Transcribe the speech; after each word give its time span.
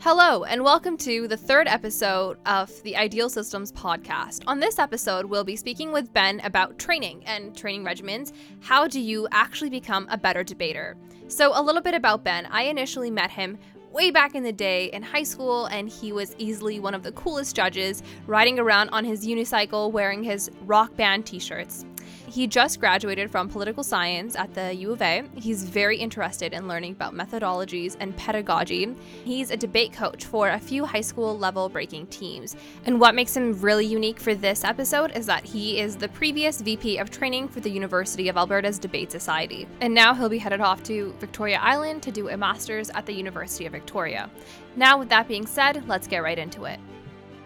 Hello, 0.00 0.44
and 0.44 0.62
welcome 0.62 0.96
to 0.98 1.26
the 1.26 1.36
third 1.36 1.66
episode 1.66 2.38
of 2.46 2.70
the 2.84 2.96
Ideal 2.96 3.28
Systems 3.28 3.72
podcast. 3.72 4.44
On 4.46 4.60
this 4.60 4.78
episode, 4.78 5.26
we'll 5.26 5.42
be 5.42 5.56
speaking 5.56 5.90
with 5.90 6.12
Ben 6.12 6.38
about 6.44 6.78
training 6.78 7.24
and 7.26 7.54
training 7.56 7.84
regimens. 7.84 8.32
How 8.60 8.86
do 8.86 9.00
you 9.00 9.26
actually 9.32 9.70
become 9.70 10.06
a 10.08 10.16
better 10.16 10.44
debater? 10.44 10.96
So, 11.26 11.50
a 11.52 11.60
little 11.60 11.82
bit 11.82 11.94
about 11.94 12.22
Ben. 12.22 12.46
I 12.46 12.62
initially 12.62 13.10
met 13.10 13.32
him 13.32 13.58
way 13.90 14.12
back 14.12 14.36
in 14.36 14.44
the 14.44 14.52
day 14.52 14.84
in 14.92 15.02
high 15.02 15.24
school, 15.24 15.66
and 15.66 15.88
he 15.88 16.12
was 16.12 16.36
easily 16.38 16.78
one 16.78 16.94
of 16.94 17.02
the 17.02 17.12
coolest 17.12 17.56
judges, 17.56 18.04
riding 18.28 18.60
around 18.60 18.90
on 18.90 19.04
his 19.04 19.26
unicycle 19.26 19.90
wearing 19.90 20.22
his 20.22 20.48
rock 20.62 20.96
band 20.96 21.26
t 21.26 21.40
shirts. 21.40 21.84
He 22.28 22.46
just 22.46 22.78
graduated 22.78 23.30
from 23.30 23.48
political 23.48 23.82
science 23.82 24.36
at 24.36 24.52
the 24.52 24.74
U 24.74 24.92
of 24.92 25.00
A. 25.00 25.24
He's 25.34 25.64
very 25.64 25.96
interested 25.96 26.52
in 26.52 26.68
learning 26.68 26.92
about 26.92 27.14
methodologies 27.14 27.96
and 28.00 28.14
pedagogy. 28.18 28.94
He's 29.24 29.50
a 29.50 29.56
debate 29.56 29.94
coach 29.94 30.26
for 30.26 30.50
a 30.50 30.58
few 30.58 30.84
high 30.84 31.00
school 31.00 31.38
level 31.38 31.70
breaking 31.70 32.08
teams. 32.08 32.54
And 32.84 33.00
what 33.00 33.14
makes 33.14 33.34
him 33.34 33.58
really 33.62 33.86
unique 33.86 34.20
for 34.20 34.34
this 34.34 34.62
episode 34.62 35.16
is 35.16 35.24
that 35.24 35.42
he 35.42 35.80
is 35.80 35.96
the 35.96 36.08
previous 36.08 36.60
VP 36.60 36.98
of 36.98 37.10
training 37.10 37.48
for 37.48 37.60
the 37.60 37.70
University 37.70 38.28
of 38.28 38.36
Alberta's 38.36 38.78
Debate 38.78 39.10
Society. 39.10 39.66
And 39.80 39.94
now 39.94 40.12
he'll 40.12 40.28
be 40.28 40.36
headed 40.36 40.60
off 40.60 40.82
to 40.82 41.14
Victoria 41.20 41.58
Island 41.62 42.02
to 42.02 42.12
do 42.12 42.28
a 42.28 42.36
master's 42.36 42.90
at 42.90 43.06
the 43.06 43.14
University 43.14 43.64
of 43.64 43.72
Victoria. 43.72 44.28
Now, 44.76 44.98
with 44.98 45.08
that 45.08 45.28
being 45.28 45.46
said, 45.46 45.88
let's 45.88 46.06
get 46.06 46.22
right 46.22 46.38
into 46.38 46.66
it. 46.66 46.78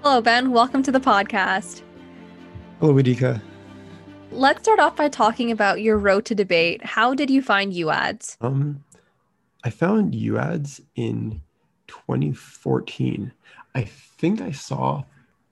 Hello, 0.03 0.21
Ben. 0.21 0.51
Welcome 0.51 0.83
to 0.83 0.91
the 0.91 0.99
podcast. 0.99 1.83
Hello, 2.81 2.95
Adika. 2.95 3.41
Let's 4.33 4.63
start 4.63 4.79
off 4.79 4.97
by 4.97 5.11
talking 5.11 5.51
about 5.51 5.83
your 5.83 5.99
road 5.99 6.25
to 6.25 6.35
debate. 6.35 6.83
How 6.83 7.13
did 7.13 7.29
you 7.29 7.43
find 7.43 7.71
UADS? 7.71 8.39
Um, 8.41 8.83
I 9.63 9.69
found 9.69 10.15
UADS 10.15 10.81
in 10.97 11.43
2014. 11.87 13.31
I 13.75 13.85
think 13.85 14.41
I 14.41 14.51
saw 14.51 15.05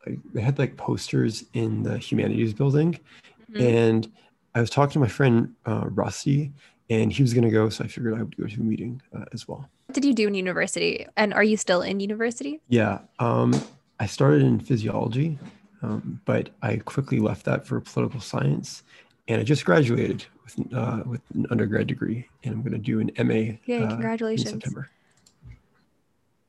like, 0.07 0.19
they 0.33 0.41
had 0.41 0.59
like 0.59 0.79
posters 0.79 1.45
in 1.53 1.83
the 1.83 1.99
humanities 1.99 2.55
building, 2.55 2.99
mm-hmm. 3.53 3.61
and 3.61 4.11
I 4.55 4.63
was 4.63 4.71
talking 4.71 4.95
to 4.95 4.99
my 4.99 5.09
friend 5.09 5.55
uh, 5.67 5.85
Rusty, 5.91 6.51
and 6.89 7.13
he 7.13 7.23
was 7.23 7.35
going 7.35 7.45
to 7.45 7.51
go, 7.51 7.69
so 7.69 7.85
I 7.85 7.87
figured 7.87 8.15
I 8.15 8.23
would 8.23 8.37
go 8.37 8.47
to 8.47 8.61
a 8.61 8.65
meeting 8.65 9.03
uh, 9.15 9.27
as 9.35 9.47
well. 9.47 9.69
What 9.87 9.95
did 9.95 10.07
you 10.07 10.15
do 10.15 10.27
in 10.27 10.35
university, 10.35 11.07
and 11.19 11.35
are 11.35 11.45
you 11.45 11.59
still 11.59 11.83
in 11.83 12.01
university? 12.01 12.61
Yeah, 12.71 13.01
um, 13.19 13.53
I 14.01 14.07
started 14.07 14.41
in 14.41 14.59
physiology 14.59 15.39
um, 15.83 16.21
but 16.25 16.51
I 16.63 16.77
quickly 16.77 17.21
left 17.21 17.45
that 17.47 17.67
for 17.67 17.81
political 17.81 18.21
science, 18.21 18.83
and 19.29 19.41
I 19.41 19.45
just 19.45 19.65
graduated 19.65 20.25
with 20.45 20.75
uh, 20.75 21.03
with 21.07 21.21
an 21.35 21.47
undergrad 21.51 21.87
degree, 21.87 22.29
and 22.45 22.55
I'm 22.55 22.63
going 22.63 22.73
to 22.73 22.79
do 22.79 23.01
an 23.01 23.11
MA. 23.27 23.57
Yeah, 23.65 23.89
congratulations! 23.89 24.49
Uh, 24.49 24.55
in 24.55 24.61
September. 24.61 24.91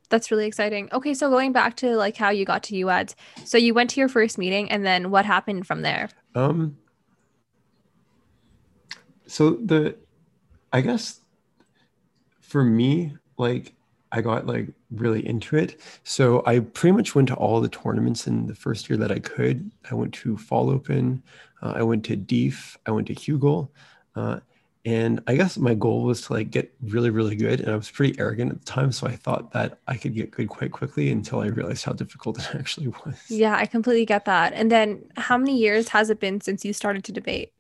That's 0.10 0.30
really 0.30 0.46
exciting. 0.46 0.90
Okay, 0.92 1.14
so 1.14 1.30
going 1.30 1.54
back 1.54 1.78
to 1.78 1.96
like 1.96 2.18
how 2.18 2.30
you 2.30 2.44
got 2.44 2.64
to 2.64 2.76
UADS, 2.76 3.16
so 3.46 3.58
you 3.58 3.74
went 3.74 3.90
to 3.92 4.00
your 4.00 4.10
first 4.10 4.38
meeting, 4.38 4.70
and 4.70 4.86
then 4.86 5.10
what 5.10 5.26
happened 5.26 5.66
from 5.66 5.82
there? 5.82 6.10
Um. 6.36 6.78
So 9.28 9.52
the, 9.52 9.96
I 10.74 10.82
guess, 10.82 11.22
for 12.42 12.66
me, 12.66 13.16
like 13.38 13.74
I 14.12 14.20
got 14.20 14.46
like 14.46 14.68
really 14.92 15.26
into 15.28 15.56
it. 15.56 15.80
So 16.04 16.44
I 16.46 16.60
pretty 16.60 16.96
much 16.96 17.16
went 17.16 17.30
to 17.30 17.36
all 17.36 17.62
the 17.62 17.70
tournaments 17.70 18.28
in 18.28 18.48
the 18.48 18.56
first 18.56 18.90
year 18.90 18.98
that 18.98 19.12
I 19.12 19.20
could. 19.20 19.72
I 19.90 19.96
went 19.96 20.14
to 20.16 20.38
Fall 20.38 20.70
Open, 20.70 21.24
uh, 21.62 21.74
I 21.78 21.84
went 21.84 22.06
to 22.06 22.16
DEEF, 22.16 22.78
I 22.86 22.92
went 22.92 23.08
to 23.08 23.16
Hugill, 23.16 23.70
uh, 24.16 24.40
and 24.84 25.22
I 25.28 25.36
guess 25.36 25.58
my 25.58 25.76
goal 25.76 26.04
was 26.04 26.22
to 26.24 26.34
like 26.34 26.50
get 26.50 26.74
really, 26.82 27.12
really 27.12 27.36
good. 27.36 27.62
And 27.62 27.72
I 27.72 27.76
was 27.76 27.90
pretty 27.90 28.20
arrogant 28.20 28.52
at 28.52 28.60
the 28.60 28.66
time, 28.66 28.92
so 28.92 29.06
I 29.06 29.16
thought 29.16 29.54
that 29.54 29.80
I 29.88 29.96
could 29.96 30.16
get 30.16 30.32
good 30.32 30.50
quite 30.50 30.72
quickly 30.72 31.12
until 31.12 31.42
I 31.42 31.48
realized 31.48 31.86
how 31.86 31.94
difficult 31.94 32.40
it 32.50 32.56
actually 32.56 32.88
was. 33.06 33.16
Yeah, 33.30 33.56
I 33.56 33.66
completely 33.68 34.06
get 34.06 34.26
that. 34.26 34.54
And 34.54 34.72
then, 34.72 35.06
how 35.18 35.38
many 35.38 35.56
years 35.56 35.90
has 35.90 36.10
it 36.10 36.20
been 36.20 36.42
since 36.42 36.66
you 36.66 36.74
started 36.74 37.04
to 37.06 37.12
debate? 37.12 37.54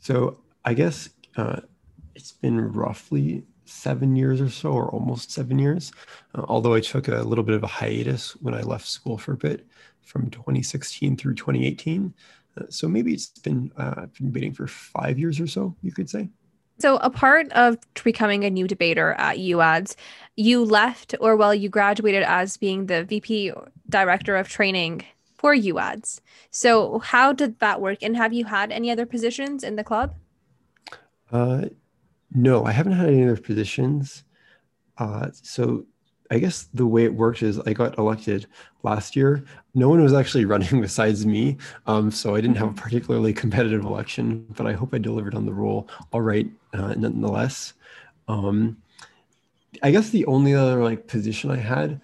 So 0.00 0.38
I 0.64 0.74
guess 0.74 1.08
uh, 1.36 1.60
it's 2.14 2.32
been 2.32 2.72
roughly 2.72 3.44
seven 3.68 4.16
years 4.16 4.40
or 4.40 4.48
so, 4.48 4.70
or 4.70 4.88
almost 4.90 5.30
seven 5.30 5.58
years. 5.58 5.92
Uh, 6.34 6.44
although 6.48 6.74
I 6.74 6.80
took 6.80 7.08
a 7.08 7.22
little 7.22 7.44
bit 7.44 7.54
of 7.54 7.62
a 7.62 7.68
hiatus 7.68 8.32
when 8.36 8.54
I 8.54 8.62
left 8.62 8.86
school 8.86 9.18
for 9.18 9.32
a 9.32 9.36
bit 9.36 9.66
from 10.02 10.30
2016 10.30 11.16
through 11.16 11.34
2018. 11.34 12.14
Uh, 12.56 12.64
so 12.68 12.88
maybe 12.88 13.12
it's 13.12 13.26
been, 13.26 13.70
uh, 13.76 13.94
I've 13.98 14.14
been 14.14 14.26
debating 14.26 14.52
for 14.52 14.66
five 14.66 15.18
years 15.18 15.38
or 15.40 15.46
so, 15.46 15.76
you 15.82 15.92
could 15.92 16.08
say. 16.08 16.28
So, 16.80 16.96
a 16.98 17.10
part 17.10 17.50
of 17.52 17.76
becoming 18.04 18.44
a 18.44 18.50
new 18.50 18.68
debater 18.68 19.12
at 19.14 19.36
UADS, 19.36 19.96
you 20.36 20.64
left, 20.64 21.12
or 21.20 21.34
well, 21.34 21.52
you 21.52 21.68
graduated 21.68 22.22
as 22.22 22.56
being 22.56 22.86
the 22.86 23.02
VP 23.02 23.52
director 23.88 24.36
of 24.36 24.48
training 24.48 25.02
for 25.38 25.56
UADS. 25.56 26.20
So, 26.52 27.00
how 27.00 27.32
did 27.32 27.58
that 27.58 27.80
work? 27.80 27.98
And 28.02 28.16
have 28.16 28.32
you 28.32 28.44
had 28.44 28.70
any 28.70 28.92
other 28.92 29.06
positions 29.06 29.64
in 29.64 29.74
the 29.74 29.82
club? 29.82 30.14
Uh, 31.32 31.66
no, 32.32 32.64
I 32.64 32.72
haven't 32.72 32.92
had 32.92 33.08
any 33.08 33.24
other 33.24 33.40
positions. 33.40 34.24
Uh, 34.98 35.28
so 35.32 35.86
I 36.30 36.38
guess 36.38 36.68
the 36.74 36.86
way 36.86 37.04
it 37.04 37.14
worked 37.14 37.42
is 37.42 37.58
I 37.60 37.72
got 37.72 37.96
elected 37.98 38.46
last 38.82 39.16
year. 39.16 39.44
No 39.74 39.88
one 39.88 40.02
was 40.02 40.12
actually 40.12 40.44
running 40.46 40.80
besides 40.80 41.24
me. 41.24 41.56
Um, 41.86 42.10
so 42.10 42.34
I 42.34 42.40
didn't 42.40 42.58
have 42.58 42.70
a 42.70 42.74
particularly 42.74 43.32
competitive 43.32 43.84
election, 43.84 44.46
but 44.56 44.66
I 44.66 44.72
hope 44.72 44.94
I 44.94 44.98
delivered 44.98 45.34
on 45.34 45.46
the 45.46 45.54
role 45.54 45.88
all 46.12 46.20
right, 46.20 46.50
uh, 46.74 46.94
nonetheless. 46.94 47.74
Um, 48.26 48.76
I 49.82 49.90
guess 49.90 50.10
the 50.10 50.26
only 50.26 50.54
other 50.54 50.82
like 50.82 51.06
position 51.06 51.50
I 51.50 51.56
had, 51.56 52.00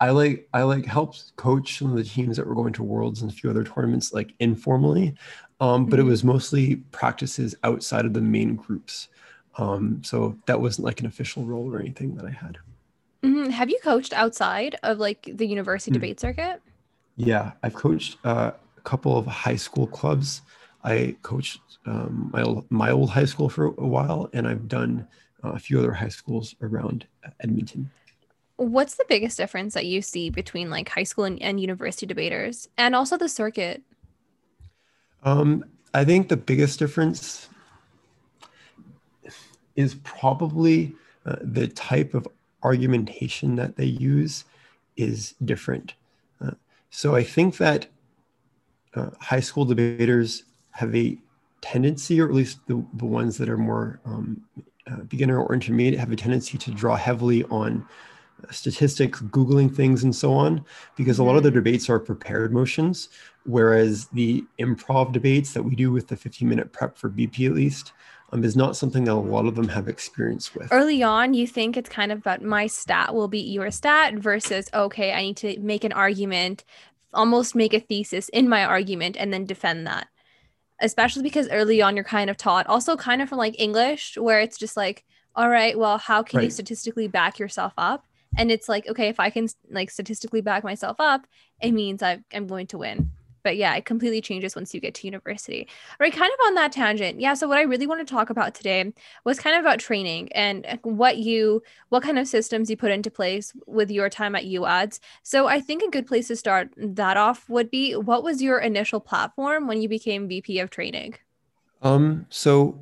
I 0.00 0.10
like 0.10 0.48
I 0.52 0.62
like 0.62 0.84
helped 0.84 1.36
coach 1.36 1.78
some 1.78 1.90
of 1.90 1.96
the 1.96 2.02
teams 2.02 2.36
that 2.36 2.46
were 2.46 2.56
going 2.56 2.72
to 2.74 2.82
Worlds 2.82 3.22
and 3.22 3.30
a 3.30 3.34
few 3.34 3.48
other 3.48 3.62
tournaments 3.62 4.12
like 4.12 4.34
informally, 4.40 5.14
um, 5.60 5.86
but 5.86 5.98
it 5.98 6.02
mm-hmm. 6.02 6.10
was 6.10 6.24
mostly 6.24 6.76
practices 6.90 7.54
outside 7.62 8.04
of 8.04 8.12
the 8.12 8.20
main 8.20 8.56
groups. 8.56 9.08
Um, 9.56 10.02
so 10.02 10.36
that 10.46 10.60
wasn't 10.60 10.86
like 10.86 11.00
an 11.00 11.06
official 11.06 11.44
role 11.44 11.74
or 11.74 11.78
anything 11.78 12.16
that 12.16 12.24
I 12.24 12.30
had. 12.30 12.58
Mm-hmm. 13.22 13.50
Have 13.50 13.70
you 13.70 13.78
coached 13.82 14.12
outside 14.12 14.76
of 14.82 14.98
like 14.98 15.28
the 15.32 15.46
university 15.46 15.90
mm-hmm. 15.90 16.00
debate 16.00 16.20
circuit? 16.20 16.60
Yeah, 17.16 17.52
I've 17.62 17.74
coached 17.74 18.16
uh, 18.24 18.52
a 18.76 18.80
couple 18.80 19.16
of 19.16 19.26
high 19.26 19.56
school 19.56 19.86
clubs. 19.86 20.42
I 20.82 21.16
coached 21.22 21.60
um, 21.86 22.30
my 22.32 22.44
my 22.70 22.90
old 22.90 23.10
high 23.10 23.26
school 23.26 23.48
for 23.48 23.66
a 23.66 23.86
while, 23.86 24.28
and 24.32 24.48
I've 24.48 24.66
done 24.66 25.06
uh, 25.44 25.50
a 25.50 25.58
few 25.58 25.78
other 25.78 25.92
high 25.92 26.08
schools 26.08 26.54
around 26.62 27.06
Edmonton. 27.40 27.90
What's 28.56 28.94
the 28.94 29.04
biggest 29.08 29.36
difference 29.36 29.74
that 29.74 29.86
you 29.86 30.02
see 30.02 30.30
between 30.30 30.70
like 30.70 30.88
high 30.88 31.02
school 31.04 31.24
and, 31.24 31.40
and 31.42 31.60
university 31.60 32.06
debaters, 32.06 32.68
and 32.78 32.94
also 32.94 33.16
the 33.16 33.28
circuit? 33.28 33.82
Um, 35.22 35.64
I 35.94 36.04
think 36.04 36.28
the 36.28 36.36
biggest 36.36 36.78
difference 36.78 37.48
is 39.76 39.94
probably 40.02 40.94
uh, 41.26 41.36
the 41.40 41.68
type 41.68 42.14
of 42.14 42.26
argumentation 42.62 43.56
that 43.56 43.76
they 43.76 43.86
use 43.86 44.44
is 44.96 45.34
different. 45.44 45.94
Uh, 46.40 46.52
so 46.90 47.14
I 47.14 47.24
think 47.24 47.56
that 47.56 47.86
uh, 48.94 49.10
high 49.20 49.40
school 49.40 49.64
debaters 49.64 50.44
have 50.72 50.94
a 50.94 51.18
tendency, 51.60 52.20
or 52.20 52.26
at 52.26 52.34
least 52.34 52.58
the, 52.66 52.84
the 52.94 53.06
ones 53.06 53.38
that 53.38 53.48
are 53.48 53.56
more 53.56 54.00
um, 54.04 54.42
uh, 54.90 54.96
beginner 55.08 55.40
or 55.40 55.54
intermediate, 55.54 55.98
have 55.98 56.12
a 56.12 56.16
tendency 56.16 56.58
to 56.58 56.70
draw 56.70 56.96
heavily 56.96 57.44
on 57.44 57.86
statistics, 58.50 59.20
Googling 59.22 59.74
things, 59.74 60.02
and 60.04 60.14
so 60.14 60.32
on, 60.32 60.64
because 60.96 61.18
a 61.18 61.22
lot 61.22 61.36
of 61.36 61.42
the 61.42 61.50
mm-hmm. 61.50 61.58
debates 61.58 61.88
are 61.88 62.00
prepared 62.00 62.52
motions, 62.52 63.08
whereas 63.44 64.06
the 64.08 64.44
improv 64.58 65.12
debates 65.12 65.52
that 65.52 65.62
we 65.62 65.74
do 65.74 65.92
with 65.92 66.08
the 66.08 66.16
15 66.16 66.48
minute 66.48 66.72
prep 66.72 66.96
for 66.96 67.08
BP 67.08 67.46
at 67.46 67.54
least 67.54 67.92
um, 68.32 68.44
is 68.44 68.56
not 68.56 68.76
something 68.76 69.04
that 69.04 69.12
a 69.12 69.14
lot 69.14 69.46
of 69.46 69.54
them 69.54 69.68
have 69.68 69.88
experience 69.88 70.54
with. 70.54 70.72
Early 70.72 71.02
on, 71.02 71.34
you 71.34 71.46
think 71.46 71.76
it's 71.76 71.88
kind 71.88 72.10
of 72.10 72.18
about 72.18 72.42
my 72.42 72.66
stat 72.66 73.14
will 73.14 73.28
beat 73.28 73.46
your 73.46 73.70
stat 73.70 74.14
versus, 74.14 74.68
okay, 74.72 75.12
I 75.12 75.22
need 75.22 75.36
to 75.38 75.58
make 75.60 75.84
an 75.84 75.92
argument, 75.92 76.64
almost 77.12 77.54
make 77.54 77.74
a 77.74 77.80
thesis 77.80 78.28
in 78.30 78.48
my 78.48 78.64
argument, 78.64 79.16
and 79.18 79.32
then 79.32 79.44
defend 79.44 79.86
that. 79.86 80.08
Especially 80.80 81.22
because 81.22 81.48
early 81.50 81.80
on, 81.82 81.94
you're 81.94 82.04
kind 82.04 82.30
of 82.30 82.36
taught, 82.36 82.66
also 82.66 82.96
kind 82.96 83.22
of 83.22 83.28
from 83.28 83.38
like 83.38 83.60
English, 83.60 84.16
where 84.16 84.40
it's 84.40 84.58
just 84.58 84.76
like, 84.76 85.04
all 85.36 85.48
right, 85.48 85.78
well, 85.78 85.98
how 85.98 86.22
can 86.22 86.38
right. 86.38 86.44
you 86.44 86.50
statistically 86.50 87.08
back 87.08 87.38
yourself 87.38 87.72
up? 87.78 88.04
And 88.36 88.50
it's 88.50 88.68
like, 88.68 88.88
okay, 88.88 89.08
if 89.08 89.20
I 89.20 89.30
can 89.30 89.48
like 89.70 89.90
statistically 89.90 90.40
back 90.40 90.64
myself 90.64 90.96
up, 90.98 91.26
it 91.60 91.72
means 91.72 92.02
I, 92.02 92.20
I'm 92.32 92.46
going 92.46 92.66
to 92.68 92.78
win 92.78 93.10
but 93.42 93.56
yeah, 93.56 93.74
it 93.74 93.84
completely 93.84 94.20
changes 94.20 94.54
once 94.54 94.74
you 94.74 94.80
get 94.80 94.94
to 94.94 95.06
university. 95.06 95.66
All 95.90 95.96
right, 96.00 96.12
kind 96.12 96.32
of 96.32 96.46
on 96.46 96.54
that 96.54 96.72
tangent. 96.72 97.20
Yeah, 97.20 97.34
so 97.34 97.48
what 97.48 97.58
I 97.58 97.62
really 97.62 97.86
want 97.86 98.06
to 98.06 98.14
talk 98.14 98.30
about 98.30 98.54
today 98.54 98.92
was 99.24 99.38
kind 99.38 99.56
of 99.56 99.62
about 99.62 99.78
training 99.78 100.32
and 100.32 100.78
what 100.82 101.18
you 101.18 101.62
what 101.88 102.02
kind 102.02 102.18
of 102.18 102.28
systems 102.28 102.70
you 102.70 102.76
put 102.76 102.90
into 102.90 103.10
place 103.10 103.52
with 103.66 103.90
your 103.90 104.08
time 104.08 104.34
at 104.34 104.44
UADS. 104.44 105.00
So 105.22 105.46
I 105.46 105.60
think 105.60 105.82
a 105.82 105.90
good 105.90 106.06
place 106.06 106.28
to 106.28 106.36
start 106.36 106.70
that 106.76 107.16
off 107.16 107.48
would 107.48 107.70
be 107.70 107.94
what 107.94 108.22
was 108.22 108.42
your 108.42 108.58
initial 108.58 109.00
platform 109.00 109.66
when 109.66 109.82
you 109.82 109.88
became 109.88 110.28
VP 110.28 110.58
of 110.60 110.70
training? 110.70 111.14
Um, 111.82 112.26
so 112.30 112.80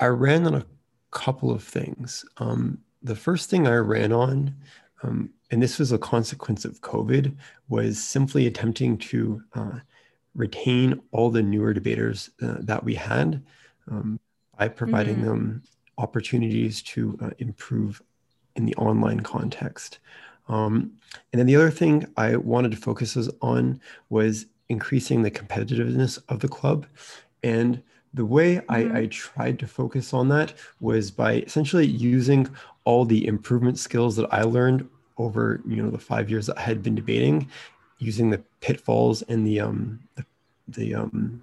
I 0.00 0.06
ran 0.06 0.46
on 0.46 0.54
a 0.54 0.66
couple 1.10 1.50
of 1.50 1.62
things. 1.62 2.24
Um, 2.38 2.78
the 3.02 3.16
first 3.16 3.50
thing 3.50 3.66
I 3.66 3.76
ran 3.76 4.12
on 4.12 4.54
um, 5.02 5.30
and 5.54 5.62
this 5.62 5.78
was 5.78 5.92
a 5.92 5.98
consequence 5.98 6.64
of 6.64 6.80
COVID, 6.80 7.32
was 7.68 8.02
simply 8.02 8.48
attempting 8.48 8.98
to 8.98 9.40
uh, 9.54 9.78
retain 10.34 11.00
all 11.12 11.30
the 11.30 11.44
newer 11.44 11.72
debaters 11.72 12.28
uh, 12.42 12.56
that 12.58 12.82
we 12.82 12.96
had 12.96 13.40
um, 13.88 14.18
by 14.58 14.66
providing 14.66 15.18
mm-hmm. 15.18 15.26
them 15.26 15.62
opportunities 15.96 16.82
to 16.82 17.16
uh, 17.22 17.30
improve 17.38 18.02
in 18.56 18.66
the 18.66 18.74
online 18.74 19.20
context. 19.20 20.00
Um, 20.48 20.90
and 21.32 21.38
then 21.38 21.46
the 21.46 21.54
other 21.54 21.70
thing 21.70 22.04
I 22.16 22.34
wanted 22.34 22.72
to 22.72 22.76
focus 22.76 23.16
on 23.40 23.80
was 24.08 24.46
increasing 24.68 25.22
the 25.22 25.30
competitiveness 25.30 26.18
of 26.28 26.40
the 26.40 26.48
club. 26.48 26.84
And 27.44 27.80
the 28.12 28.24
way 28.24 28.56
mm-hmm. 28.56 28.96
I, 28.96 29.02
I, 29.02 29.06
tried 29.06 29.60
to 29.60 29.68
focus 29.68 30.12
on 30.12 30.28
that 30.30 30.54
was 30.80 31.12
by 31.12 31.34
essentially 31.34 31.86
using 31.86 32.48
all 32.84 33.04
the 33.04 33.24
improvement 33.28 33.78
skills 33.78 34.16
that 34.16 34.26
I 34.34 34.42
learned 34.42 34.88
over 35.18 35.60
you 35.66 35.82
know 35.82 35.90
the 35.90 35.98
five 35.98 36.30
years 36.30 36.46
that 36.46 36.58
I 36.58 36.62
had 36.62 36.82
been 36.82 36.94
debating, 36.94 37.48
using 37.98 38.30
the 38.30 38.42
pitfalls 38.60 39.22
and 39.22 39.46
the 39.46 39.60
um 39.60 40.00
the, 40.16 40.24
the 40.68 40.94
um 40.94 41.42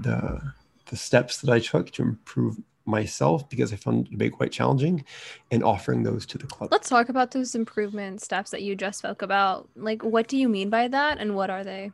the 0.00 0.40
the 0.86 0.96
steps 0.96 1.38
that 1.38 1.50
I 1.50 1.58
took 1.58 1.90
to 1.92 2.02
improve 2.02 2.56
myself 2.86 3.48
because 3.48 3.72
I 3.72 3.76
found 3.76 4.10
debate 4.10 4.32
quite 4.32 4.52
challenging 4.52 5.04
and 5.50 5.64
offering 5.64 6.02
those 6.02 6.26
to 6.26 6.38
the 6.38 6.46
club. 6.46 6.70
Let's 6.70 6.90
talk 6.90 7.08
about 7.08 7.30
those 7.30 7.54
improvement 7.54 8.20
steps 8.20 8.50
that 8.50 8.62
you 8.62 8.76
just 8.76 8.98
spoke 8.98 9.22
about. 9.22 9.68
Like 9.74 10.04
what 10.04 10.28
do 10.28 10.36
you 10.36 10.48
mean 10.48 10.68
by 10.68 10.88
that 10.88 11.18
and 11.18 11.34
what 11.34 11.48
are 11.48 11.64
they? 11.64 11.92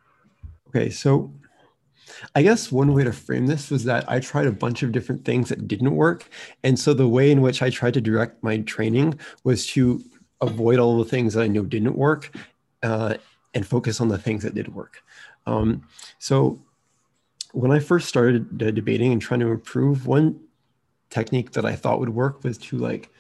Okay, 0.69 0.91
so 0.91 1.33
I 2.35 2.43
guess 2.43 2.73
one 2.73 2.93
way 2.93 3.05
to 3.05 3.13
frame 3.13 3.47
this 3.47 3.71
was 3.71 3.85
that 3.85 4.11
I 4.11 4.21
tried 4.21 4.47
a 4.47 4.53
bunch 4.53 4.83
of 4.83 4.93
different 4.93 5.25
things 5.25 5.49
that 5.49 5.69
didn't 5.69 5.95
work. 5.95 6.29
And 6.65 6.79
so 6.79 6.93
the 6.93 7.09
way 7.09 7.31
in 7.31 7.41
which 7.41 7.63
I 7.63 7.71
tried 7.71 7.95
to 7.95 8.01
direct 8.01 8.43
my 8.43 8.59
training 8.59 9.19
was 9.45 9.67
to 9.69 10.03
avoid 10.41 10.79
all 10.79 10.99
the 10.99 11.05
things 11.05 11.35
that 11.35 11.43
I 11.43 11.49
knew 11.49 11.65
didn't 11.65 11.97
work 11.97 12.35
uh, 12.83 13.15
and 13.55 13.67
focus 13.67 14.01
on 14.01 14.09
the 14.09 14.19
things 14.19 14.43
that 14.43 14.55
did 14.55 14.75
work. 14.75 15.03
Um, 15.47 15.83
so 16.19 16.61
when 17.53 17.73
I 17.73 17.79
first 17.79 18.09
started 18.09 18.59
debating 18.59 19.13
and 19.13 19.21
trying 19.21 19.41
to 19.41 19.49
improve, 19.49 20.07
one 20.07 20.41
technique 21.11 21.53
that 21.53 21.65
I 21.65 21.75
thought 21.75 22.01
would 22.01 22.11
work 22.11 22.45
was 22.45 22.57
to 22.59 22.79
like 22.79 23.11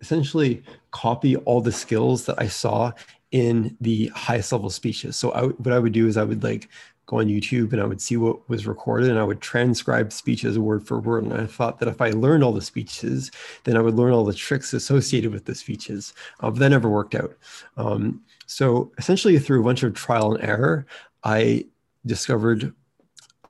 essentially 0.00 0.62
copy 0.90 1.36
all 1.36 1.60
the 1.60 1.72
skills 1.72 2.26
that 2.26 2.40
I 2.40 2.48
saw 2.48 2.92
in 3.30 3.76
the 3.80 4.08
highest 4.08 4.52
level 4.52 4.70
speeches. 4.70 5.16
So 5.16 5.30
I, 5.32 5.44
what 5.44 5.72
I 5.72 5.78
would 5.78 5.92
do 5.92 6.06
is 6.06 6.16
I 6.16 6.24
would 6.24 6.42
like 6.42 6.68
go 7.10 7.18
on 7.18 7.26
YouTube 7.26 7.72
and 7.72 7.82
I 7.82 7.86
would 7.86 8.00
see 8.00 8.16
what 8.16 8.48
was 8.48 8.68
recorded 8.68 9.10
and 9.10 9.18
I 9.18 9.24
would 9.24 9.40
transcribe 9.40 10.12
speeches 10.12 10.56
word 10.60 10.86
for 10.86 11.00
word. 11.00 11.24
And 11.24 11.32
I 11.32 11.44
thought 11.44 11.80
that 11.80 11.88
if 11.88 12.00
I 12.00 12.10
learned 12.10 12.44
all 12.44 12.52
the 12.52 12.62
speeches, 12.62 13.32
then 13.64 13.76
I 13.76 13.80
would 13.80 13.96
learn 13.96 14.12
all 14.12 14.24
the 14.24 14.32
tricks 14.32 14.72
associated 14.72 15.32
with 15.32 15.44
the 15.44 15.56
speeches. 15.56 16.14
Uh, 16.38 16.50
but 16.50 16.60
that 16.60 16.68
never 16.68 16.88
worked 16.88 17.16
out. 17.16 17.36
Um, 17.76 18.22
so 18.46 18.92
essentially, 18.96 19.36
through 19.40 19.60
a 19.60 19.64
bunch 19.64 19.82
of 19.82 19.92
trial 19.92 20.34
and 20.34 20.44
error, 20.44 20.86
I 21.24 21.66
discovered 22.06 22.72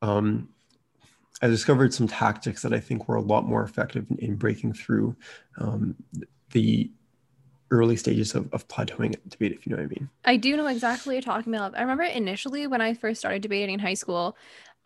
um, 0.01 0.49
I 1.43 1.47
discovered 1.49 1.93
some 1.93 2.09
tactics 2.09 2.62
that 2.62 2.73
I 2.73 2.81
think 2.81 3.09
were 3.09 3.17
a 3.17 3.23
lot 3.23 3.47
more 3.47 3.62
effective 3.62 4.07
in, 4.11 4.19
in 4.19 4.37
breaking 4.37 4.73
through 4.73 5.17
um, 5.59 5.97
the 6.53 6.91
early 7.70 7.96
stages 7.96 8.34
of, 8.34 8.52
of 8.52 8.67
plateauing 8.69 9.17
debate, 9.28 9.52
if 9.52 9.67
you 9.67 9.70
know 9.70 9.76
what 9.76 9.84
I 9.84 9.88
mean. 9.88 10.08
I 10.25 10.37
do 10.37 10.56
know 10.56 10.67
exactly 10.67 11.11
what 11.11 11.25
you're 11.25 11.34
talking 11.34 11.55
about. 11.55 11.76
I 11.76 11.82
remember 11.82 12.02
initially 12.02 12.67
when 12.67 12.81
I 12.81 12.94
first 12.94 13.20
started 13.20 13.43
debating 13.43 13.75
in 13.75 13.81
high 13.81 13.94
school, 13.94 14.37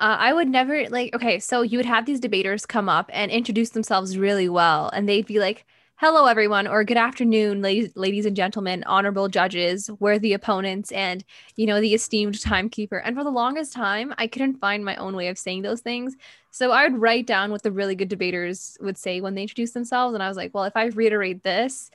uh, 0.00 0.16
I 0.19 0.32
would 0.32 0.48
never 0.48 0.88
like, 0.88 1.14
okay, 1.14 1.38
so 1.38 1.62
you 1.62 1.78
would 1.78 1.86
have 1.86 2.04
these 2.04 2.20
debaters 2.20 2.66
come 2.66 2.88
up 2.88 3.10
and 3.12 3.31
introduce 3.31 3.70
themselves 3.70 4.19
really 4.19 4.48
well, 4.48 4.90
and 4.92 5.08
they'd 5.08 5.26
be 5.26 5.38
like, 5.38 5.64
hello, 5.96 6.26
everyone, 6.26 6.66
or 6.66 6.82
good 6.82 6.96
afternoon, 6.96 7.62
ladies, 7.62 7.92
ladies 7.94 8.26
and 8.26 8.34
gentlemen, 8.34 8.82
honorable 8.84 9.28
judges, 9.28 9.88
worthy 10.00 10.32
opponents, 10.32 10.90
and, 10.90 11.25
you 11.54 11.66
know, 11.66 11.80
the 11.80 11.94
esteemed 11.94 12.38
timekeeper. 12.40 12.98
And 12.98 13.16
for 13.16 13.22
the 13.22 13.30
longest 13.30 13.72
time, 13.72 14.12
I 14.19 14.26
couldn't 14.26 14.58
find 14.58 14.84
my 14.84 14.96
own 14.96 15.14
way 15.14 15.28
of 15.28 15.38
saying 15.38 15.62
those 15.62 15.80
things. 15.80 16.16
So 16.50 16.72
I 16.72 16.88
would 16.88 17.00
write 17.00 17.28
down 17.28 17.52
what 17.52 17.62
the 17.62 17.70
really 17.70 17.94
good 17.94 18.08
debaters 18.08 18.76
would 18.80 18.98
say 18.98 19.20
when 19.20 19.37
they 19.37 19.42
introduce 19.42 19.70
themselves. 19.70 20.14
And 20.14 20.22
I 20.22 20.28
was 20.28 20.37
like, 20.37 20.52
well, 20.52 20.64
if 20.64 20.76
I 20.76 20.87
reiterate 20.87 21.44
this, 21.44 21.92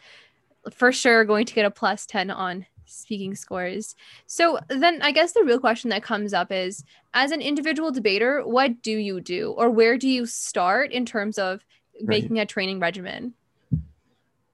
for 0.72 0.92
sure 0.92 1.26
going 1.26 1.46
to 1.46 1.54
get 1.54 1.66
a 1.66 1.72
plus 1.72 2.06
10 2.06 2.30
on 2.32 2.66
speaking 2.86 3.36
scores. 3.36 3.96
So 4.26 4.60
then 4.68 5.02
I 5.02 5.12
guess 5.12 5.34
the 5.34 5.44
real 5.44 5.60
question 5.60 5.90
that 5.92 6.04
comes 6.04 6.34
up 6.34 6.52
is 6.52 6.84
as 7.14 7.32
an 7.32 7.42
individual 7.42 7.92
debater, 7.92 8.42
what 8.46 8.82
do 8.82 8.92
you 8.92 9.22
do 9.22 9.52
or 9.58 9.70
where 9.70 9.98
do 9.98 10.08
you 10.08 10.26
start 10.26 10.92
in 10.92 11.06
terms 11.06 11.38
of 11.38 11.64
making 12.02 12.38
right. 12.38 12.44
a 12.44 12.46
training 12.46 12.80
regimen? 12.80 13.34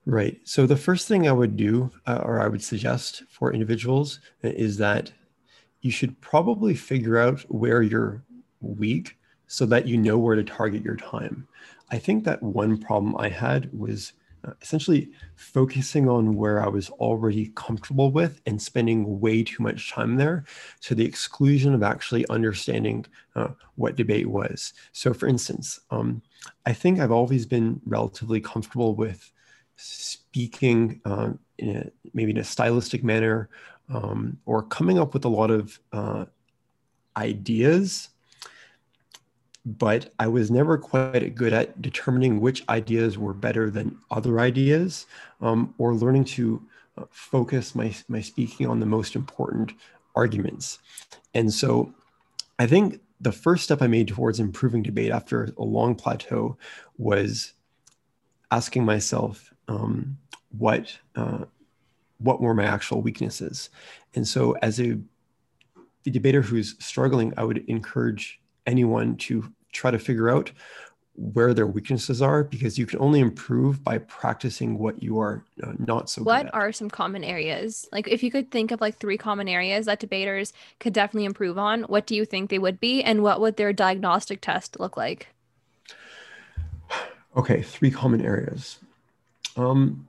Right. 0.04 0.38
So 0.44 0.66
the 0.66 0.76
first 0.76 1.08
thing 1.08 1.26
I 1.26 1.32
would 1.32 1.56
do 1.56 1.90
uh, 2.06 2.20
or 2.24 2.40
I 2.40 2.46
would 2.46 2.62
suggest 2.62 3.24
for 3.28 3.52
individuals 3.52 4.20
is 4.42 4.76
that 4.76 5.12
you 5.80 5.90
should 5.90 6.20
probably 6.20 6.74
figure 6.74 7.18
out 7.18 7.40
where 7.48 7.82
you're 7.82 8.22
weak 8.60 9.16
so 9.48 9.66
that 9.66 9.86
you 9.86 9.96
know 9.96 10.18
where 10.18 10.36
to 10.36 10.44
target 10.44 10.84
your 10.84 10.96
time. 10.96 11.46
I 11.90 11.98
think 11.98 12.24
that 12.24 12.42
one 12.42 12.78
problem 12.78 13.16
I 13.16 13.28
had 13.28 13.70
was 13.76 14.12
uh, 14.12 14.25
essentially 14.60 15.10
focusing 15.34 16.08
on 16.08 16.36
where 16.36 16.62
I 16.62 16.68
was 16.68 16.90
already 16.90 17.52
comfortable 17.54 18.10
with 18.10 18.40
and 18.46 18.60
spending 18.60 19.20
way 19.20 19.42
too 19.42 19.62
much 19.62 19.90
time 19.92 20.16
there 20.16 20.44
to 20.82 20.94
the 20.94 21.04
exclusion 21.04 21.74
of 21.74 21.82
actually 21.82 22.26
understanding 22.28 23.06
uh, 23.34 23.48
what 23.76 23.96
debate 23.96 24.28
was. 24.28 24.72
So, 24.92 25.12
for 25.12 25.26
instance, 25.26 25.80
um, 25.90 26.22
I 26.64 26.72
think 26.72 27.00
I've 27.00 27.12
always 27.12 27.46
been 27.46 27.80
relatively 27.86 28.40
comfortable 28.40 28.94
with 28.94 29.32
speaking 29.76 31.00
uh, 31.04 31.32
in 31.58 31.76
a, 31.76 31.90
maybe 32.14 32.30
in 32.30 32.38
a 32.38 32.44
stylistic 32.44 33.04
manner 33.04 33.48
um, 33.88 34.38
or 34.46 34.62
coming 34.62 34.98
up 34.98 35.14
with 35.14 35.24
a 35.24 35.28
lot 35.28 35.50
of 35.50 35.78
uh, 35.92 36.24
ideas 37.16 38.10
but 39.66 40.12
I 40.20 40.28
was 40.28 40.48
never 40.48 40.78
quite 40.78 41.34
good 41.34 41.52
at 41.52 41.82
determining 41.82 42.40
which 42.40 42.66
ideas 42.68 43.18
were 43.18 43.34
better 43.34 43.68
than 43.68 43.98
other 44.12 44.38
ideas 44.38 45.06
um, 45.40 45.74
or 45.76 45.92
learning 45.92 46.24
to 46.24 46.62
uh, 46.96 47.04
focus 47.10 47.74
my, 47.74 47.92
my 48.06 48.20
speaking 48.20 48.68
on 48.68 48.78
the 48.78 48.86
most 48.86 49.16
important 49.16 49.72
arguments. 50.14 50.78
And 51.34 51.52
so 51.52 51.92
I 52.60 52.68
think 52.68 53.00
the 53.20 53.32
first 53.32 53.64
step 53.64 53.82
I 53.82 53.88
made 53.88 54.06
towards 54.06 54.38
improving 54.38 54.84
debate 54.84 55.10
after 55.10 55.52
a 55.58 55.64
long 55.64 55.96
plateau 55.96 56.56
was 56.96 57.52
asking 58.52 58.84
myself 58.84 59.52
um, 59.66 60.16
what 60.56 60.96
uh, 61.16 61.44
what 62.18 62.40
were 62.40 62.54
my 62.54 62.64
actual 62.64 63.02
weaknesses. 63.02 63.68
And 64.14 64.26
so 64.26 64.52
as 64.62 64.80
a 64.80 64.98
debater 66.04 66.40
who's 66.40 66.76
struggling, 66.78 67.34
I 67.36 67.44
would 67.44 67.58
encourage 67.68 68.40
anyone 68.66 69.16
to 69.16 69.52
try 69.72 69.90
to 69.90 69.98
figure 69.98 70.28
out 70.28 70.50
where 71.16 71.54
their 71.54 71.66
weaknesses 71.66 72.20
are 72.20 72.44
because 72.44 72.78
you 72.78 72.84
can 72.84 72.98
only 73.00 73.20
improve 73.20 73.82
by 73.82 73.96
practicing 73.98 74.78
what 74.78 75.02
you 75.02 75.18
are 75.18 75.42
uh, 75.62 75.72
not 75.78 76.10
so 76.10 76.22
what 76.22 76.52
are 76.54 76.72
some 76.72 76.90
common 76.90 77.24
areas? 77.24 77.88
Like 77.90 78.06
if 78.06 78.22
you 78.22 78.30
could 78.30 78.50
think 78.50 78.70
of 78.70 78.82
like 78.82 78.98
three 78.98 79.16
common 79.16 79.48
areas 79.48 79.86
that 79.86 79.98
debaters 79.98 80.52
could 80.78 80.92
definitely 80.92 81.24
improve 81.24 81.56
on 81.56 81.82
what 81.84 82.06
do 82.06 82.14
you 82.14 82.26
think 82.26 82.50
they 82.50 82.58
would 82.58 82.78
be 82.80 83.02
and 83.02 83.22
what 83.22 83.40
would 83.40 83.56
their 83.56 83.72
diagnostic 83.72 84.42
test 84.42 84.78
look 84.78 84.96
like? 84.96 85.28
Okay 87.34 87.62
three 87.62 87.90
common 87.90 88.20
areas. 88.20 88.78
Um 89.56 90.06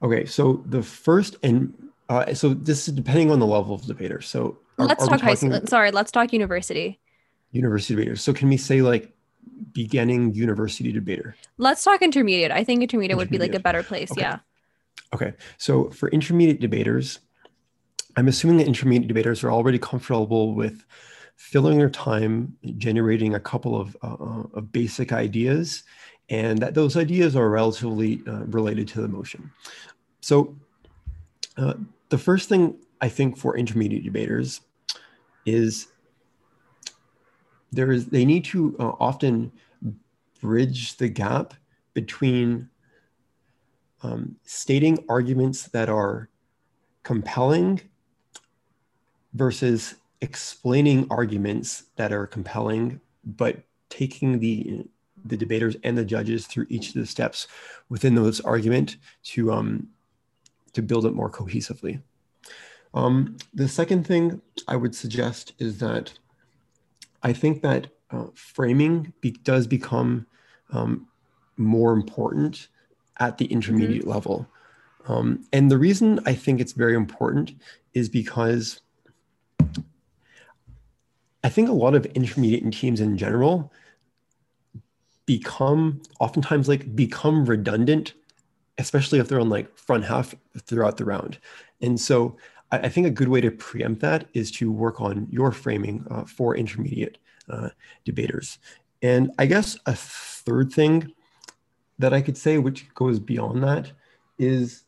okay 0.00 0.26
so 0.26 0.62
the 0.64 0.82
first 0.82 1.36
and 1.42 1.74
uh, 2.08 2.32
so 2.34 2.54
this 2.54 2.86
is 2.86 2.94
depending 2.94 3.32
on 3.32 3.40
the 3.40 3.46
level 3.46 3.74
of 3.74 3.84
debater. 3.84 4.20
So 4.20 4.58
are, 4.78 4.86
let's 4.86 5.04
are 5.04 5.08
talk 5.08 5.20
high 5.20 5.34
school. 5.34 5.60
Sorry, 5.66 5.90
let's 5.90 6.10
talk 6.10 6.32
university. 6.32 7.00
University 7.52 7.94
debater. 7.94 8.16
So 8.16 8.32
can 8.32 8.48
we 8.48 8.56
say 8.56 8.82
like 8.82 9.14
beginning 9.72 10.34
university 10.34 10.92
debater? 10.92 11.36
Let's 11.58 11.82
talk 11.82 12.02
intermediate. 12.02 12.50
I 12.50 12.64
think 12.64 12.82
intermediate, 12.82 13.12
intermediate. 13.12 13.18
would 13.18 13.30
be 13.30 13.38
like 13.38 13.54
a 13.54 13.62
better 13.62 13.82
place. 13.82 14.12
Okay. 14.12 14.22
Yeah. 14.22 14.38
Okay. 15.14 15.34
So 15.58 15.90
for 15.90 16.08
intermediate 16.10 16.60
debaters, 16.60 17.20
I'm 18.16 18.28
assuming 18.28 18.58
that 18.58 18.66
intermediate 18.66 19.08
debaters 19.08 19.44
are 19.44 19.50
already 19.50 19.78
comfortable 19.78 20.54
with 20.54 20.84
filling 21.36 21.78
their 21.78 21.90
time 21.90 22.56
generating 22.78 23.34
a 23.34 23.40
couple 23.40 23.78
of, 23.78 23.96
uh, 24.02 24.14
uh 24.14 24.42
of 24.54 24.72
basic 24.72 25.12
ideas 25.12 25.84
and 26.28 26.58
that 26.58 26.74
those 26.74 26.96
ideas 26.96 27.36
are 27.36 27.48
relatively 27.48 28.22
uh, 28.26 28.44
related 28.46 28.88
to 28.88 29.00
the 29.00 29.08
motion. 29.08 29.50
So 30.20 30.56
uh, 31.56 31.74
the 32.08 32.18
first 32.18 32.48
thing 32.48 32.78
I 33.00 33.08
think 33.08 33.36
for 33.36 33.56
intermediate 33.56 34.04
debaters 34.04 34.60
is 35.46 35.88
there 37.72 37.92
is 37.92 38.06
they 38.06 38.24
need 38.24 38.44
to 38.44 38.76
uh, 38.78 38.92
often 39.00 39.52
bridge 40.40 40.96
the 40.96 41.08
gap 41.08 41.54
between 41.94 42.68
um, 44.02 44.36
stating 44.44 45.04
arguments 45.08 45.64
that 45.68 45.88
are 45.88 46.28
compelling 47.02 47.80
versus 49.34 49.94
explaining 50.20 51.06
arguments 51.10 51.84
that 51.96 52.12
are 52.12 52.26
compelling 52.26 53.00
but 53.24 53.62
taking 53.88 54.38
the 54.38 54.86
the 55.24 55.36
debaters 55.36 55.76
and 55.82 55.96
the 55.98 56.04
judges 56.04 56.46
through 56.46 56.66
each 56.68 56.88
of 56.88 56.94
the 56.94 57.06
steps 57.06 57.48
within 57.88 58.14
those 58.14 58.40
argument 58.40 58.96
to 59.22 59.52
um, 59.52 59.88
to 60.72 60.82
build 60.82 61.06
it 61.06 61.14
more 61.14 61.30
cohesively. 61.30 62.00
Um, 62.96 63.36
the 63.52 63.68
second 63.68 64.06
thing 64.06 64.40
I 64.66 64.74
would 64.74 64.94
suggest 64.94 65.52
is 65.58 65.78
that 65.78 66.14
I 67.22 67.34
think 67.34 67.60
that 67.60 67.88
uh, 68.10 68.28
framing 68.34 69.12
be, 69.20 69.32
does 69.32 69.66
become 69.66 70.26
um, 70.72 71.06
more 71.58 71.92
important 71.92 72.68
at 73.20 73.36
the 73.36 73.44
intermediate 73.46 74.02
mm-hmm. 74.02 74.10
level. 74.10 74.48
Um, 75.08 75.44
and 75.52 75.70
the 75.70 75.78
reason 75.78 76.20
I 76.24 76.34
think 76.34 76.58
it's 76.58 76.72
very 76.72 76.94
important 76.94 77.52
is 77.92 78.08
because 78.08 78.80
I 81.44 81.50
think 81.50 81.68
a 81.68 81.72
lot 81.72 81.94
of 81.94 82.06
intermediate 82.06 82.72
teams 82.72 83.00
in 83.00 83.18
general 83.18 83.72
become 85.26 86.00
oftentimes 86.18 86.66
like 86.66 86.96
become 86.96 87.44
redundant, 87.44 88.14
especially 88.78 89.18
if 89.18 89.28
they're 89.28 89.40
on 89.40 89.50
like 89.50 89.76
front 89.76 90.04
half 90.04 90.34
throughout 90.62 90.96
the 90.96 91.04
round. 91.04 91.38
And 91.82 92.00
so 92.00 92.36
I, 92.70 92.78
I 92.78 92.88
think 92.88 93.06
a 93.06 93.10
good 93.10 93.28
way 93.28 93.40
to 93.40 93.50
preempt 93.50 94.00
that 94.02 94.28
is 94.34 94.50
to 94.52 94.70
work 94.70 95.00
on 95.00 95.26
your 95.30 95.52
framing 95.52 96.04
uh, 96.10 96.24
for 96.24 96.56
intermediate 96.56 97.18
uh, 97.48 97.70
debaters. 98.04 98.58
And 99.02 99.30
I 99.38 99.46
guess 99.46 99.76
a 99.86 99.94
third 99.94 100.72
thing 100.72 101.12
that 101.98 102.12
I 102.12 102.20
could 102.20 102.36
say, 102.36 102.58
which 102.58 102.92
goes 102.94 103.18
beyond 103.18 103.62
that, 103.62 103.92
is 104.38 104.84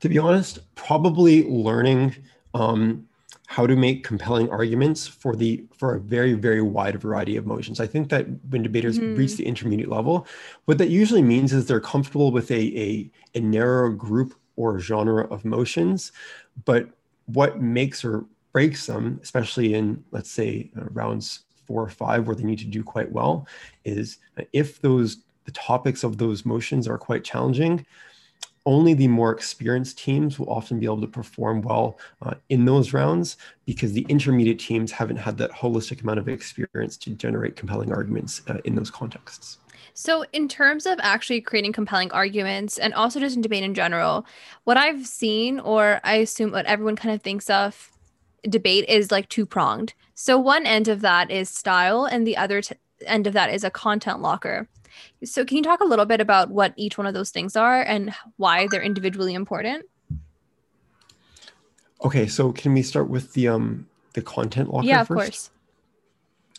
to 0.00 0.08
be 0.08 0.18
honest, 0.18 0.60
probably 0.74 1.44
learning 1.48 2.14
um, 2.54 3.08
how 3.46 3.66
to 3.66 3.76
make 3.76 4.04
compelling 4.04 4.50
arguments 4.50 5.06
for 5.06 5.36
the 5.36 5.64
for 5.76 5.94
a 5.94 6.00
very 6.00 6.34
very 6.34 6.60
wide 6.60 7.00
variety 7.00 7.36
of 7.36 7.46
motions. 7.46 7.80
I 7.80 7.86
think 7.86 8.10
that 8.10 8.26
when 8.50 8.62
debaters 8.62 8.98
mm-hmm. 8.98 9.16
reach 9.16 9.36
the 9.36 9.46
intermediate 9.46 9.88
level, 9.88 10.26
what 10.64 10.78
that 10.78 10.90
usually 10.90 11.22
means 11.22 11.52
is 11.52 11.66
they're 11.66 11.80
comfortable 11.80 12.32
with 12.32 12.50
a, 12.50 12.78
a 12.78 13.10
a 13.34 13.40
narrow 13.40 13.90
group 13.90 14.34
or 14.56 14.78
genre 14.80 15.26
of 15.28 15.44
motions, 15.44 16.12
but 16.64 16.88
what 17.26 17.60
makes 17.60 18.04
or 18.04 18.24
breaks 18.52 18.86
them, 18.86 19.20
especially 19.22 19.74
in 19.74 20.02
let's 20.10 20.30
say 20.30 20.70
uh, 20.76 20.84
rounds 20.90 21.40
four 21.66 21.82
or 21.82 21.88
five 21.88 22.26
where 22.26 22.36
they 22.36 22.44
need 22.44 22.58
to 22.58 22.64
do 22.64 22.82
quite 22.82 23.10
well, 23.10 23.46
is 23.84 24.18
if 24.52 24.80
those 24.80 25.18
the 25.44 25.52
topics 25.52 26.02
of 26.02 26.18
those 26.18 26.44
motions 26.44 26.88
are 26.88 26.98
quite 26.98 27.22
challenging, 27.22 27.86
only 28.66 28.92
the 28.92 29.08
more 29.08 29.32
experienced 29.32 29.98
teams 29.98 30.38
will 30.38 30.50
often 30.50 30.78
be 30.78 30.86
able 30.86 31.00
to 31.00 31.06
perform 31.06 31.62
well 31.62 31.98
uh, 32.22 32.34
in 32.48 32.64
those 32.64 32.92
rounds 32.92 33.36
because 33.64 33.92
the 33.92 34.04
intermediate 34.08 34.58
teams 34.58 34.92
haven't 34.92 35.16
had 35.16 35.38
that 35.38 35.52
holistic 35.52 36.02
amount 36.02 36.18
of 36.18 36.28
experience 36.28 36.96
to 36.98 37.10
generate 37.10 37.56
compelling 37.56 37.92
arguments 37.92 38.42
uh, 38.48 38.58
in 38.64 38.74
those 38.74 38.90
contexts. 38.90 39.58
So, 39.94 40.26
in 40.34 40.46
terms 40.46 40.84
of 40.84 40.98
actually 41.00 41.40
creating 41.40 41.72
compelling 41.72 42.12
arguments 42.12 42.76
and 42.76 42.92
also 42.92 43.18
just 43.18 43.34
in 43.34 43.40
debate 43.40 43.62
in 43.62 43.72
general, 43.72 44.26
what 44.64 44.76
I've 44.76 45.06
seen, 45.06 45.58
or 45.58 46.00
I 46.04 46.16
assume 46.16 46.52
what 46.52 46.66
everyone 46.66 46.96
kind 46.96 47.14
of 47.14 47.22
thinks 47.22 47.48
of 47.48 47.90
debate 48.42 48.84
is 48.88 49.10
like 49.10 49.30
two 49.30 49.46
pronged. 49.46 49.94
So, 50.14 50.38
one 50.38 50.66
end 50.66 50.88
of 50.88 51.00
that 51.00 51.30
is 51.30 51.48
style, 51.48 52.04
and 52.04 52.26
the 52.26 52.36
other 52.36 52.60
t- 52.60 52.74
end 53.06 53.26
of 53.26 53.32
that 53.32 53.52
is 53.52 53.64
a 53.64 53.70
content 53.70 54.20
locker. 54.20 54.68
So, 55.24 55.44
can 55.44 55.56
you 55.56 55.62
talk 55.62 55.80
a 55.80 55.84
little 55.84 56.06
bit 56.06 56.20
about 56.20 56.50
what 56.50 56.72
each 56.76 56.98
one 56.98 57.06
of 57.06 57.14
those 57.14 57.30
things 57.30 57.56
are 57.56 57.82
and 57.82 58.14
why 58.36 58.68
they're 58.70 58.82
individually 58.82 59.34
important? 59.34 59.86
Okay, 62.04 62.26
so 62.26 62.52
can 62.52 62.74
we 62.74 62.82
start 62.82 63.08
with 63.08 63.32
the 63.32 63.48
um 63.48 63.86
the 64.12 64.22
content 64.22 64.72
locker 64.72 64.86
yeah, 64.86 65.00
of 65.02 65.08
first? 65.08 65.18
course. 65.18 65.50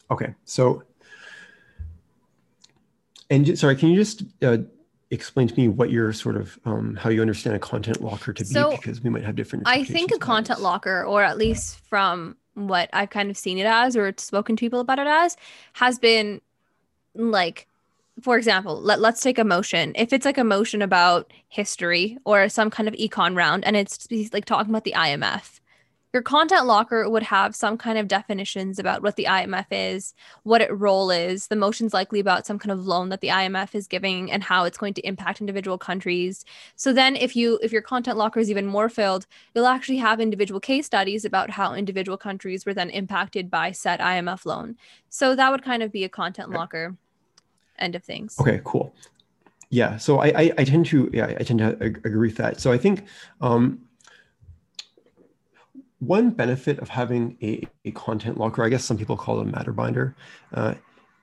Okay, 0.09 0.33
so 0.45 0.83
and 3.29 3.57
sorry, 3.57 3.75
can 3.75 3.89
you 3.89 3.95
just 3.95 4.23
uh, 4.41 4.57
explain 5.11 5.47
to 5.47 5.55
me 5.55 5.67
what 5.67 5.89
your 5.89 6.13
sort 6.13 6.35
of 6.35 6.59
um, 6.65 6.95
how 6.95 7.09
you 7.09 7.21
understand 7.21 7.55
a 7.55 7.59
content 7.59 8.01
locker 8.01 8.33
to 8.33 8.45
so, 8.45 8.71
be 8.71 8.77
because 8.77 9.01
we 9.01 9.09
might 9.09 9.23
have 9.23 9.35
different. 9.35 9.67
I 9.67 9.83
think 9.83 10.11
a 10.11 10.17
content 10.17 10.61
locker, 10.61 11.03
or 11.03 11.23
at 11.23 11.37
least 11.37 11.79
from 11.89 12.37
what 12.53 12.89
I've 12.93 13.09
kind 13.09 13.29
of 13.29 13.37
seen 13.37 13.57
it 13.57 13.65
as, 13.65 13.95
or 13.95 14.13
spoken 14.17 14.55
to 14.55 14.59
people 14.59 14.79
about 14.79 14.99
it 14.99 15.07
as, 15.07 15.37
has 15.73 15.99
been 15.99 16.41
like 17.15 17.67
for 18.21 18.37
example, 18.37 18.81
let, 18.81 18.99
let's 18.99 19.21
take 19.21 19.37
a 19.37 19.43
motion. 19.43 19.93
If 19.95 20.11
it's 20.11 20.25
like 20.25 20.37
a 20.37 20.43
motion 20.43 20.81
about 20.81 21.31
history 21.49 22.17
or 22.25 22.49
some 22.49 22.69
kind 22.69 22.87
of 22.87 22.95
econ 22.95 23.35
round 23.35 23.65
and 23.65 23.75
it's 23.75 24.07
like 24.33 24.45
talking 24.45 24.71
about 24.71 24.83
the 24.85 24.93
IMF, 24.93 25.59
your 26.13 26.23
content 26.23 26.65
locker 26.65 27.07
would 27.07 27.23
have 27.23 27.55
some 27.55 27.77
kind 27.77 27.99
of 27.99 28.07
definitions 28.07 28.79
about 28.79 29.03
what 29.03 29.17
the 29.17 29.25
IMF 29.25 29.65
is, 29.69 30.15
what 30.43 30.61
its 30.61 30.71
role 30.71 31.11
is, 31.11 31.47
the 31.47 31.55
motion's 31.55 31.93
likely 31.93 32.19
about 32.19 32.45
some 32.45 32.57
kind 32.57 32.71
of 32.71 32.87
loan 32.87 33.09
that 33.09 33.21
the 33.21 33.27
IMF 33.27 33.75
is 33.75 33.87
giving 33.87 34.31
and 34.31 34.41
how 34.41 34.63
it's 34.63 34.77
going 34.77 34.93
to 34.95 35.05
impact 35.05 35.41
individual 35.41 35.77
countries. 35.77 36.43
So 36.75 36.93
then 36.93 37.15
if 37.15 37.35
you 37.35 37.59
if 37.61 37.71
your 37.71 37.81
content 37.81 38.17
locker 38.17 38.39
is 38.39 38.49
even 38.49 38.65
more 38.65 38.89
filled, 38.89 39.27
you'll 39.53 39.67
actually 39.67 39.97
have 39.97 40.19
individual 40.19 40.59
case 40.59 40.85
studies 40.85 41.25
about 41.25 41.51
how 41.51 41.75
individual 41.75 42.17
countries 42.17 42.65
were 42.65 42.73
then 42.73 42.89
impacted 42.89 43.51
by 43.51 43.71
said 43.71 43.99
IMF 43.99 44.45
loan. 44.45 44.77
So 45.09 45.35
that 45.35 45.51
would 45.51 45.63
kind 45.63 45.83
of 45.83 45.91
be 45.91 46.03
a 46.03 46.09
content 46.09 46.49
locker 46.49 46.95
end 47.79 47.95
of 47.95 48.03
things. 48.03 48.39
Okay, 48.39 48.61
cool. 48.63 48.93
Yeah, 49.69 49.97
so 49.97 50.19
I, 50.19 50.27
I, 50.27 50.53
I 50.59 50.63
tend 50.63 50.85
to 50.87 51.09
yeah 51.13 51.35
I 51.39 51.43
tend 51.43 51.59
to 51.59 51.75
agree 51.81 52.29
with 52.29 52.37
that. 52.37 52.61
So 52.61 52.71
I 52.71 52.77
think 52.77 53.05
um, 53.41 53.87
one 55.99 56.29
benefit 56.29 56.79
of 56.79 56.89
having 56.89 57.37
a, 57.41 57.67
a 57.85 57.91
content 57.91 58.37
locker, 58.37 58.63
I 58.63 58.69
guess 58.69 58.85
some 58.85 58.97
people 58.97 59.17
call 59.17 59.39
it 59.39 59.43
a 59.43 59.45
matter 59.45 59.73
binder, 59.73 60.15
uh, 60.53 60.75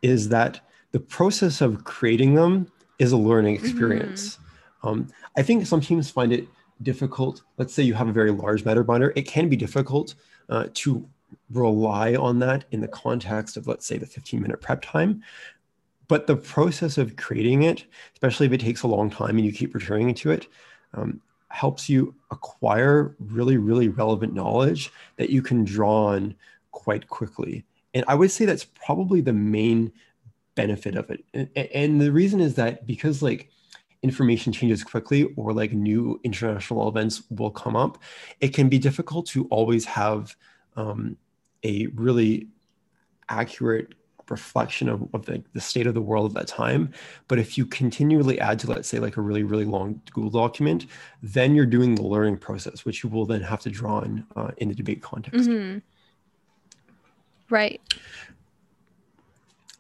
is 0.03 0.29
that 0.31 0.61
the 0.93 1.01
process 1.01 1.61
of 1.61 1.85
creating 1.85 2.35
them 2.35 2.71
is 2.99 3.13
a 3.13 3.17
learning 3.17 3.55
experience. 3.55 4.37
Mm-hmm. 4.37 4.89
Um, 4.89 5.09
I 5.37 5.43
think 5.43 5.67
some 5.67 5.81
teams 5.81 6.11
find 6.11 6.33
it 6.33 6.47
difficult. 6.83 7.43
Let's 7.57 7.73
say 7.73 7.83
you 7.83 7.95
have 7.95 8.09
a 8.09 8.13
very 8.13 8.31
large 8.31 8.65
matter 8.65 8.85
binder, 8.85 9.13
it 9.17 9.23
can 9.23 9.49
be 9.49 9.57
difficult 9.57 10.15
uh, 10.49 10.67
to 10.75 11.09
rely 11.51 12.15
on 12.15 12.39
that 12.41 12.65
in 12.71 12.81
the 12.81 12.89
context 12.89 13.57
of, 13.57 13.67
let's 13.67 13.87
say, 13.87 13.99
the 13.99 14.07
15 14.07 14.41
minute 14.43 14.61
prep 14.61 14.83
time 14.83 15.23
but 16.09 16.27
the 16.27 16.37
process 16.37 16.99
of 16.99 17.17
creating 17.17 17.63
it, 17.63 17.85
especially 18.15 18.47
if 18.47 18.53
it 18.53 18.61
takes 18.61 18.83
a 18.83 18.89
long 18.89 19.11
time 19.11 19.37
and 19.37 19.45
you 19.45 19.53
keep 19.53 19.75
returning 19.75 20.15
to 20.15 20.31
it, 20.31 20.49
um, 20.95 21.21
helps 21.49 21.89
you 21.89 22.15
acquire 22.31 23.15
really, 23.19 23.57
really 23.57 23.89
relevant 23.89 24.35
knowledge 24.35 24.91
that 25.17 25.31
you 25.31 25.41
can 25.41 25.65
draw 25.65 26.09
on 26.09 26.35
quite 26.73 27.09
quickly. 27.09 27.65
And 27.95 28.05
I 28.09 28.15
would 28.15 28.31
say 28.31 28.45
that's 28.45 28.65
probably 28.65 29.21
the 29.21 29.33
main 29.33 29.93
benefit 30.57 30.97
of 30.97 31.11
it. 31.11 31.25
And, 31.33 31.49
and 31.57 32.01
the 32.01 32.13
reason 32.13 32.41
is 32.41 32.55
that 32.57 32.87
because 32.87 33.23
like 33.23 33.51
information 34.03 34.53
changes 34.53 34.85
quickly 34.85 35.25
or 35.37 35.53
like 35.53 35.73
new 35.73 36.21
international 36.25 36.89
events 36.89 37.23
will 37.31 37.51
come 37.51 37.77
up, 37.77 37.99
it 38.41 38.49
can 38.49 38.69
be 38.69 38.79
difficult 38.79 39.27
to 39.27 39.47
always 39.47 39.85
have 39.85 40.37
um, 40.77 41.17
a 41.63 41.87
really 41.89 42.49
accurate 43.29 43.95
reflection 44.29 44.89
of, 44.89 45.07
of 45.15 45.27
the, 45.27 45.43
the 45.53 45.61
state 45.61 45.87
of 45.87 45.95
the 45.95 46.01
world 46.01 46.31
at 46.31 46.35
that 46.35 46.49
time. 46.49 46.93
But 47.29 47.39
if 47.39 47.59
you 47.59 47.67
continually 47.67 48.41
add 48.41 48.59
to, 48.61 48.71
let's 48.71 48.89
say, 48.89 48.99
like 48.99 49.17
a 49.17 49.21
really, 49.21 49.43
really 49.43 49.65
long 49.65 50.01
Google 50.13 50.31
document, 50.31 50.87
then 51.23 51.55
you're 51.55 51.67
doing 51.67 51.95
the 51.95 52.03
learning 52.03 52.39
process, 52.39 52.85
which 52.85 53.03
you 53.03 53.11
will 53.11 53.27
then 53.27 53.43
have 53.43 53.61
to 53.61 53.71
draw 53.71 54.01
in 54.01 54.27
uh, 54.37 54.51
in 54.59 54.69
the 54.69 54.75
debate 54.75 55.03
context. 55.03 55.49
Mm-hmm. 55.49 55.79
Right. 57.51 57.81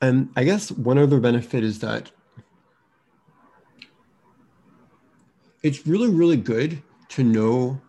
And 0.00 0.28
I 0.36 0.44
guess 0.44 0.70
one 0.70 0.98
other 0.98 1.18
benefit 1.18 1.64
is 1.64 1.78
that 1.78 2.10
it's 5.62 5.86
really, 5.86 6.08
really 6.08 6.36
good 6.36 6.82
to 7.08 7.24
know 7.24 7.80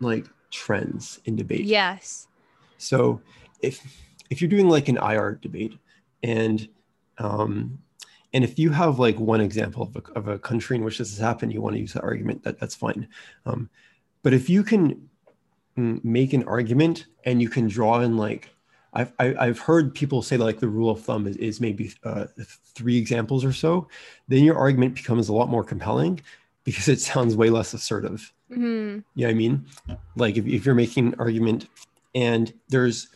like 0.00 0.26
trends 0.50 1.20
in 1.24 1.36
debate. 1.36 1.64
Yes. 1.64 2.26
So 2.78 3.20
if 3.60 4.03
if 4.30 4.40
you're 4.40 4.50
doing 4.50 4.68
like 4.68 4.88
an 4.88 4.98
IR 4.98 5.38
debate 5.40 5.78
and 6.22 6.68
um, 7.18 7.78
and 8.32 8.42
if 8.42 8.58
you 8.58 8.70
have 8.70 8.98
like 8.98 9.18
one 9.18 9.40
example 9.40 9.84
of 9.84 9.96
a, 9.96 10.18
of 10.18 10.28
a 10.28 10.38
country 10.38 10.76
in 10.76 10.84
which 10.84 10.98
this 10.98 11.10
has 11.10 11.18
happened, 11.18 11.52
you 11.52 11.62
want 11.62 11.76
to 11.76 11.80
use 11.80 11.92
that 11.92 12.02
argument, 12.02 12.42
that 12.42 12.58
that's 12.58 12.74
fine. 12.74 13.06
Um, 13.46 13.70
but 14.24 14.34
if 14.34 14.50
you 14.50 14.64
can 14.64 15.08
make 15.76 16.32
an 16.32 16.42
argument 16.44 17.06
and 17.24 17.40
you 17.40 17.48
can 17.48 17.68
draw 17.68 18.00
in 18.00 18.16
like, 18.16 18.50
I've, 18.92 19.12
I, 19.18 19.24
have 19.24 19.36
i 19.38 19.46
have 19.46 19.58
heard 19.58 19.94
people 19.94 20.22
say 20.22 20.36
like 20.36 20.58
the 20.58 20.68
rule 20.68 20.90
of 20.90 21.00
thumb 21.00 21.26
is, 21.26 21.36
is 21.36 21.60
maybe 21.60 21.92
uh, 22.04 22.26
three 22.74 22.96
examples 22.96 23.44
or 23.44 23.52
so, 23.52 23.88
then 24.28 24.44
your 24.44 24.56
argument 24.56 24.94
becomes 24.94 25.28
a 25.28 25.32
lot 25.32 25.48
more 25.48 25.64
compelling 25.64 26.20
because 26.64 26.88
it 26.88 27.00
sounds 27.00 27.36
way 27.36 27.50
less 27.50 27.72
assertive. 27.72 28.32
Mm-hmm. 28.50 28.64
You 29.14 29.26
know 29.26 29.26
what 29.26 29.30
I 29.30 29.34
mean? 29.34 29.66
Like 30.16 30.36
if, 30.36 30.46
if 30.46 30.66
you're 30.66 30.74
making 30.74 31.08
an 31.08 31.14
argument 31.18 31.68
and 32.14 32.52
there's, 32.68 33.08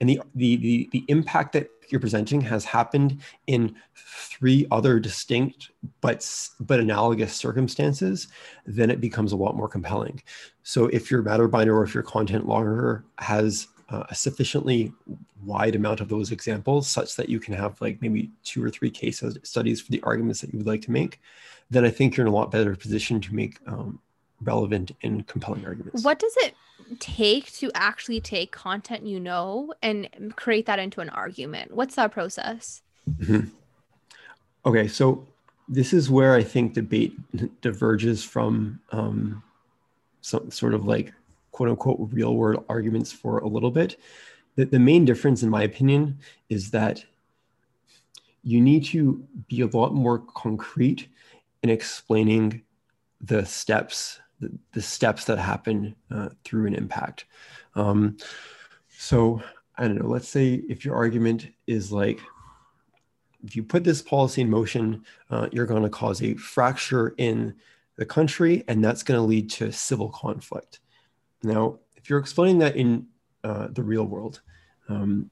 and 0.00 0.08
the, 0.08 0.20
the, 0.34 0.56
the, 0.56 0.88
the 0.92 1.04
impact 1.08 1.52
that 1.54 1.68
you're 1.88 2.00
presenting 2.00 2.40
has 2.42 2.64
happened 2.64 3.20
in 3.46 3.74
three 3.94 4.66
other 4.70 5.00
distinct 5.00 5.70
but 6.00 6.48
but 6.60 6.80
analogous 6.80 7.34
circumstances 7.34 8.28
then 8.66 8.90
it 8.90 9.00
becomes 9.00 9.32
a 9.32 9.36
lot 9.36 9.56
more 9.56 9.68
compelling. 9.68 10.22
So 10.62 10.86
if 10.86 11.10
your 11.10 11.22
matter 11.22 11.48
binder 11.48 11.76
or 11.76 11.84
if 11.84 11.94
your 11.94 12.02
content 12.02 12.46
locker 12.46 13.04
has 13.18 13.68
uh, 13.90 14.04
a 14.10 14.14
sufficiently 14.14 14.92
wide 15.44 15.74
amount 15.74 16.00
of 16.00 16.08
those 16.08 16.30
examples 16.30 16.88
such 16.88 17.16
that 17.16 17.28
you 17.28 17.40
can 17.40 17.54
have 17.54 17.80
like 17.80 18.02
maybe 18.02 18.30
two 18.44 18.62
or 18.62 18.70
three 18.70 18.90
case 18.90 19.22
studies 19.42 19.80
for 19.80 19.90
the 19.90 20.02
arguments 20.02 20.40
that 20.40 20.52
you 20.52 20.58
would 20.58 20.66
like 20.66 20.82
to 20.82 20.90
make, 20.90 21.20
then 21.70 21.84
I 21.84 21.90
think 21.90 22.16
you're 22.16 22.26
in 22.26 22.32
a 22.32 22.36
lot 22.36 22.50
better 22.50 22.74
position 22.76 23.20
to 23.22 23.34
make 23.34 23.58
um, 23.66 23.98
relevant 24.42 24.92
and 25.02 25.26
compelling 25.26 25.66
arguments. 25.66 26.04
What 26.04 26.18
does 26.18 26.34
it 26.38 26.54
take 27.00 27.52
to 27.52 27.70
actually 27.74 28.20
take 28.20 28.52
content 28.52 29.04
you 29.04 29.20
know 29.20 29.74
and 29.82 30.08
create 30.36 30.66
that 30.66 30.78
into 30.78 31.00
an 31.00 31.08
argument? 31.10 31.72
What's 31.72 31.96
that 31.96 32.12
process? 32.12 32.82
Mm-hmm. 33.20 33.48
Okay, 34.66 34.88
so 34.88 35.26
this 35.68 35.92
is 35.92 36.10
where 36.10 36.34
I 36.34 36.42
think 36.42 36.74
debate 36.74 37.14
diverges 37.60 38.24
from 38.24 38.80
um, 38.92 39.42
some 40.20 40.50
sort 40.50 40.74
of 40.74 40.86
like 40.86 41.12
quote 41.52 41.70
unquote 41.70 42.08
real 42.12 42.34
world 42.34 42.64
arguments 42.68 43.12
for 43.12 43.38
a 43.38 43.48
little 43.48 43.70
bit. 43.70 43.98
The, 44.56 44.64
the 44.64 44.78
main 44.78 45.04
difference, 45.04 45.42
in 45.42 45.50
my 45.50 45.62
opinion, 45.62 46.18
is 46.48 46.70
that 46.70 47.04
you 48.42 48.60
need 48.60 48.84
to 48.86 49.24
be 49.48 49.60
a 49.60 49.66
lot 49.66 49.92
more 49.92 50.18
concrete 50.18 51.08
in 51.62 51.70
explaining 51.70 52.62
the 53.20 53.44
steps 53.44 54.20
the, 54.40 54.50
the 54.72 54.82
steps 54.82 55.24
that 55.24 55.38
happen 55.38 55.94
uh, 56.10 56.28
through 56.44 56.66
an 56.66 56.74
impact. 56.74 57.24
Um, 57.74 58.16
so 58.98 59.40
i 59.76 59.86
don't 59.86 59.96
know 59.96 60.08
let's 60.08 60.28
say 60.28 60.54
if 60.68 60.84
your 60.84 60.96
argument 60.96 61.48
is 61.68 61.92
like 61.92 62.20
if 63.44 63.54
you 63.54 63.62
put 63.62 63.84
this 63.84 64.02
policy 64.02 64.42
in 64.42 64.50
motion 64.50 65.04
uh, 65.30 65.48
you're 65.52 65.66
going 65.66 65.84
to 65.84 65.88
cause 65.88 66.20
a 66.20 66.34
fracture 66.34 67.14
in 67.16 67.54
the 67.94 68.04
country 68.04 68.64
and 68.66 68.84
that's 68.84 69.04
going 69.04 69.18
to 69.18 69.24
lead 69.24 69.48
to 69.48 69.72
civil 69.72 70.08
conflict. 70.08 70.80
Now 71.44 71.78
if 71.96 72.10
you're 72.10 72.18
explaining 72.18 72.58
that 72.58 72.76
in 72.76 73.06
uh, 73.44 73.68
the 73.70 73.84
real 73.84 74.04
world 74.04 74.40
um, 74.88 75.30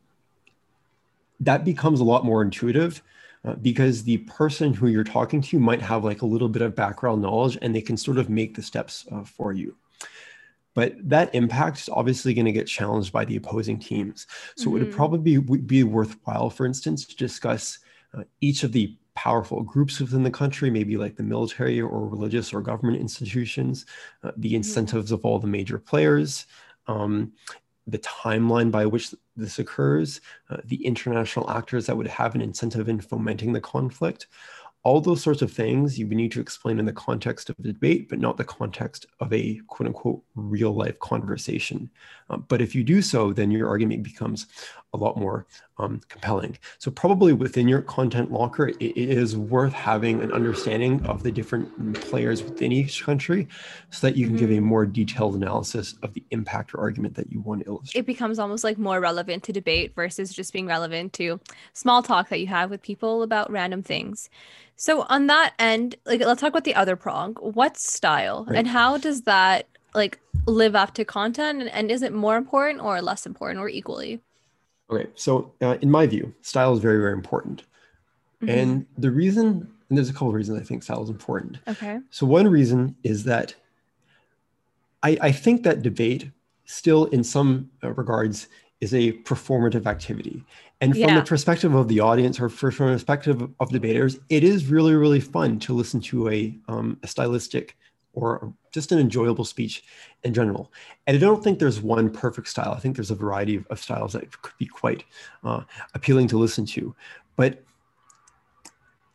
that 1.40 1.64
becomes 1.64 1.98
a 1.98 2.04
lot 2.04 2.24
more 2.24 2.42
intuitive 2.42 3.02
uh, 3.46 3.54
because 3.54 4.02
the 4.02 4.18
person 4.18 4.74
who 4.74 4.88
you're 4.88 5.04
talking 5.04 5.40
to 5.40 5.58
might 5.58 5.80
have 5.80 6.04
like 6.04 6.22
a 6.22 6.26
little 6.26 6.48
bit 6.48 6.62
of 6.62 6.74
background 6.74 7.22
knowledge 7.22 7.56
and 7.62 7.74
they 7.74 7.80
can 7.80 7.96
sort 7.96 8.18
of 8.18 8.28
make 8.28 8.56
the 8.56 8.62
steps 8.62 9.06
uh, 9.12 9.22
for 9.22 9.52
you. 9.52 9.76
But 10.74 10.94
that 11.08 11.34
impact 11.34 11.78
is 11.78 11.88
obviously 11.88 12.34
going 12.34 12.44
to 12.44 12.52
get 12.52 12.66
challenged 12.66 13.12
by 13.12 13.24
the 13.24 13.36
opposing 13.36 13.78
teams. 13.78 14.26
So 14.56 14.66
mm-hmm. 14.66 14.68
it 14.68 14.72
would 14.72 14.88
mm-hmm. 14.88 14.96
probably 14.96 15.38
be, 15.38 15.58
be 15.58 15.84
worthwhile, 15.84 16.50
for 16.50 16.66
instance, 16.66 17.06
to 17.06 17.16
discuss 17.16 17.78
uh, 18.12 18.24
each 18.40 18.62
of 18.62 18.72
the 18.72 18.94
powerful 19.14 19.62
groups 19.62 20.00
within 20.00 20.22
the 20.22 20.30
country, 20.30 20.68
maybe 20.68 20.96
like 20.96 21.16
the 21.16 21.22
military 21.22 21.80
or 21.80 22.08
religious 22.08 22.52
or 22.52 22.60
government 22.60 23.00
institutions, 23.00 23.86
uh, 24.22 24.32
the 24.36 24.48
mm-hmm. 24.48 24.56
incentives 24.56 25.06
mm-hmm. 25.06 25.14
of 25.14 25.24
all 25.24 25.38
the 25.38 25.46
major 25.46 25.78
players, 25.78 26.46
um, 26.88 27.32
the 27.86 27.98
timeline 27.98 28.70
by 28.70 28.84
which 28.86 29.14
this 29.36 29.58
occurs, 29.58 30.20
uh, 30.50 30.56
the 30.64 30.84
international 30.84 31.48
actors 31.50 31.86
that 31.86 31.96
would 31.96 32.06
have 32.06 32.34
an 32.34 32.40
incentive 32.40 32.88
in 32.88 33.00
fomenting 33.00 33.52
the 33.52 33.60
conflict, 33.60 34.26
all 34.86 35.00
those 35.00 35.20
sorts 35.20 35.42
of 35.42 35.52
things 35.52 35.98
you 35.98 36.06
need 36.06 36.30
to 36.30 36.40
explain 36.40 36.78
in 36.78 36.86
the 36.86 36.92
context 36.92 37.50
of 37.50 37.58
a 37.58 37.62
debate, 37.62 38.08
but 38.08 38.20
not 38.20 38.36
the 38.36 38.44
context 38.44 39.04
of 39.18 39.32
a 39.32 39.60
quote 39.66 39.88
unquote 39.88 40.22
real 40.36 40.72
life 40.72 40.96
conversation. 41.00 41.90
Um, 42.30 42.44
but 42.46 42.60
if 42.60 42.72
you 42.72 42.84
do 42.84 43.02
so, 43.02 43.32
then 43.32 43.50
your 43.50 43.68
argument 43.68 44.04
becomes 44.04 44.46
a 44.92 44.96
lot 44.96 45.16
more 45.16 45.48
um, 45.78 46.00
compelling. 46.08 46.58
So, 46.78 46.90
probably 46.90 47.32
within 47.32 47.68
your 47.68 47.82
content 47.82 48.32
locker, 48.32 48.68
it, 48.68 48.76
it 48.80 48.96
is 48.96 49.36
worth 49.36 49.72
having 49.72 50.22
an 50.22 50.32
understanding 50.32 51.04
of 51.06 51.22
the 51.22 51.30
different 51.30 51.94
players 52.00 52.42
within 52.42 52.72
each 52.72 53.02
country 53.02 53.48
so 53.90 54.06
that 54.06 54.16
you 54.16 54.26
can 54.26 54.36
mm-hmm. 54.36 54.40
give 54.40 54.50
a 54.50 54.54
mm-hmm. 54.54 54.64
more 54.64 54.86
detailed 54.86 55.34
analysis 55.34 55.94
of 56.02 56.14
the 56.14 56.24
impact 56.30 56.74
or 56.74 56.80
argument 56.80 57.14
that 57.14 57.30
you 57.30 57.40
want 57.40 57.62
to 57.62 57.66
illustrate. 57.66 58.00
It 58.00 58.06
becomes 58.06 58.38
almost 58.38 58.64
like 58.64 58.78
more 58.78 59.00
relevant 59.00 59.42
to 59.44 59.52
debate 59.52 59.94
versus 59.94 60.32
just 60.32 60.52
being 60.52 60.66
relevant 60.66 61.12
to 61.14 61.40
small 61.72 62.02
talk 62.02 62.28
that 62.30 62.40
you 62.40 62.46
have 62.46 62.70
with 62.70 62.82
people 62.82 63.22
about 63.22 63.50
random 63.50 63.82
things. 63.82 64.30
So 64.76 65.02
on 65.08 65.26
that 65.28 65.54
end, 65.58 65.96
like 66.04 66.20
let's 66.20 66.40
talk 66.40 66.50
about 66.50 66.64
the 66.64 66.74
other 66.74 66.96
prong. 66.96 67.34
What's 67.34 67.90
style 67.92 68.44
right. 68.48 68.58
and 68.58 68.68
how 68.68 68.98
does 68.98 69.22
that 69.22 69.66
like 69.94 70.20
live 70.46 70.76
up 70.76 70.94
to 70.94 71.04
content 71.04 71.60
and, 71.62 71.70
and, 71.70 71.90
is 71.90 72.02
it 72.02 72.12
more 72.12 72.36
important 72.36 72.80
or 72.80 73.00
less 73.00 73.26
important 73.26 73.58
or 73.58 73.68
equally? 73.68 74.20
Okay, 74.90 75.08
so 75.14 75.52
uh, 75.60 75.76
in 75.80 75.90
my 75.90 76.06
view, 76.06 76.32
style 76.42 76.74
is 76.74 76.80
very 76.80 76.98
very 76.98 77.12
important. 77.12 77.62
Mm-hmm. 78.42 78.50
And 78.50 78.86
the 78.98 79.10
reason 79.10 79.68
and 79.88 79.96
there's 79.96 80.10
a 80.10 80.12
couple 80.12 80.28
of 80.28 80.34
reasons 80.34 80.60
I 80.60 80.64
think 80.64 80.82
style 80.82 81.02
is 81.02 81.10
important. 81.10 81.58
Okay. 81.68 82.00
So 82.10 82.26
one 82.26 82.48
reason 82.48 82.96
is 83.04 83.24
that 83.24 83.54
I, 85.02 85.16
I 85.20 85.32
think 85.32 85.62
that 85.62 85.82
debate 85.82 86.30
still 86.64 87.04
in 87.06 87.22
some 87.22 87.70
uh, 87.84 87.92
regards 87.92 88.48
is 88.80 88.92
a 88.92 89.12
performative 89.22 89.86
activity. 89.86 90.44
And 90.80 90.92
from 90.92 91.00
yeah. 91.00 91.20
the 91.20 91.24
perspective 91.24 91.74
of 91.74 91.88
the 91.88 92.00
audience 92.00 92.38
or 92.40 92.48
from 92.48 92.88
the 92.88 92.92
perspective 92.94 93.48
of 93.60 93.70
debaters, 93.70 94.18
it 94.28 94.44
is 94.44 94.66
really, 94.66 94.94
really 94.94 95.20
fun 95.20 95.58
to 95.60 95.72
listen 95.72 96.00
to 96.02 96.28
a, 96.28 96.54
um, 96.68 96.98
a 97.02 97.06
stylistic 97.06 97.76
or 98.16 98.52
just 98.72 98.90
an 98.92 98.98
enjoyable 98.98 99.44
speech 99.44 99.84
in 100.24 100.34
general. 100.34 100.72
And 101.06 101.16
I 101.16 101.20
don't 101.20 101.44
think 101.44 101.58
there's 101.58 101.80
one 101.80 102.10
perfect 102.10 102.48
style. 102.48 102.72
I 102.72 102.80
think 102.80 102.96
there's 102.96 103.10
a 103.10 103.14
variety 103.14 103.56
of, 103.56 103.66
of 103.68 103.78
styles 103.78 104.14
that 104.14 104.42
could 104.42 104.56
be 104.58 104.66
quite 104.66 105.04
uh, 105.44 105.62
appealing 105.94 106.26
to 106.28 106.38
listen 106.38 106.66
to. 106.66 106.96
But 107.36 107.62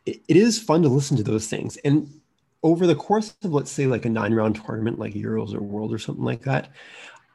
it, 0.06 0.22
it 0.28 0.36
is 0.36 0.62
fun 0.62 0.82
to 0.82 0.88
listen 0.88 1.16
to 1.16 1.22
those 1.24 1.48
things. 1.48 1.76
And 1.78 2.08
over 2.62 2.86
the 2.86 2.94
course 2.94 3.34
of, 3.42 3.52
let's 3.52 3.72
say, 3.72 3.86
like 3.86 4.04
a 4.04 4.08
nine 4.08 4.32
round 4.32 4.56
tournament 4.64 5.00
like 5.00 5.14
Euros 5.14 5.52
or 5.52 5.60
World 5.60 5.92
or 5.92 5.98
something 5.98 6.24
like 6.24 6.42
that, 6.42 6.70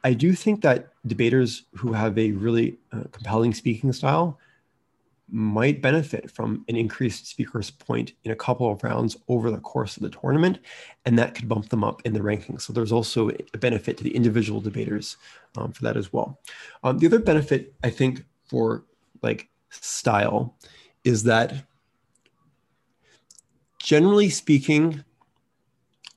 I 0.04 0.14
do 0.14 0.32
think 0.32 0.62
that 0.62 0.88
debaters 1.06 1.64
who 1.74 1.92
have 1.92 2.16
a 2.16 2.32
really 2.32 2.78
uh, 2.92 3.04
compelling 3.12 3.52
speaking 3.52 3.92
style 3.92 4.38
might 5.30 5.82
benefit 5.82 6.30
from 6.30 6.64
an 6.68 6.76
increased 6.76 7.26
speaker's 7.26 7.70
point 7.70 8.12
in 8.24 8.30
a 8.30 8.36
couple 8.36 8.70
of 8.70 8.82
rounds 8.82 9.16
over 9.28 9.50
the 9.50 9.58
course 9.58 9.96
of 9.96 10.02
the 10.02 10.10
tournament, 10.10 10.58
and 11.04 11.18
that 11.18 11.34
could 11.34 11.48
bump 11.48 11.68
them 11.68 11.84
up 11.84 12.00
in 12.04 12.14
the 12.14 12.20
rankings. 12.20 12.62
So 12.62 12.72
there's 12.72 12.92
also 12.92 13.30
a 13.30 13.58
benefit 13.58 13.96
to 13.98 14.04
the 14.04 14.14
individual 14.14 14.60
debaters 14.60 15.16
um, 15.56 15.72
for 15.72 15.82
that 15.82 15.96
as 15.96 16.12
well. 16.12 16.40
Um, 16.82 16.98
the 16.98 17.06
other 17.06 17.18
benefit, 17.18 17.74
I 17.84 17.90
think, 17.90 18.24
for 18.48 18.84
like 19.22 19.48
style 19.70 20.56
is 21.04 21.24
that 21.24 21.54
generally 23.78 24.30
speaking, 24.30 25.04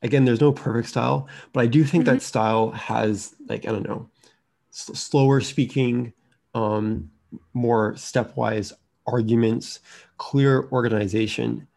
again, 0.01 0.25
there's 0.25 0.41
no 0.41 0.53
perfect 0.53 0.89
style, 0.89 1.27
but 1.53 1.61
I 1.61 1.67
do 1.67 1.83
think 1.83 2.05
mm-hmm. 2.05 2.15
that 2.15 2.21
style 2.21 2.71
has 2.71 3.35
like 3.47 3.67
I 3.67 3.71
don't 3.71 3.87
know, 3.87 4.09
s- 4.71 4.97
slower 4.97 5.41
speaking, 5.41 6.13
um, 6.53 7.09
more 7.53 7.93
stepwise 7.93 8.73
arguments, 9.11 9.79
clear 10.17 10.67
organization. 10.71 11.67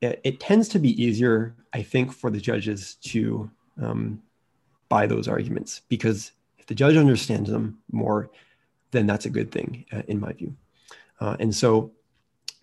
It, 0.00 0.20
it, 0.24 0.40
tends 0.40 0.68
to 0.68 0.78
be 0.78 1.02
easier, 1.02 1.54
I 1.72 1.82
think, 1.82 2.12
for 2.12 2.30
the 2.30 2.40
judges 2.40 2.96
to 3.02 3.50
um, 3.80 4.22
buy 4.88 5.06
those 5.06 5.28
arguments 5.28 5.82
because 5.88 6.32
if 6.58 6.66
the 6.66 6.74
judge 6.74 6.96
understands 6.96 7.50
them 7.50 7.78
more, 7.90 8.30
then 8.90 9.06
that's 9.06 9.26
a 9.26 9.30
good 9.30 9.50
thing, 9.50 9.84
uh, 9.92 10.02
in 10.08 10.20
my 10.20 10.32
view. 10.32 10.54
Uh, 11.20 11.36
and 11.40 11.54
so 11.54 11.92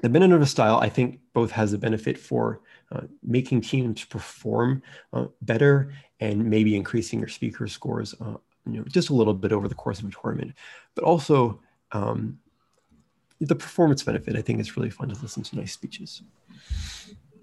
the 0.01 0.10
benefit 0.10 0.41
of 0.41 0.49
style, 0.49 0.77
I 0.77 0.89
think, 0.89 1.19
both 1.34 1.51
has 1.51 1.73
a 1.73 1.77
benefit 1.77 2.17
for 2.17 2.62
uh, 2.91 3.01
making 3.23 3.62
teams 3.62 4.04
perform 4.04 4.82
uh, 5.13 5.25
better 5.41 5.93
and 6.19 6.45
maybe 6.45 6.75
increasing 6.75 7.19
your 7.19 7.30
speaker 7.30 7.67
scores, 7.67 8.13
uh, 8.21 8.38
you 8.65 8.80
know, 8.80 8.84
just 8.84 9.10
a 9.10 9.13
little 9.13 9.34
bit 9.34 9.51
over 9.51 9.67
the 9.67 9.75
course 9.75 9.99
of 9.99 10.06
a 10.06 10.12
tournament, 10.12 10.54
but 10.95 11.04
also 11.04 11.60
um, 11.91 12.38
the 13.41 13.56
performance 13.56 14.04
benefit. 14.04 14.36
I 14.36 14.41
think 14.41 14.60
it's 14.60 14.77
really 14.77 14.89
fun 14.89 15.10
to 15.10 15.21
listen 15.21 15.43
to 15.43 15.56
nice 15.58 15.73
speeches. 15.73 16.21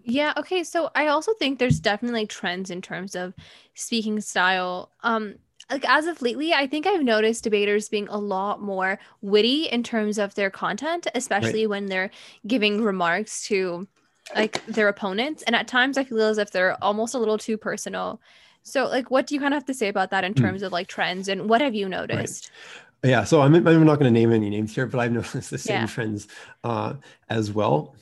Yeah. 0.05 0.33
Okay. 0.39 0.65
So 0.65 0.91
I 0.95 1.09
also 1.09 1.35
think 1.35 1.59
there's 1.59 1.81
definitely 1.81 2.27
trends 2.27 2.71
in 2.71 2.81
terms 2.81 3.15
of 3.15 3.35
speaking 3.75 4.21
style. 4.21 4.93
Um, 5.03 5.35
like 5.71 5.87
as 5.87 6.07
of 6.07 6.23
lately, 6.23 6.55
I 6.55 6.67
think 6.67 6.87
I've 6.87 7.03
noticed 7.03 7.45
debaters 7.45 7.91
being 7.91 8.09
a 8.09 8.17
lot 8.17 8.63
more 8.63 8.99
witty 9.21 9.65
in 9.65 9.83
terms 9.83 10.19
of 10.19 10.35
their 10.35 10.49
content, 10.49 11.09
especially 11.15 11.67
right. 11.67 11.71
when 11.71 11.87
they're 11.87 12.11
giving 12.47 12.83
remarks 12.83 13.47
to 13.49 13.87
like 14.35 14.65
their 14.67 14.89
opponents. 14.89 15.43
And 15.43 15.55
at 15.55 15.69
times 15.69 15.99
I 15.99 16.05
feel 16.05 16.23
as 16.23 16.39
if 16.39 16.53
they're 16.53 16.83
almost 16.83 17.15
a 17.15 17.19
little 17.19 17.37
too 17.37 17.59
personal. 17.59 18.21
So 18.63 18.87
like 18.87 19.11
what 19.11 19.27
do 19.27 19.35
you 19.35 19.41
kind 19.41 19.53
of 19.53 19.59
have 19.59 19.67
to 19.67 19.75
say 19.75 19.89
about 19.89 20.11
that 20.11 20.25
in 20.25 20.33
hmm. 20.33 20.43
terms 20.43 20.63
mm. 20.63 20.67
of 20.67 20.73
like 20.73 20.89
trends 20.89 21.29
and 21.29 21.51
what 21.51 21.61
have 21.61 21.75
you 21.75 21.89
noticed? 21.89 22.51
Right. 22.51 22.88
Yeah, 23.05 23.25
so 23.25 23.41
I'm, 23.43 23.55
I'm 23.55 23.85
not 23.85 23.99
going 23.99 24.13
to 24.13 24.21
name 24.21 24.33
any 24.33 24.51
names 24.51 24.75
here, 24.75 24.87
but 24.87 24.99
I've 24.99 25.13
noticed 25.21 25.51
the 25.51 25.59
same 25.59 25.83
yeah. 25.83 25.87
trends 25.87 26.29
uh, 26.65 26.95
as 27.29 27.53
well. 27.53 27.95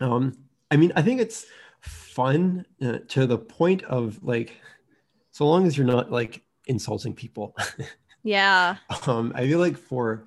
Um, 0.00 0.36
I 0.70 0.76
mean, 0.76 0.92
I 0.96 1.02
think 1.02 1.20
it's 1.20 1.46
fun 1.80 2.66
uh, 2.82 2.98
to 3.08 3.26
the 3.26 3.38
point 3.38 3.82
of 3.84 4.22
like, 4.22 4.60
so 5.30 5.46
long 5.46 5.66
as 5.66 5.76
you're 5.76 5.86
not 5.86 6.10
like 6.10 6.42
insulting 6.66 7.14
people. 7.14 7.56
yeah. 8.22 8.76
Um, 9.06 9.32
I 9.34 9.46
feel 9.46 9.58
like 9.58 9.76
for 9.76 10.26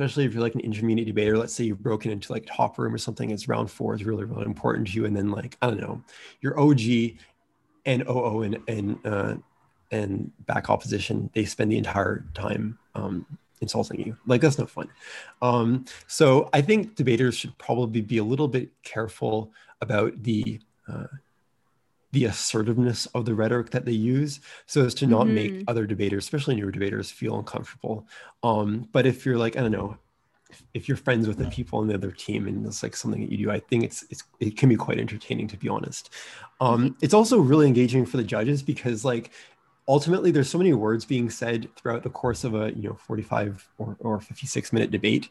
especially 0.00 0.24
if 0.24 0.32
you're 0.32 0.42
like 0.42 0.54
an 0.54 0.60
intermediate 0.60 1.06
debater, 1.06 1.36
let's 1.36 1.52
say 1.52 1.62
you've 1.62 1.82
broken 1.82 2.10
into 2.10 2.32
like 2.32 2.46
top 2.46 2.78
room 2.78 2.94
or 2.94 2.96
something, 2.96 3.30
it's 3.30 3.48
round 3.48 3.70
four 3.70 3.94
is 3.94 4.02
really, 4.02 4.24
really 4.24 4.46
important 4.46 4.86
to 4.88 4.94
you. 4.94 5.04
And 5.04 5.14
then 5.14 5.30
like, 5.30 5.58
I 5.60 5.66
don't 5.66 5.78
know, 5.78 6.02
your 6.40 6.58
OG 6.58 6.80
and 7.84 8.08
OO 8.08 8.42
and, 8.42 8.58
and 8.66 8.98
uh, 9.04 9.34
and 9.90 10.30
back 10.46 10.70
opposition, 10.70 11.30
they 11.34 11.44
spend 11.44 11.72
the 11.72 11.78
entire 11.78 12.24
time 12.34 12.78
um, 12.94 13.26
insulting 13.60 14.00
you. 14.00 14.16
Like 14.26 14.40
that's 14.40 14.58
no 14.58 14.66
fun. 14.66 14.88
Um, 15.42 15.84
so 16.06 16.48
I 16.52 16.62
think 16.62 16.94
debaters 16.96 17.34
should 17.34 17.56
probably 17.58 18.00
be 18.00 18.18
a 18.18 18.24
little 18.24 18.48
bit 18.48 18.70
careful 18.82 19.52
about 19.80 20.22
the 20.22 20.60
uh, 20.88 21.06
the 22.12 22.24
assertiveness 22.24 23.06
of 23.06 23.24
the 23.24 23.34
rhetoric 23.34 23.70
that 23.70 23.84
they 23.84 23.92
use 23.92 24.40
so 24.66 24.84
as 24.84 24.94
to 24.94 25.06
not 25.06 25.26
mm-hmm. 25.26 25.34
make 25.34 25.64
other 25.68 25.86
debaters 25.86 26.24
especially 26.24 26.56
newer 26.56 26.72
debaters 26.72 27.08
feel 27.08 27.38
uncomfortable 27.38 28.04
um, 28.42 28.88
but 28.90 29.06
if 29.06 29.24
you're 29.24 29.38
like 29.38 29.56
i 29.56 29.60
don't 29.60 29.70
know 29.70 29.96
if 30.74 30.88
you're 30.88 30.96
friends 30.96 31.28
with 31.28 31.38
the 31.38 31.46
people 31.46 31.78
on 31.78 31.86
the 31.86 31.94
other 31.94 32.10
team 32.10 32.46
and 32.46 32.66
it's 32.66 32.82
like 32.82 32.96
something 32.96 33.20
that 33.20 33.30
you 33.30 33.46
do, 33.46 33.50
I 33.50 33.60
think 33.60 33.84
it's, 33.84 34.04
it's 34.10 34.24
it 34.40 34.56
can 34.56 34.68
be 34.68 34.76
quite 34.76 34.98
entertaining 34.98 35.48
to 35.48 35.56
be 35.56 35.68
honest. 35.68 36.10
Um, 36.60 36.84
mm-hmm. 36.84 36.94
it's 37.00 37.14
also 37.14 37.38
really 37.38 37.66
engaging 37.66 38.06
for 38.06 38.16
the 38.16 38.24
judges 38.24 38.62
because 38.62 39.04
like 39.04 39.30
ultimately 39.90 40.30
there's 40.30 40.48
so 40.48 40.56
many 40.56 40.72
words 40.72 41.04
being 41.04 41.28
said 41.28 41.68
throughout 41.74 42.04
the 42.04 42.10
course 42.10 42.44
of 42.44 42.54
a 42.54 42.72
you 42.72 42.88
know 42.88 42.94
45 42.94 43.68
or, 43.78 43.96
or 43.98 44.20
56 44.20 44.72
minute 44.72 44.90
debate 44.90 45.28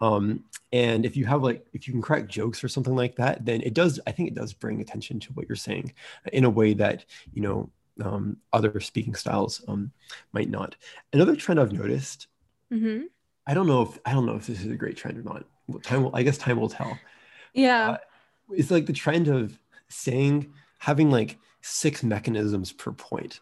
um, 0.00 0.44
and 0.72 1.06
if 1.06 1.16
you 1.16 1.24
have 1.24 1.42
like 1.42 1.64
if 1.72 1.88
you 1.88 1.92
can 1.94 2.02
crack 2.02 2.28
jokes 2.28 2.62
or 2.62 2.68
something 2.68 2.94
like 2.94 3.16
that 3.16 3.44
then 3.44 3.62
it 3.62 3.74
does 3.74 3.98
i 4.06 4.12
think 4.12 4.28
it 4.28 4.34
does 4.34 4.52
bring 4.52 4.80
attention 4.80 5.18
to 5.18 5.32
what 5.32 5.48
you're 5.48 5.56
saying 5.56 5.92
in 6.32 6.44
a 6.44 6.50
way 6.50 6.74
that 6.74 7.06
you 7.32 7.40
know 7.42 7.70
um, 8.02 8.36
other 8.52 8.80
speaking 8.80 9.14
styles 9.14 9.64
um, 9.66 9.90
might 10.32 10.50
not 10.50 10.76
another 11.12 11.34
trend 11.34 11.58
i've 11.58 11.72
noticed 11.72 12.28
mm-hmm. 12.70 13.04
I 13.46 13.54
don't 13.54 13.66
know 13.66 13.82
if 13.82 13.98
I 14.04 14.12
don't 14.12 14.26
know 14.26 14.36
if 14.36 14.46
this 14.46 14.60
is 14.60 14.70
a 14.70 14.76
great 14.76 14.96
trend 14.96 15.18
or 15.18 15.22
not. 15.22 15.44
Time 15.82 16.04
will, 16.04 16.14
I 16.14 16.22
guess 16.22 16.38
time 16.38 16.60
will 16.60 16.68
tell. 16.68 16.98
Yeah. 17.54 17.90
Uh, 17.90 17.96
it's 18.50 18.70
like 18.70 18.86
the 18.86 18.92
trend 18.92 19.28
of 19.28 19.58
saying 19.88 20.52
having 20.78 21.10
like 21.10 21.38
six 21.60 22.02
mechanisms 22.02 22.72
per 22.72 22.92
point. 22.92 23.40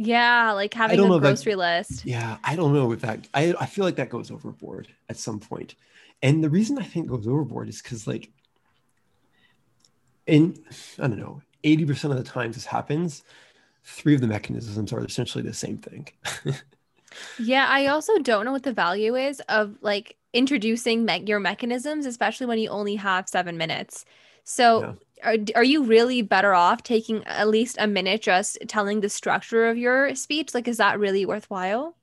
Yeah, 0.00 0.52
like 0.52 0.72
having 0.74 1.00
a 1.00 1.18
grocery 1.18 1.54
that, 1.54 1.58
list. 1.58 2.06
Yeah, 2.06 2.38
I 2.44 2.54
don't 2.54 2.72
know 2.72 2.92
if 2.92 3.00
that 3.00 3.26
I, 3.34 3.52
I 3.60 3.66
feel 3.66 3.84
like 3.84 3.96
that 3.96 4.10
goes 4.10 4.30
overboard 4.30 4.86
at 5.08 5.16
some 5.16 5.40
point. 5.40 5.74
And 6.22 6.42
the 6.42 6.48
reason 6.48 6.78
I 6.78 6.84
think 6.84 7.08
goes 7.08 7.26
overboard 7.26 7.68
is 7.68 7.82
because 7.82 8.06
like 8.06 8.30
in 10.28 10.56
I 11.00 11.08
don't 11.08 11.18
know, 11.18 11.42
80% 11.64 12.12
of 12.12 12.16
the 12.16 12.22
times 12.22 12.54
this 12.54 12.64
happens, 12.64 13.24
three 13.82 14.14
of 14.14 14.20
the 14.20 14.28
mechanisms 14.28 14.92
are 14.92 15.04
essentially 15.04 15.42
the 15.42 15.52
same 15.52 15.78
thing. 15.78 16.08
Yeah, 17.38 17.66
I 17.68 17.86
also 17.86 18.18
don't 18.18 18.44
know 18.44 18.52
what 18.52 18.64
the 18.64 18.72
value 18.72 19.14
is 19.16 19.40
of 19.48 19.76
like 19.80 20.16
introducing 20.32 21.04
me- 21.04 21.24
your 21.26 21.40
mechanisms, 21.40 22.06
especially 22.06 22.46
when 22.46 22.58
you 22.58 22.68
only 22.68 22.96
have 22.96 23.28
seven 23.28 23.56
minutes. 23.56 24.04
So, 24.44 24.80
yeah. 24.82 24.92
Are, 25.22 25.36
are 25.54 25.64
you 25.64 25.84
really 25.84 26.22
better 26.22 26.54
off 26.54 26.82
taking 26.82 27.24
at 27.26 27.48
least 27.48 27.76
a 27.78 27.86
minute 27.86 28.22
just 28.22 28.58
telling 28.68 29.00
the 29.00 29.08
structure 29.08 29.68
of 29.68 29.78
your 29.78 30.14
speech? 30.14 30.54
Like, 30.54 30.68
is 30.68 30.78
that 30.78 30.98
really 30.98 31.26
worthwhile? 31.26 31.96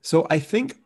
So, 0.00 0.26
I 0.30 0.38
think, 0.38 0.76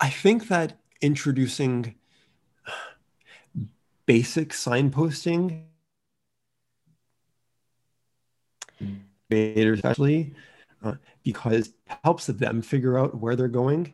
I 0.00 0.10
think 0.10 0.48
that 0.48 0.78
introducing 1.00 1.94
basic 4.06 4.50
signposting 4.50 5.64
especially 9.30 10.34
uh, 10.82 10.94
because 11.22 11.68
it 11.68 11.74
helps 12.04 12.26
them 12.26 12.62
figure 12.62 12.98
out 12.98 13.18
where 13.18 13.36
they're 13.36 13.48
going. 13.48 13.92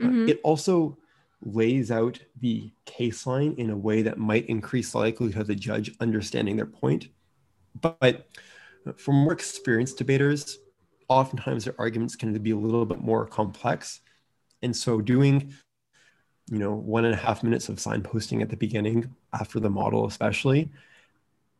Uh, 0.00 0.06
mm-hmm. 0.06 0.28
it 0.28 0.40
also 0.42 0.96
lays 1.44 1.90
out 1.90 2.18
the 2.40 2.72
case 2.84 3.26
line 3.26 3.54
in 3.58 3.70
a 3.70 3.76
way 3.76 4.02
that 4.02 4.18
might 4.18 4.46
increase 4.46 4.92
the 4.92 4.98
likelihood 4.98 5.42
of 5.42 5.46
the 5.48 5.54
judge 5.54 5.90
understanding 6.00 6.56
their 6.56 6.66
point. 6.66 7.08
But 7.80 8.28
for 8.96 9.12
more 9.12 9.32
experienced 9.32 9.98
debaters, 9.98 10.58
oftentimes 11.08 11.64
their 11.64 11.74
arguments 11.78 12.16
can 12.16 12.32
be 12.38 12.50
a 12.52 12.56
little 12.56 12.86
bit 12.86 13.00
more 13.00 13.26
complex. 13.26 14.00
And 14.62 14.74
so 14.74 15.00
doing, 15.00 15.52
you 16.48 16.58
know, 16.58 16.74
one 16.74 17.04
and 17.04 17.14
a 17.14 17.18
half 17.18 17.42
minutes 17.42 17.68
of 17.68 17.76
signposting 17.76 18.42
at 18.42 18.48
the 18.48 18.56
beginning 18.56 19.14
after 19.32 19.58
the 19.58 19.70
model, 19.70 20.06
especially, 20.06 20.70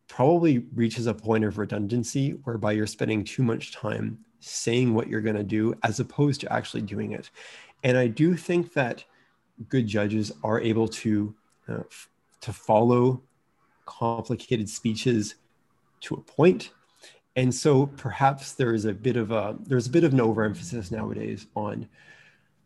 probably 0.09 0.59
reaches 0.75 1.07
a 1.07 1.14
point 1.14 1.45
of 1.45 1.59
redundancy 1.59 2.33
whereby 2.45 2.73
you're 2.73 2.87
spending 2.87 3.25
too 3.25 3.42
much 3.42 3.73
time 3.73 4.18
saying 4.40 4.92
what 4.92 5.09
you're 5.09 5.21
going 5.21 5.37
to 5.37 5.45
do 5.45 5.75
as 5.83 6.01
opposed 6.01 6.40
to 6.40 6.53
actually 6.53 6.83
doing 6.83 7.12
it. 7.12 7.31
And 7.85 7.97
I 7.97 8.09
do 8.09 8.37
think 8.37 8.73
that 8.75 9.05
good 9.69 9.87
judges 9.87 10.33
are 10.43 10.61
able 10.61 10.88
to 10.88 11.35
uh, 11.69 11.81
f- 11.81 12.09
to 12.41 12.53
follow 12.53 13.23
complicated 13.87 14.69
speeches 14.69 15.37
to 16.01 16.15
a. 16.15 16.71
And 17.37 17.55
so 17.55 17.87
perhaps 17.87 18.53
there 18.53 18.75
is 18.75 18.85
a 18.85 18.93
bit 18.93 19.17
of 19.17 19.31
a 19.31 19.57
there's 19.61 19.87
a 19.87 19.91
bit 19.91 20.05
of 20.05 20.12
an 20.12 20.21
overemphasis 20.21 20.91
nowadays 20.91 21.47
on 21.57 21.88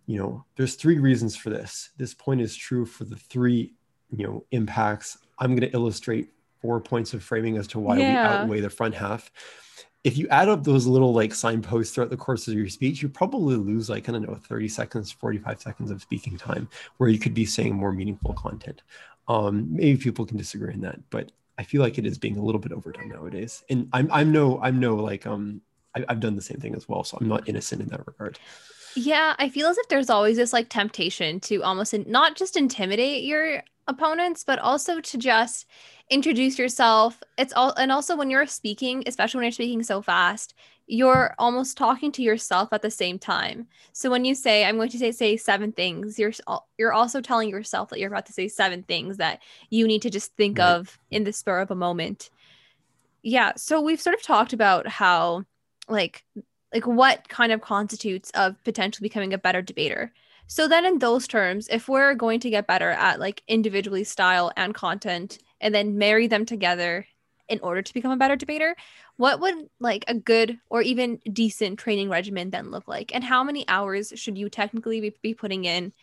you 0.07 0.19
know 0.19 0.45
there's 0.57 0.75
three 0.75 0.99
reasons 0.99 1.37
for 1.37 1.51
this. 1.51 1.91
This 1.97 2.15
point 2.15 2.41
is 2.41 2.57
true 2.57 2.85
for 2.85 3.05
the 3.05 3.17
three 3.17 3.75
you 4.11 4.27
know 4.27 4.45
impacts. 4.51 5.19
I'm 5.39 5.51
going 5.51 5.69
to 5.71 5.77
illustrate 5.77 6.31
four 6.61 6.81
points 6.81 7.15
of 7.15 7.23
framing 7.23 7.57
as 7.59 7.67
to 7.69 7.79
why 7.79 7.99
yeah. 7.99 8.07
we 8.07 8.39
outweigh 8.39 8.61
the 8.61 8.71
front 8.71 8.95
half. 8.95 9.31
If 10.07 10.17
you 10.17 10.29
add 10.29 10.49
up 10.49 10.63
those 10.63 10.87
little 10.87 11.13
like 11.13 11.35
signposts 11.35 11.93
throughout 11.93 12.11
the 12.11 12.17
course 12.17 12.47
of 12.47 12.55
your 12.55 12.69
speech, 12.69 13.03
you 13.03 13.09
probably 13.09 13.57
lose 13.57 13.91
like, 13.91 14.09
I 14.09 14.13
don't 14.13 14.23
know, 14.23 14.37
30 14.37 14.69
seconds, 14.69 15.11
45 15.11 15.61
seconds 15.61 15.91
of 15.91 16.01
speaking 16.01 16.39
time 16.39 16.69
where 16.99 17.09
you 17.09 17.19
could 17.19 17.35
be 17.35 17.45
saying 17.45 17.75
more 17.75 17.91
meaningful 17.91 18.33
content. 18.35 18.83
Um, 19.27 19.67
maybe 19.69 19.99
people 19.99 20.25
can 20.25 20.37
disagree 20.37 20.73
on 20.73 20.81
that, 20.83 21.01
but 21.11 21.33
I 21.59 21.65
feel 21.65 21.83
like 21.83 21.99
it 21.99 22.07
is 22.07 22.19
being 22.19 22.37
a 22.37 22.41
little 22.41 22.61
bit 22.61 22.71
overdone 22.71 23.09
nowadays. 23.09 23.65
And 23.69 23.89
I'm, 23.93 24.09
I'm 24.13 24.31
no, 24.31 24.61
I'm 24.63 24.79
no 24.79 24.95
like, 24.95 25.27
um, 25.27 25.61
I, 25.97 26.05
I've 26.09 26.21
done 26.21 26.37
the 26.37 26.43
same 26.43 26.59
thing 26.59 26.77
as 26.77 26.89
well. 26.89 27.03
So 27.03 27.19
I'm 27.21 27.27
not 27.27 27.49
innocent 27.49 27.83
in 27.83 27.89
that 27.89 28.07
regard. 28.07 28.39
Yeah, 28.97 29.35
I 29.39 29.51
feel 29.51 29.67
as 29.67 29.77
if 29.77 29.89
there's 29.89 30.09
always 30.09 30.39
this 30.39 30.55
like 30.55 30.71
temptation 30.71 31.39
to 31.41 31.63
almost 31.63 31.93
in, 31.93 32.05
not 32.09 32.35
just 32.35 32.57
intimidate 32.57 33.25
your 33.25 33.63
opponents, 33.87 34.43
but 34.43 34.59
also 34.59 35.01
to 35.01 35.19
just 35.19 35.67
introduce 36.09 36.59
yourself. 36.59 37.23
It's 37.37 37.53
all, 37.53 37.75
and 37.77 37.93
also 37.93 38.17
when 38.17 38.31
you're 38.31 38.47
speaking, 38.47 39.03
especially 39.07 39.39
when 39.39 39.45
you're 39.45 39.53
speaking 39.53 39.83
so 39.83 40.01
fast, 40.01 40.55
you're 40.87 41.35
almost 41.39 41.77
talking 41.77 42.11
to 42.13 42.23
yourself 42.23 42.73
at 42.73 42.81
the 42.81 42.91
same 42.91 43.19
time. 43.19 43.67
So 43.93 44.11
when 44.11 44.25
you 44.25 44.35
say, 44.35 44.65
"I'm 44.65 44.77
going 44.77 44.89
to 44.91 44.99
say 44.99 45.13
say 45.13 45.37
seven 45.37 45.73
things," 45.73 46.19
you're 46.19 46.33
you're 46.79 46.93
also 46.93 47.21
telling 47.21 47.51
yourself 47.51 47.91
that 47.91 47.99
you're 47.99 48.09
about 48.11 48.27
to 48.27 48.33
say 48.33 48.49
seven 48.49 48.83
things 48.85 49.19
that 49.19 49.43
you 49.69 49.87
need 49.87 50.03
to 50.03 50.11
just 50.11 50.35
think 50.37 50.59
right. 50.59 50.69
of 50.69 50.99
in 51.11 51.25
the 51.25 51.33
spur 51.33 51.59
of 51.61 51.71
a 51.71 51.75
moment. 51.75 52.31
Yeah. 53.23 53.53
So 53.57 53.81
we've 53.81 54.01
sort 54.01 54.17
of 54.17 54.23
talked 54.23 54.53
about 54.53 54.87
how, 54.87 55.45
like, 55.89 56.25
like 56.77 56.87
what 56.87 57.27
kind 57.31 57.53
of 57.53 57.63
constitutes 57.63 58.31
of 58.33 58.63
potentially 58.63 59.09
becoming 59.09 59.33
a 59.33 59.39
better 59.39 59.63
debater. 59.63 60.13
So 60.47 60.69
then 60.69 60.85
in 60.85 60.99
those 60.99 61.27
terms, 61.27 61.69
if 61.71 61.89
we're 61.89 62.15
going 62.15 62.39
to 62.41 62.51
get 62.51 62.67
better 62.67 62.91
at 62.91 63.19
like 63.19 63.43
individually 63.49 64.05
style 64.05 64.53
and 64.57 64.75
content 64.75 65.39
and 65.59 65.75
then 65.75 65.97
marry 65.97 66.27
them 66.27 66.45
together 66.45 67.07
in 67.49 67.61
order 67.61 67.81
to 67.81 67.95
become 67.95 68.13
a 68.13 68.17
better 68.17 68.37
debater, 68.37 68.77
what 69.17 69.41
would 69.41 69.55
like 69.81 70.05
a 70.07 70.15
good 70.15 70.59
or 70.69 70.83
even 70.83 71.19
decent 71.33 71.79
training 71.79 72.11
regimen 72.11 72.51
then 72.51 72.71
look 72.71 72.87
like? 72.87 73.15
And 73.15 73.25
how 73.25 73.43
many 73.43 73.67
hours 73.69 74.13
should 74.15 74.37
you 74.37 74.51
technically 74.51 75.15
be, 75.23 75.33
putting 75.33 75.65
in 75.65 75.95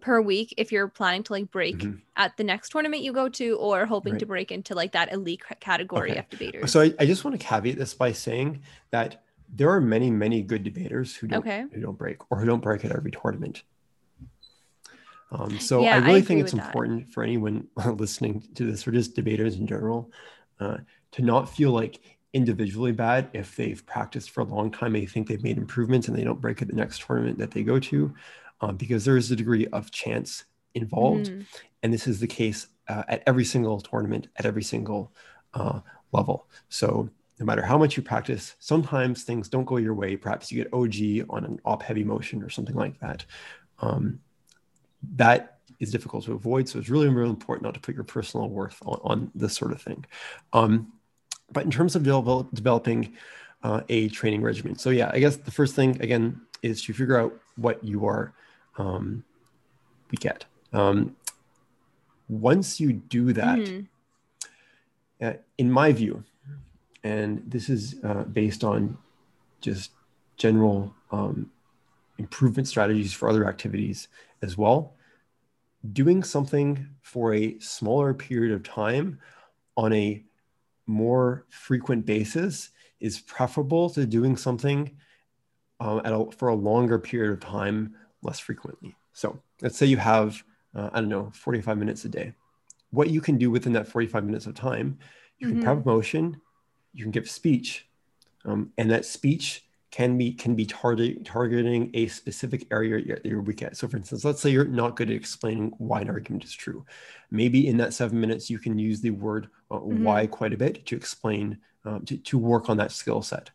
per 0.00 0.20
week 0.20 0.54
if 0.56 0.72
you're 0.72 0.88
planning 0.88 1.22
to 1.22 1.32
like 1.32 1.52
break 1.52 1.76
mm-hmm. 1.78 1.98
at 2.16 2.36
the 2.36 2.42
next 2.42 2.70
tournament 2.70 3.02
you 3.02 3.12
go 3.12 3.28
to 3.28 3.56
or 3.58 3.86
hoping 3.86 4.14
right. 4.14 4.18
to 4.18 4.26
break 4.26 4.50
into 4.50 4.74
like 4.74 4.92
that 4.92 5.12
elite 5.12 5.42
category 5.60 6.10
okay. 6.10 6.18
of 6.18 6.28
debaters? 6.30 6.72
So 6.72 6.80
I, 6.80 6.94
I 6.98 7.06
just 7.06 7.24
want 7.24 7.38
to 7.38 7.46
caveat 7.46 7.78
this 7.78 7.94
by 7.94 8.10
saying 8.10 8.62
that 8.90 9.22
there 9.52 9.70
are 9.70 9.80
many, 9.80 10.10
many 10.10 10.42
good 10.42 10.62
debaters 10.62 11.14
who 11.14 11.26
don't 11.26 11.40
okay. 11.40 11.64
who 11.72 11.80
don't 11.80 11.98
break 11.98 12.18
or 12.30 12.40
who 12.40 12.46
don't 12.46 12.62
break 12.62 12.84
at 12.84 12.92
every 12.92 13.10
tournament. 13.10 13.62
Um, 15.32 15.58
so 15.60 15.80
yeah, 15.80 15.96
I 15.96 15.98
really 15.98 16.18
I 16.18 16.22
think 16.22 16.40
it's 16.40 16.52
important 16.52 17.06
that. 17.06 17.12
for 17.12 17.22
anyone 17.22 17.68
listening 17.86 18.42
to 18.54 18.64
this 18.64 18.86
or 18.86 18.92
just 18.92 19.14
debaters 19.14 19.56
in 19.56 19.66
general 19.66 20.10
uh, 20.58 20.78
to 21.12 21.22
not 21.22 21.48
feel 21.48 21.70
like 21.70 22.00
individually 22.32 22.92
bad 22.92 23.28
if 23.32 23.56
they've 23.56 23.84
practiced 23.86 24.30
for 24.30 24.42
a 24.42 24.44
long 24.44 24.70
time 24.70 24.94
and 24.94 25.02
they 25.02 25.06
think 25.06 25.26
they've 25.26 25.42
made 25.42 25.58
improvements 25.58 26.06
and 26.06 26.16
they 26.16 26.24
don't 26.24 26.40
break 26.40 26.62
at 26.62 26.68
the 26.68 26.74
next 26.74 27.04
tournament 27.04 27.38
that 27.38 27.50
they 27.50 27.62
go 27.62 27.78
to 27.80 28.14
um, 28.60 28.76
because 28.76 29.04
there 29.04 29.16
is 29.16 29.30
a 29.30 29.36
degree 29.36 29.66
of 29.68 29.90
chance 29.90 30.44
involved 30.74 31.26
mm. 31.26 31.44
and 31.82 31.92
this 31.92 32.06
is 32.06 32.20
the 32.20 32.26
case 32.26 32.68
uh, 32.88 33.02
at 33.08 33.22
every 33.26 33.44
single 33.44 33.80
tournament 33.80 34.28
at 34.36 34.46
every 34.46 34.62
single 34.62 35.12
uh, 35.54 35.80
level 36.12 36.46
so 36.68 37.10
no 37.40 37.46
matter 37.46 37.62
how 37.62 37.78
much 37.78 37.96
you 37.96 38.02
practice, 38.02 38.54
sometimes 38.58 39.22
things 39.22 39.48
don't 39.48 39.64
go 39.64 39.78
your 39.78 39.94
way. 39.94 40.14
Perhaps 40.14 40.52
you 40.52 40.62
get 40.62 40.72
OG 40.74 41.26
on 41.30 41.44
an 41.46 41.58
op 41.64 41.82
heavy 41.82 42.04
motion 42.04 42.42
or 42.42 42.50
something 42.50 42.76
like 42.76 43.00
that. 43.00 43.24
Um, 43.78 44.20
that 45.14 45.58
is 45.80 45.90
difficult 45.90 46.26
to 46.26 46.32
avoid. 46.32 46.68
So 46.68 46.78
it's 46.78 46.90
really, 46.90 47.08
really 47.08 47.30
important 47.30 47.64
not 47.64 47.72
to 47.74 47.80
put 47.80 47.94
your 47.94 48.04
personal 48.04 48.50
worth 48.50 48.76
on, 48.84 49.00
on 49.02 49.30
this 49.34 49.54
sort 49.54 49.72
of 49.72 49.80
thing. 49.80 50.04
Um, 50.52 50.92
but 51.50 51.64
in 51.64 51.70
terms 51.70 51.96
of 51.96 52.02
develop, 52.02 52.48
developing 52.52 53.14
uh, 53.62 53.80
a 53.88 54.10
training 54.10 54.42
regimen, 54.42 54.76
so 54.76 54.90
yeah, 54.90 55.10
I 55.12 55.18
guess 55.18 55.36
the 55.36 55.50
first 55.50 55.74
thing 55.74 56.00
again 56.02 56.42
is 56.62 56.82
to 56.82 56.92
figure 56.92 57.18
out 57.18 57.34
what 57.56 57.82
you 57.82 58.04
are 58.04 58.34
um, 58.76 59.24
we 60.10 60.16
get. 60.18 60.44
Um, 60.74 61.16
once 62.28 62.78
you 62.78 62.92
do 62.92 63.32
that, 63.32 63.58
mm-hmm. 63.58 65.26
uh, 65.26 65.32
in 65.56 65.70
my 65.70 65.92
view, 65.92 66.22
and 67.04 67.42
this 67.46 67.68
is 67.68 67.96
uh, 68.04 68.24
based 68.24 68.64
on 68.64 68.96
just 69.60 69.90
general 70.36 70.94
um, 71.10 71.50
improvement 72.18 72.68
strategies 72.68 73.12
for 73.12 73.28
other 73.28 73.48
activities 73.48 74.08
as 74.42 74.56
well. 74.56 74.94
Doing 75.92 76.22
something 76.22 76.86
for 77.02 77.34
a 77.34 77.58
smaller 77.58 78.12
period 78.12 78.52
of 78.52 78.62
time 78.62 79.18
on 79.76 79.92
a 79.92 80.22
more 80.86 81.46
frequent 81.48 82.04
basis 82.04 82.70
is 83.00 83.20
preferable 83.20 83.88
to 83.90 84.04
doing 84.04 84.36
something 84.36 84.90
uh, 85.80 86.00
at 86.04 86.12
a, 86.12 86.30
for 86.32 86.48
a 86.48 86.54
longer 86.54 86.98
period 86.98 87.32
of 87.32 87.40
time 87.40 87.94
less 88.22 88.38
frequently. 88.38 88.94
So 89.14 89.40
let's 89.62 89.78
say 89.78 89.86
you 89.86 89.96
have, 89.96 90.42
uh, 90.74 90.90
I 90.92 91.00
don't 91.00 91.08
know, 91.08 91.30
45 91.34 91.78
minutes 91.78 92.04
a 92.04 92.08
day. 92.08 92.34
What 92.90 93.08
you 93.08 93.20
can 93.20 93.38
do 93.38 93.50
within 93.50 93.72
that 93.72 93.88
45 93.88 94.24
minutes 94.24 94.46
of 94.46 94.54
time, 94.54 94.98
you 95.38 95.48
can 95.48 95.56
mm-hmm. 95.56 95.64
prep 95.64 95.86
motion, 95.86 96.40
you 96.92 97.04
can 97.04 97.10
give 97.10 97.28
speech, 97.28 97.86
um, 98.44 98.72
and 98.78 98.90
that 98.90 99.04
speech 99.04 99.64
can 99.90 100.16
be 100.16 100.32
can 100.32 100.54
be 100.54 100.66
target, 100.66 101.24
targeting 101.24 101.90
a 101.94 102.06
specific 102.06 102.66
area 102.70 102.98
you're, 102.98 103.18
you're 103.24 103.40
weak 103.40 103.62
at. 103.62 103.76
So, 103.76 103.88
for 103.88 103.96
instance, 103.96 104.24
let's 104.24 104.40
say 104.40 104.50
you're 104.50 104.64
not 104.64 104.96
good 104.96 105.10
at 105.10 105.16
explaining 105.16 105.72
why 105.78 106.00
an 106.00 106.10
argument 106.10 106.44
is 106.44 106.52
true. 106.52 106.84
Maybe 107.30 107.66
in 107.66 107.76
that 107.78 107.94
seven 107.94 108.20
minutes, 108.20 108.48
you 108.48 108.58
can 108.58 108.78
use 108.78 109.00
the 109.00 109.10
word 109.10 109.48
uh, 109.70 109.76
mm-hmm. 109.76 110.04
why 110.04 110.26
quite 110.26 110.52
a 110.52 110.56
bit 110.56 110.86
to 110.86 110.96
explain 110.96 111.58
um, 111.84 112.04
to, 112.04 112.16
to 112.16 112.38
work 112.38 112.70
on 112.70 112.76
that 112.76 112.92
skill 112.92 113.22
set. 113.22 113.50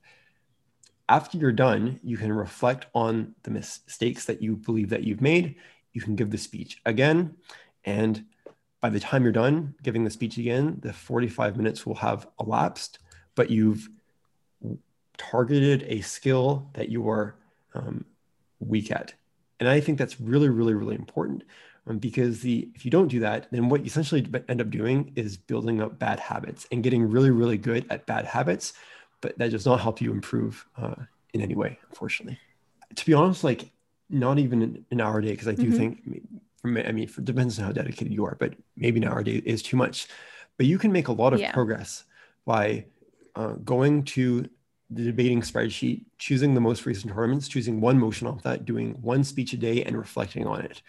After 1.07 1.37
you're 1.37 1.51
done, 1.51 1.99
you 2.03 2.17
can 2.17 2.33
reflect 2.33 2.87
on 2.93 3.35
the 3.43 3.51
mistakes 3.51 4.25
that 4.25 4.41
you 4.41 4.55
believe 4.55 4.89
that 4.89 5.03
you've 5.03 5.21
made. 5.21 5.55
You 5.93 6.01
can 6.01 6.15
give 6.15 6.31
the 6.31 6.37
speech 6.37 6.81
again, 6.85 7.35
and 7.85 8.25
by 8.81 8.89
the 8.89 8.99
time 8.99 9.23
you're 9.23 9.31
done 9.31 9.73
giving 9.83 10.03
the 10.03 10.09
speech 10.09 10.37
again, 10.37 10.79
the 10.81 10.91
45 10.91 11.55
minutes 11.57 11.85
will 11.85 11.95
have 11.95 12.27
elapsed, 12.39 12.99
but 13.35 13.49
you've 13.49 13.89
targeted 15.17 15.83
a 15.87 16.01
skill 16.01 16.67
that 16.73 16.89
you 16.89 17.09
are 17.09 17.35
um, 17.73 18.05
weak 18.59 18.91
at. 18.91 19.13
And 19.59 19.69
I 19.69 19.79
think 19.79 19.97
that's 19.97 20.19
really, 20.19 20.49
really, 20.49 20.73
really 20.73 20.95
important 20.95 21.43
um, 21.87 21.97
because 21.99 22.41
the 22.41 22.69
if 22.75 22.83
you 22.83 22.91
don't 22.91 23.07
do 23.07 23.19
that, 23.19 23.47
then 23.51 23.69
what 23.69 23.81
you 23.81 23.87
essentially 23.87 24.25
end 24.49 24.61
up 24.61 24.69
doing 24.69 25.11
is 25.15 25.37
building 25.37 25.81
up 25.81 25.99
bad 25.99 26.19
habits 26.19 26.67
and 26.71 26.83
getting 26.83 27.09
really, 27.09 27.31
really 27.31 27.57
good 27.57 27.85
at 27.89 28.05
bad 28.05 28.25
habits, 28.25 28.73
but 29.21 29.37
that 29.37 29.51
does 29.51 29.65
not 29.65 29.79
help 29.79 30.01
you 30.01 30.11
improve 30.11 30.65
uh, 30.77 30.95
in 31.33 31.41
any 31.41 31.55
way, 31.55 31.79
unfortunately. 31.89 32.39
To 32.95 33.05
be 33.05 33.13
honest, 33.13 33.43
like 33.43 33.69
not 34.09 34.39
even 34.39 34.85
an 34.91 35.01
hour 35.01 35.19
a 35.19 35.23
day, 35.23 35.31
because 35.31 35.47
I 35.47 35.53
do 35.53 35.63
mm-hmm. 35.63 35.77
think, 35.77 36.01
I 36.63 36.67
mean, 36.67 36.85
I 36.87 36.91
mean, 36.91 37.03
it 37.03 37.25
depends 37.25 37.59
on 37.59 37.65
how 37.65 37.71
dedicated 37.71 38.13
you 38.13 38.25
are, 38.25 38.35
but 38.39 38.53
maybe 38.75 38.99
an 38.99 39.07
hour 39.07 39.19
a 39.19 39.23
day 39.23 39.41
is 39.45 39.61
too 39.61 39.77
much. 39.77 40.07
But 40.57 40.65
you 40.65 40.77
can 40.77 40.91
make 40.91 41.07
a 41.07 41.11
lot 41.11 41.33
of 41.33 41.39
yeah. 41.39 41.51
progress 41.51 42.05
by 42.45 42.85
uh, 43.35 43.53
going 43.63 44.03
to 44.03 44.49
the 44.89 45.03
debating 45.03 45.41
spreadsheet, 45.41 46.05
choosing 46.17 46.53
the 46.53 46.61
most 46.61 46.85
recent 46.85 47.13
tournaments, 47.13 47.47
choosing 47.47 47.81
one 47.81 47.99
motion 47.99 48.27
off 48.27 48.43
that, 48.43 48.65
doing 48.65 48.93
one 49.01 49.23
speech 49.23 49.53
a 49.53 49.57
day 49.57 49.83
and 49.83 49.97
reflecting 49.97 50.45
on 50.45 50.61
it. 50.61 50.81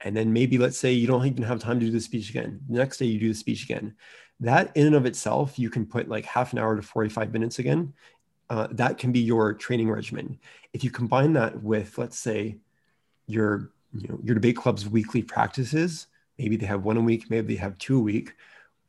And 0.00 0.16
then 0.16 0.32
maybe 0.32 0.58
let's 0.58 0.78
say 0.78 0.92
you 0.92 1.06
don't 1.06 1.24
even 1.24 1.44
have 1.44 1.60
time 1.60 1.78
to 1.78 1.86
do 1.86 1.92
the 1.92 2.00
speech 2.00 2.30
again. 2.30 2.60
The 2.68 2.78
next 2.78 2.98
day 2.98 3.06
you 3.06 3.20
do 3.20 3.28
the 3.28 3.38
speech 3.38 3.64
again. 3.64 3.94
That 4.40 4.76
in 4.76 4.88
and 4.88 4.96
of 4.96 5.06
itself, 5.06 5.58
you 5.58 5.70
can 5.70 5.86
put 5.86 6.08
like 6.08 6.24
half 6.24 6.52
an 6.52 6.58
hour 6.58 6.74
to 6.74 6.82
45 6.82 7.32
minutes 7.32 7.60
again. 7.60 7.94
Uh, 8.50 8.66
that 8.72 8.98
can 8.98 9.12
be 9.12 9.20
your 9.20 9.54
training 9.54 9.88
regimen. 9.88 10.38
If 10.72 10.82
you 10.82 10.90
combine 10.90 11.32
that 11.34 11.62
with, 11.62 11.96
let's 11.96 12.18
say, 12.18 12.56
your 13.28 13.70
you 13.94 14.08
know 14.08 14.18
your 14.22 14.34
debate 14.34 14.56
club's 14.56 14.88
weekly 14.88 15.22
practices, 15.22 16.08
maybe 16.38 16.56
they 16.56 16.66
have 16.66 16.84
one 16.84 16.96
a 16.96 17.00
week, 17.00 17.30
maybe 17.30 17.54
they 17.54 17.60
have 17.60 17.78
two 17.78 17.98
a 17.98 18.02
week 18.02 18.34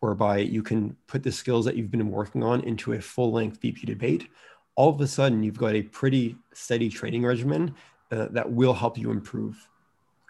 whereby 0.03 0.37
you 0.37 0.61
can 0.61 0.93
put 1.07 1.23
the 1.23 1.31
skills 1.31 1.63
that 1.63 1.77
you've 1.77 1.89
been 1.89 2.11
working 2.11 2.43
on 2.43 2.59
into 2.65 2.91
a 2.91 2.99
full 2.99 3.31
length 3.31 3.61
BP 3.61 3.85
debate, 3.85 4.27
all 4.75 4.89
of 4.89 4.99
a 4.99 5.07
sudden 5.07 5.41
you've 5.43 5.57
got 5.57 5.75
a 5.75 5.81
pretty 5.81 6.35
steady 6.53 6.89
training 6.89 7.23
regimen 7.23 7.73
uh, 8.11 8.27
that 8.31 8.51
will 8.51 8.73
help 8.73 8.97
you 8.97 9.11
improve 9.11 9.55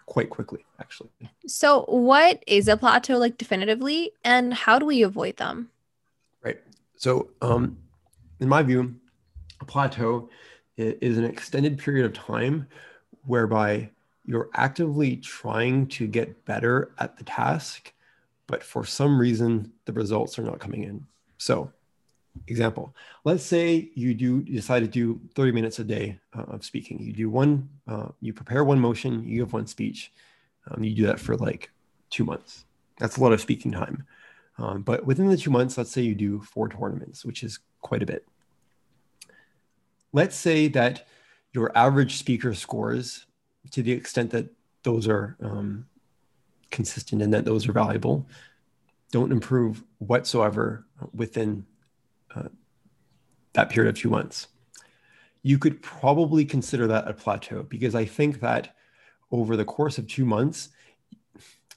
quite 0.06 0.30
quickly, 0.30 0.64
actually. 0.78 1.10
So, 1.48 1.86
what 1.88 2.44
is 2.46 2.68
a 2.68 2.76
plateau 2.76 3.18
like 3.18 3.36
definitively, 3.36 4.12
and 4.22 4.54
how 4.54 4.78
do 4.78 4.86
we 4.86 5.02
avoid 5.02 5.38
them? 5.38 5.70
Right. 6.40 6.60
So, 6.94 7.30
um, 7.42 7.76
in 8.38 8.48
my 8.48 8.62
view, 8.62 8.94
a 9.60 9.64
plateau 9.64 10.28
is 10.76 11.18
an 11.18 11.24
extended 11.24 11.78
period 11.78 12.06
of 12.06 12.12
time 12.12 12.68
whereby 13.26 13.90
you're 14.24 14.50
actively 14.54 15.16
trying 15.16 15.88
to 15.88 16.06
get 16.06 16.44
better 16.44 16.92
at 16.98 17.16
the 17.16 17.24
task 17.24 17.93
but 18.46 18.62
for 18.62 18.84
some 18.84 19.18
reason 19.18 19.72
the 19.84 19.92
results 19.92 20.38
are 20.38 20.42
not 20.42 20.60
coming 20.60 20.84
in. 20.84 21.06
So, 21.38 21.72
example, 22.48 22.94
let's 23.24 23.44
say 23.44 23.90
you 23.94 24.14
do 24.14 24.42
decide 24.42 24.80
to 24.80 24.86
do 24.86 25.20
30 25.34 25.52
minutes 25.52 25.78
a 25.78 25.84
day 25.84 26.18
uh, 26.36 26.42
of 26.42 26.64
speaking. 26.64 27.00
You 27.00 27.12
do 27.12 27.30
one, 27.30 27.68
uh, 27.86 28.08
you 28.20 28.32
prepare 28.32 28.64
one 28.64 28.80
motion, 28.80 29.26
you 29.26 29.40
give 29.40 29.52
one 29.52 29.66
speech. 29.66 30.12
Um, 30.70 30.82
you 30.82 30.94
do 30.94 31.06
that 31.06 31.20
for 31.20 31.36
like 31.36 31.70
two 32.10 32.24
months. 32.24 32.64
That's 32.98 33.16
a 33.16 33.20
lot 33.20 33.32
of 33.32 33.40
speaking 33.40 33.72
time. 33.72 34.04
Um, 34.58 34.82
but 34.82 35.04
within 35.04 35.28
the 35.28 35.36
two 35.36 35.50
months, 35.50 35.76
let's 35.76 35.90
say 35.90 36.02
you 36.02 36.14
do 36.14 36.40
four 36.40 36.68
tournaments, 36.68 37.24
which 37.24 37.42
is 37.42 37.58
quite 37.80 38.02
a 38.02 38.06
bit. 38.06 38.26
Let's 40.12 40.36
say 40.36 40.68
that 40.68 41.06
your 41.52 41.76
average 41.76 42.16
speaker 42.16 42.54
scores, 42.54 43.26
to 43.72 43.82
the 43.82 43.92
extent 43.92 44.30
that 44.30 44.48
those 44.84 45.08
are 45.08 45.36
um, 45.42 45.86
consistent 46.74 47.22
and 47.22 47.32
that 47.32 47.46
those 47.46 47.66
are 47.66 47.72
valuable 47.72 48.26
don't 49.14 49.30
improve 49.30 49.84
whatsoever 49.98 50.84
within 51.14 51.64
uh, 52.34 52.48
that 53.52 53.70
period 53.70 53.88
of 53.88 53.96
two 53.96 54.10
months. 54.10 54.48
You 55.44 55.56
could 55.56 55.80
probably 55.82 56.44
consider 56.44 56.88
that 56.88 57.06
a 57.06 57.12
plateau 57.12 57.62
because 57.62 57.94
I 57.94 58.06
think 58.06 58.40
that 58.40 58.74
over 59.30 59.56
the 59.56 59.64
course 59.64 59.98
of 59.98 60.08
two 60.08 60.24
months 60.24 60.70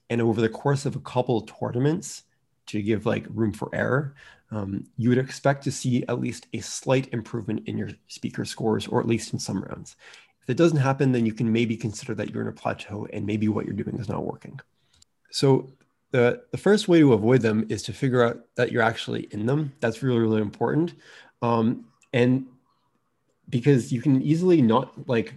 and 0.09 0.19
over 0.19 0.41
the 0.41 0.49
course 0.49 0.87
of 0.87 0.95
a 0.95 0.99
couple 1.01 1.37
of 1.37 1.45
tournaments 1.45 2.23
to 2.65 2.81
give 2.81 3.05
like 3.05 3.27
room 3.29 3.53
for 3.53 3.69
error, 3.71 4.15
um, 4.49 4.85
you 4.97 5.09
would 5.09 5.19
expect 5.19 5.63
to 5.65 5.71
see 5.71 6.03
at 6.07 6.19
least 6.19 6.47
a 6.53 6.59
slight 6.59 7.13
improvement 7.13 7.67
in 7.67 7.77
your 7.77 7.89
speaker 8.07 8.45
scores 8.45 8.87
or 8.87 8.99
at 8.99 9.07
least 9.07 9.31
in 9.31 9.37
some 9.37 9.61
rounds. 9.61 9.95
If 10.41 10.49
it 10.49 10.57
doesn't 10.57 10.79
happen, 10.79 11.11
then 11.11 11.27
you 11.27 11.33
can 11.33 11.53
maybe 11.53 11.77
consider 11.77 12.15
that 12.15 12.31
you're 12.31 12.41
in 12.41 12.47
a 12.47 12.51
plateau 12.51 13.07
and 13.13 13.27
maybe 13.27 13.47
what 13.47 13.65
you're 13.65 13.75
doing 13.75 13.99
is 13.99 14.09
not 14.09 14.25
working. 14.25 14.59
So 15.37 15.69
the 16.09 16.41
the 16.49 16.57
first 16.57 16.87
way 16.87 16.99
to 16.99 17.13
avoid 17.13 17.41
them 17.41 17.67
is 17.69 17.83
to 17.83 17.93
figure 17.93 18.23
out 18.23 18.39
that 18.55 18.71
you're 18.71 18.81
actually 18.81 19.27
in 19.29 19.45
them. 19.45 19.71
That's 19.81 20.01
really 20.01 20.17
really 20.17 20.41
important, 20.41 20.95
um, 21.43 21.85
and 22.11 22.47
because 23.47 23.91
you 23.93 24.01
can 24.01 24.19
easily 24.21 24.61
not 24.63 25.07
like. 25.07 25.35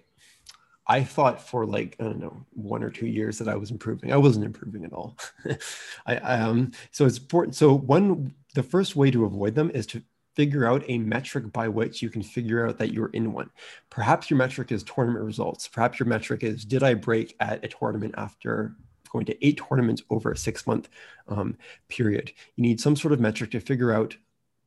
I 0.86 1.04
thought 1.04 1.46
for 1.46 1.66
like 1.66 1.96
I 2.00 2.04
don't 2.04 2.18
know 2.18 2.44
one 2.54 2.82
or 2.82 2.90
two 2.90 3.06
years 3.06 3.38
that 3.38 3.48
I 3.48 3.54
was 3.54 3.70
improving. 3.70 4.10
I 4.10 4.16
wasn't 4.16 4.46
improving 4.46 4.84
at 4.84 4.92
all. 4.92 5.16
I 6.06 6.16
um 6.16 6.72
so 6.90 7.04
it's 7.04 7.18
important. 7.18 7.54
So 7.54 7.74
one 7.74 8.34
the 8.54 8.62
first 8.62 8.96
way 8.96 9.10
to 9.10 9.26
avoid 9.26 9.54
them 9.54 9.70
is 9.72 9.86
to 9.88 10.02
figure 10.34 10.66
out 10.66 10.82
a 10.88 10.98
metric 10.98 11.52
by 11.52 11.68
which 11.68 12.02
you 12.02 12.08
can 12.08 12.22
figure 12.22 12.66
out 12.66 12.78
that 12.78 12.92
you're 12.92 13.10
in 13.10 13.32
one. 13.32 13.50
Perhaps 13.90 14.30
your 14.30 14.38
metric 14.38 14.72
is 14.72 14.82
tournament 14.82 15.24
results. 15.24 15.68
Perhaps 15.68 16.00
your 16.00 16.08
metric 16.08 16.42
is 16.42 16.64
did 16.64 16.82
I 16.82 16.94
break 16.94 17.36
at 17.38 17.64
a 17.64 17.68
tournament 17.68 18.14
after 18.16 18.74
going 19.10 19.26
to 19.26 19.46
eight 19.46 19.60
tournaments 19.68 20.02
over 20.10 20.32
a 20.32 20.36
six 20.36 20.66
month 20.66 20.88
um, 21.28 21.56
period. 21.88 22.32
You 22.56 22.62
need 22.62 22.80
some 22.80 22.96
sort 22.96 23.12
of 23.12 23.20
metric 23.20 23.50
to 23.52 23.60
figure 23.60 23.92
out 23.92 24.16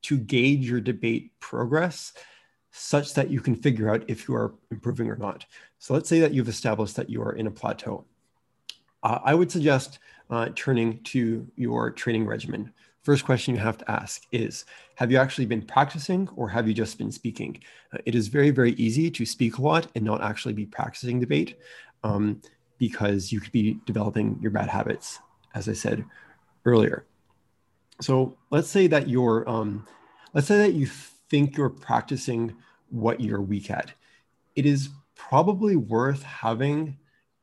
to 0.04 0.18
gauge 0.18 0.70
your 0.70 0.82
debate 0.82 1.32
progress 1.40 2.14
such 2.72 3.14
that 3.14 3.30
you 3.30 3.40
can 3.40 3.56
figure 3.56 3.90
out 3.90 4.04
if 4.08 4.28
you 4.28 4.36
are 4.36 4.54
improving 4.72 5.10
or 5.10 5.16
not. 5.16 5.46
So 5.80 5.94
let's 5.94 6.10
say 6.10 6.20
that 6.20 6.34
you've 6.34 6.50
established 6.50 6.96
that 6.96 7.10
you 7.10 7.22
are 7.22 7.34
in 7.34 7.48
a 7.48 7.52
plateau. 7.52 8.06
Uh, 9.04 9.20
I 9.24 9.36
would 9.36 9.52
suggest 9.52 10.00
uh, 10.30 10.50
turning 10.56 11.00
to 11.04 11.48
your 11.56 11.92
training 11.92 12.26
regimen. 12.26 12.74
First 13.04 13.26
question 13.26 13.54
you 13.54 13.60
have 13.60 13.78
to 13.80 13.92
ask 13.92 14.24
is 14.32 14.66
Have 14.96 15.12
you 15.12 15.18
actually 15.18 15.46
been 15.46 15.62
practicing 15.62 16.28
or 16.36 16.50
have 16.50 16.68
you 16.68 16.74
just 16.74 16.98
been 16.98 17.12
speaking? 17.12 17.60
Uh, 17.94 18.00
it 18.06 18.16
is 18.16 18.28
very, 18.28 18.50
very 18.50 18.72
easy 18.74 19.12
to 19.12 19.26
speak 19.26 19.58
a 19.58 19.62
lot 19.62 19.88
and 19.94 20.04
not 20.04 20.24
actually 20.24 20.54
be 20.54 20.66
practicing 20.66 21.20
debate. 21.20 21.60
Um, 22.04 22.42
because 22.84 23.32
you 23.32 23.40
could 23.40 23.54
be 23.54 23.80
developing 23.86 24.38
your 24.42 24.52
bad 24.52 24.68
habits, 24.68 25.20
as 25.56 25.70
I 25.70 25.74
said 25.74 26.04
earlier. 26.66 27.06
So 28.02 28.36
let's 28.50 28.70
say 28.70 28.88
that 28.88 29.08
you're, 29.08 29.50
um, 29.50 29.88
let's 30.34 30.48
say 30.48 30.58
that 30.58 30.74
you 30.74 30.86
think 30.86 31.56
you're 31.56 31.70
practicing 31.70 32.54
what 32.90 33.22
you're 33.22 33.42
weak 33.42 33.72
at. 33.72 33.94
It 34.58 34.66
is 34.66 34.90
probably 35.16 35.78
worth 35.78 36.24
having 36.24 36.98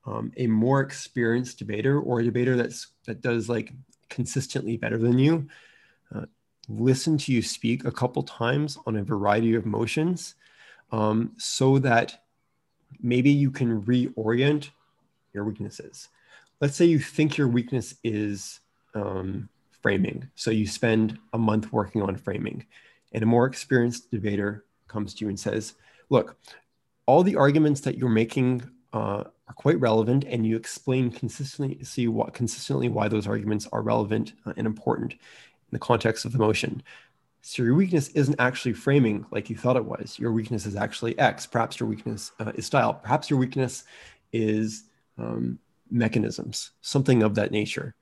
um, 0.04 0.30
a 0.36 0.46
more 0.46 0.82
experienced 0.82 1.58
debater 1.58 1.98
or 1.98 2.20
a 2.20 2.24
debater 2.24 2.54
that's 2.54 2.88
that 3.06 3.22
does 3.22 3.48
like 3.48 3.72
consistently 4.10 4.76
better 4.76 4.98
than 4.98 5.18
you 5.18 5.48
uh, 6.14 6.26
listen 6.68 7.16
to 7.16 7.32
you 7.32 7.40
speak 7.40 7.84
a 7.84 7.92
couple 7.92 8.22
times 8.22 8.76
on 8.86 8.96
a 8.96 9.04
variety 9.04 9.54
of 9.54 9.64
motions 9.64 10.34
um, 10.92 11.32
so 11.38 11.78
that 11.78 12.24
maybe 13.00 13.30
you 13.30 13.50
can 13.50 13.82
reorient 13.82 14.70
your 15.32 15.44
weaknesses. 15.44 16.08
Let's 16.60 16.76
say 16.76 16.84
you 16.84 16.98
think 16.98 17.36
your 17.36 17.48
weakness 17.48 17.94
is 18.04 18.60
um, 18.94 19.48
framing. 19.82 20.28
So 20.34 20.50
you 20.50 20.66
spend 20.66 21.18
a 21.32 21.38
month 21.38 21.72
working 21.72 22.02
on 22.02 22.16
framing. 22.16 22.66
and 23.12 23.22
a 23.22 23.26
more 23.26 23.46
experienced 23.46 24.10
debater 24.10 24.64
comes 24.88 25.14
to 25.14 25.24
you 25.24 25.28
and 25.28 25.38
says, 25.38 25.74
Look, 26.10 26.36
all 27.06 27.22
the 27.22 27.36
arguments 27.36 27.80
that 27.82 27.96
you're 27.96 28.08
making 28.08 28.62
uh, 28.92 29.24
are 29.48 29.54
quite 29.54 29.80
relevant, 29.80 30.24
and 30.24 30.46
you 30.46 30.56
explain 30.56 31.10
consistently, 31.10 31.82
see 31.84 32.08
what 32.08 32.34
consistently 32.34 32.88
why 32.88 33.08
those 33.08 33.26
arguments 33.26 33.68
are 33.72 33.82
relevant 33.82 34.32
uh, 34.46 34.52
and 34.56 34.66
important 34.66 35.12
in 35.12 35.18
the 35.70 35.78
context 35.78 36.24
of 36.24 36.32
the 36.32 36.38
motion. 36.38 36.82
So 37.42 37.62
your 37.62 37.74
weakness 37.74 38.08
isn't 38.08 38.38
actually 38.38 38.74
framing 38.74 39.24
like 39.30 39.48
you 39.48 39.56
thought 39.56 39.76
it 39.76 39.84
was. 39.84 40.18
Your 40.18 40.32
weakness 40.32 40.66
is 40.66 40.76
actually 40.76 41.18
X. 41.18 41.46
Perhaps 41.46 41.80
your 41.80 41.88
weakness 41.88 42.32
uh, 42.38 42.52
is 42.54 42.66
style. 42.66 42.94
Perhaps 42.94 43.30
your 43.30 43.38
weakness 43.38 43.84
is 44.32 44.84
um, 45.20 45.58
mechanisms, 45.90 46.72
something 46.80 47.22
of 47.22 47.34
that 47.34 47.50
nature. 47.50 47.94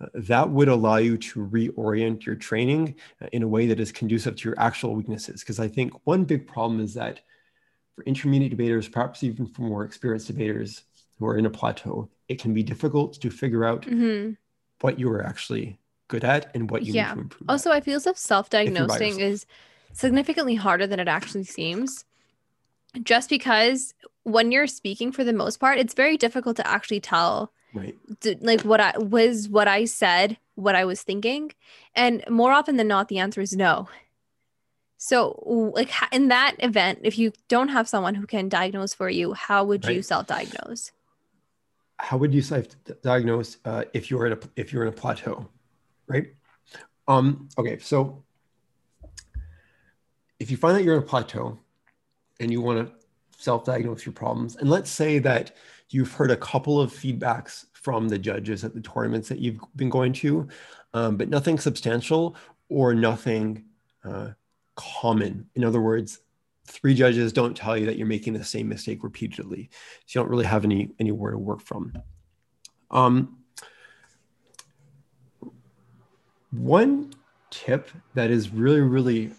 Uh, 0.00 0.06
that 0.14 0.50
would 0.50 0.68
allow 0.68 0.96
you 0.96 1.16
to 1.16 1.46
reorient 1.46 2.24
your 2.24 2.34
training 2.34 2.94
uh, 3.22 3.26
in 3.32 3.42
a 3.42 3.48
way 3.48 3.66
that 3.66 3.80
is 3.80 3.90
conducive 3.92 4.36
to 4.36 4.48
your 4.48 4.60
actual 4.60 4.94
weaknesses. 4.94 5.40
Because 5.40 5.58
I 5.58 5.68
think 5.68 5.92
one 6.04 6.24
big 6.24 6.46
problem 6.46 6.80
is 6.80 6.94
that 6.94 7.20
for 7.94 8.04
intermediate 8.04 8.50
debaters, 8.50 8.88
perhaps 8.88 9.22
even 9.22 9.46
for 9.46 9.62
more 9.62 9.84
experienced 9.84 10.26
debaters 10.26 10.82
who 11.18 11.26
are 11.26 11.38
in 11.38 11.46
a 11.46 11.50
plateau, 11.50 12.10
it 12.28 12.40
can 12.40 12.52
be 12.52 12.62
difficult 12.62 13.14
to 13.14 13.30
figure 13.30 13.64
out 13.64 13.82
mm-hmm. 13.82 14.32
what 14.80 14.98
you 14.98 15.10
are 15.10 15.24
actually 15.24 15.78
good 16.08 16.24
at 16.24 16.54
and 16.54 16.70
what 16.70 16.84
you 16.84 16.92
yeah. 16.92 17.08
need 17.08 17.14
to 17.14 17.20
improve. 17.20 17.48
Also, 17.48 17.70
at. 17.70 17.76
I 17.76 17.80
feel 17.80 17.96
as 17.96 18.06
if 18.06 18.18
self-diagnosing 18.18 19.20
is 19.20 19.46
significantly 19.92 20.56
harder 20.56 20.86
than 20.86 21.00
it 21.00 21.08
actually 21.08 21.44
seems. 21.44 22.04
Just 23.02 23.30
because 23.30 23.94
when 24.26 24.50
you're 24.50 24.66
speaking 24.66 25.12
for 25.12 25.22
the 25.22 25.32
most 25.32 25.58
part, 25.60 25.78
it's 25.78 25.94
very 25.94 26.16
difficult 26.16 26.56
to 26.56 26.66
actually 26.66 27.00
tell 27.00 27.52
right 27.72 27.96
like 28.40 28.62
what 28.62 28.80
I 28.80 28.98
was 28.98 29.48
what 29.48 29.68
I 29.68 29.84
said, 29.84 30.36
what 30.56 30.74
I 30.74 30.84
was 30.84 31.02
thinking. 31.02 31.52
And 31.94 32.24
more 32.28 32.52
often 32.52 32.76
than 32.76 32.88
not, 32.88 33.08
the 33.08 33.18
answer 33.18 33.40
is 33.40 33.54
no. 33.54 33.88
So, 34.98 35.42
like 35.76 35.90
in 36.12 36.28
that 36.28 36.56
event, 36.58 37.00
if 37.02 37.18
you 37.18 37.32
don't 37.48 37.68
have 37.68 37.88
someone 37.88 38.16
who 38.16 38.26
can 38.26 38.48
diagnose 38.48 38.94
for 38.94 39.08
you, 39.08 39.32
how 39.32 39.62
would 39.64 39.84
right. 39.84 39.96
you 39.96 40.02
self-diagnose? 40.02 40.90
How 41.98 42.16
would 42.16 42.34
you 42.34 42.42
self-diagnose 42.42 43.58
uh, 43.64 43.84
if 43.94 44.10
you're 44.10 44.26
in 44.26 44.32
a 44.32 44.38
if 44.56 44.72
you're 44.72 44.82
in 44.82 44.88
a 44.88 44.92
plateau? 44.92 45.48
right? 46.08 46.26
Um, 47.08 47.48
okay, 47.58 47.78
so 47.78 48.24
if 50.40 50.50
you 50.50 50.56
find 50.56 50.76
that 50.76 50.82
you're 50.82 50.96
in 50.96 51.02
a 51.02 51.06
plateau 51.06 51.58
and 52.40 52.50
you 52.50 52.60
want 52.60 52.86
to 52.86 53.05
self-diagnose 53.36 54.04
your 54.04 54.12
problems, 54.12 54.56
and 54.56 54.68
let's 54.68 54.90
say 54.90 55.18
that 55.20 55.56
you've 55.90 56.12
heard 56.12 56.30
a 56.30 56.36
couple 56.36 56.80
of 56.80 56.92
feedbacks 56.92 57.66
from 57.72 58.08
the 58.08 58.18
judges 58.18 58.64
at 58.64 58.74
the 58.74 58.80
tournaments 58.80 59.28
that 59.28 59.38
you've 59.38 59.60
been 59.76 59.90
going 59.90 60.12
to, 60.12 60.48
um, 60.94 61.16
but 61.16 61.28
nothing 61.28 61.58
substantial 61.58 62.34
or 62.68 62.94
nothing 62.94 63.64
uh, 64.04 64.30
common. 64.74 65.48
In 65.54 65.64
other 65.64 65.80
words, 65.80 66.20
three 66.66 66.94
judges 66.94 67.32
don't 67.32 67.56
tell 67.56 67.76
you 67.76 67.86
that 67.86 67.96
you're 67.96 68.06
making 68.06 68.32
the 68.32 68.44
same 68.44 68.68
mistake 68.68 69.04
repeatedly, 69.04 69.70
so 70.06 70.18
you 70.18 70.24
don't 70.24 70.30
really 70.30 70.46
have 70.46 70.64
any 70.64 70.90
anywhere 70.98 71.30
to 71.32 71.38
work 71.38 71.60
from. 71.60 71.92
Um, 72.90 73.38
one 76.50 77.12
tip 77.50 77.90
that 78.14 78.30
is 78.30 78.50
really, 78.50 78.80
really 78.80 79.32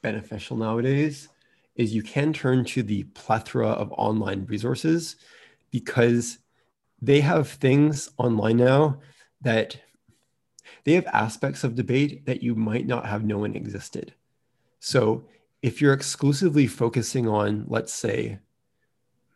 beneficial 0.00 0.56
nowadays 0.56 1.28
is 1.74 1.94
you 1.94 2.02
can 2.02 2.32
turn 2.32 2.64
to 2.64 2.82
the 2.82 3.04
plethora 3.04 3.68
of 3.68 3.92
online 3.92 4.44
resources 4.46 5.16
because 5.70 6.38
they 7.00 7.20
have 7.20 7.48
things 7.48 8.10
online 8.18 8.58
now 8.58 9.00
that 9.40 9.76
they 10.84 10.92
have 10.92 11.06
aspects 11.06 11.64
of 11.64 11.74
debate 11.74 12.26
that 12.26 12.42
you 12.42 12.54
might 12.54 12.86
not 12.86 13.06
have 13.06 13.24
known 13.24 13.56
existed. 13.56 14.14
So 14.80 15.24
if 15.62 15.80
you're 15.80 15.92
exclusively 15.92 16.66
focusing 16.66 17.28
on, 17.28 17.64
let's 17.68 17.92
say, 17.92 18.38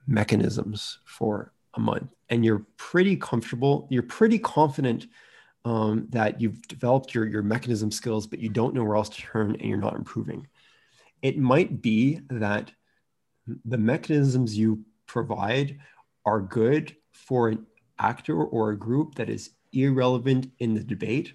mechanisms 0.06 0.98
for 1.04 1.52
a 1.74 1.80
month 1.80 2.10
and 2.28 2.44
you're 2.44 2.66
pretty 2.76 3.16
comfortable, 3.16 3.86
you're 3.90 4.02
pretty 4.02 4.38
confident 4.38 5.06
um, 5.64 6.06
that 6.10 6.40
you've 6.40 6.62
developed 6.68 7.14
your, 7.14 7.26
your 7.26 7.42
mechanism 7.42 7.90
skills, 7.90 8.26
but 8.26 8.38
you 8.38 8.48
don't 8.48 8.74
know 8.74 8.84
where 8.84 8.96
else 8.96 9.08
to 9.08 9.22
turn 9.22 9.52
and 9.56 9.68
you're 9.68 9.78
not 9.78 9.96
improving. 9.96 10.46
It 11.26 11.36
might 11.36 11.82
be 11.82 12.20
that 12.30 12.70
the 13.64 13.78
mechanisms 13.78 14.56
you 14.56 14.84
provide 15.08 15.80
are 16.24 16.40
good 16.40 16.94
for 17.10 17.48
an 17.48 17.66
actor 17.98 18.40
or 18.40 18.70
a 18.70 18.78
group 18.78 19.16
that 19.16 19.28
is 19.28 19.50
irrelevant 19.72 20.52
in 20.60 20.74
the 20.74 20.84
debate, 20.84 21.32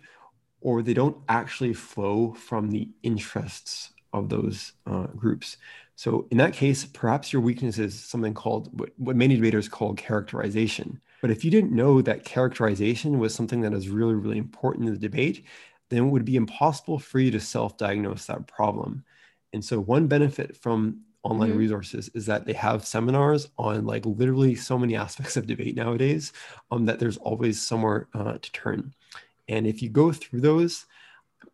or 0.62 0.82
they 0.82 0.94
don't 0.94 1.18
actually 1.28 1.74
flow 1.74 2.34
from 2.34 2.70
the 2.70 2.88
interests 3.04 3.92
of 4.14 4.30
those 4.30 4.72
uh, 4.88 5.08
groups. 5.08 5.58
So 5.98 6.26
in 6.32 6.38
that 6.38 6.54
case, 6.54 6.86
perhaps 6.86 7.34
your 7.34 7.42
weakness 7.42 7.78
is 7.78 8.00
something 8.00 8.34
called 8.34 8.70
what, 8.80 8.92
what 8.96 9.18
many 9.18 9.36
debaters 9.36 9.68
call 9.68 9.94
characterization. 9.94 11.02
But 11.22 11.32
if 11.32 11.44
you 11.44 11.52
didn't 11.52 11.76
know 11.76 12.02
that 12.02 12.24
characterization 12.24 13.20
was 13.20 13.36
something 13.36 13.60
that 13.62 13.74
is 13.74 13.90
really, 13.90 14.16
really 14.16 14.38
important 14.38 14.88
in 14.88 14.94
the 14.94 15.00
debate, 15.00 15.44
then 15.90 16.06
it 16.06 16.10
would 16.12 16.24
be 16.24 16.38
impossible 16.38 16.98
for 16.98 17.20
you 17.20 17.30
to 17.32 17.42
self 17.42 17.78
diagnose 17.78 18.26
that 18.28 18.48
problem. 18.48 19.04
And 19.54 19.64
so, 19.64 19.80
one 19.80 20.08
benefit 20.08 20.56
from 20.56 21.02
online 21.24 21.50
mm-hmm. 21.50 21.60
resources 21.60 22.10
is 22.14 22.26
that 22.26 22.46
they 22.46 22.54
have 22.54 22.86
seminars 22.86 23.48
on 23.58 23.86
like 23.86 24.06
literally 24.06 24.56
so 24.56 24.78
many 24.78 24.96
aspects 24.96 25.38
of 25.38 25.48
debate 25.48 25.76
nowadays 25.76 26.34
um, 26.72 26.86
that 26.86 27.00
there's 27.00 27.18
always 27.18 27.62
somewhere 27.62 28.08
uh, 28.14 28.38
to 28.38 28.52
turn. 28.52 28.94
And 29.48 29.68
if 29.68 29.82
you 29.82 29.90
go 29.90 30.12
through 30.12 30.42
those, 30.42 30.86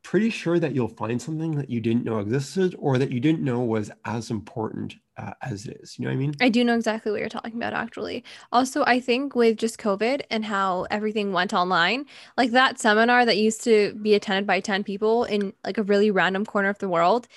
pretty 0.04 0.30
sure 0.30 0.60
that 0.60 0.74
you'll 0.74 0.88
find 0.88 1.22
something 1.22 1.56
that 1.56 1.70
you 1.70 1.82
didn't 1.82 2.06
know 2.06 2.20
existed 2.20 2.76
or 2.80 2.98
that 2.98 3.12
you 3.12 3.20
didn't 3.20 3.44
know 3.44 3.60
was 3.60 3.92
as 4.06 4.32
important 4.32 4.96
uh, 5.18 5.34
as 5.42 5.66
it 5.66 5.78
is. 5.82 5.98
You 5.98 6.06
know 6.06 6.12
what 6.12 6.16
I 6.16 6.18
mean? 6.18 6.34
I 6.40 6.50
do 6.50 6.64
know 6.64 6.76
exactly 6.76 7.12
what 7.12 7.20
you're 7.20 7.30
talking 7.30 7.56
about, 7.56 7.74
actually. 7.74 8.24
Also, 8.52 8.84
I 8.86 9.00
think 9.00 9.36
with 9.36 9.58
just 9.58 9.80
COVID 9.80 10.22
and 10.30 10.46
how 10.46 10.86
everything 10.92 11.34
went 11.34 11.54
online, 11.54 12.06
like 12.38 12.52
that 12.52 12.80
seminar 12.80 13.26
that 13.26 13.38
used 13.38 13.64
to 13.64 13.96
be 13.96 14.14
attended 14.14 14.46
by 14.46 14.60
10 14.60 14.84
people 14.84 15.24
in 15.24 15.54
like 15.66 15.78
a 15.78 15.84
really 15.84 16.12
random 16.12 16.46
corner 16.46 16.70
of 16.70 16.80
the 16.80 16.90
world 16.90 17.28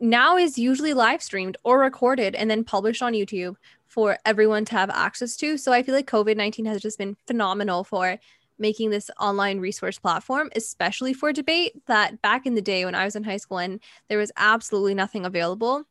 now 0.00 0.36
is 0.36 0.58
usually 0.58 0.94
live 0.94 1.22
streamed 1.22 1.56
or 1.64 1.78
recorded 1.78 2.34
and 2.34 2.50
then 2.50 2.64
published 2.64 3.02
on 3.02 3.12
YouTube 3.12 3.56
for 3.86 4.18
everyone 4.24 4.64
to 4.66 4.72
have 4.72 4.90
access 4.90 5.36
to. 5.36 5.56
So 5.56 5.72
I 5.72 5.82
feel 5.82 5.94
like 5.94 6.06
COVID 6.06 6.36
19 6.36 6.66
has 6.66 6.80
just 6.80 6.98
been 6.98 7.16
phenomenal 7.26 7.84
for 7.84 8.18
making 8.58 8.90
this 8.90 9.10
online 9.20 9.60
resource 9.60 9.98
platform, 9.98 10.50
especially 10.56 11.14
for 11.14 11.32
debate. 11.32 11.72
That 11.86 12.20
back 12.22 12.46
in 12.46 12.54
the 12.54 12.62
day 12.62 12.84
when 12.84 12.94
I 12.94 13.04
was 13.04 13.16
in 13.16 13.24
high 13.24 13.36
school 13.36 13.58
and 13.58 13.80
there 14.08 14.18
was 14.18 14.32
absolutely 14.36 14.94
nothing 14.94 15.24
available, 15.24 15.84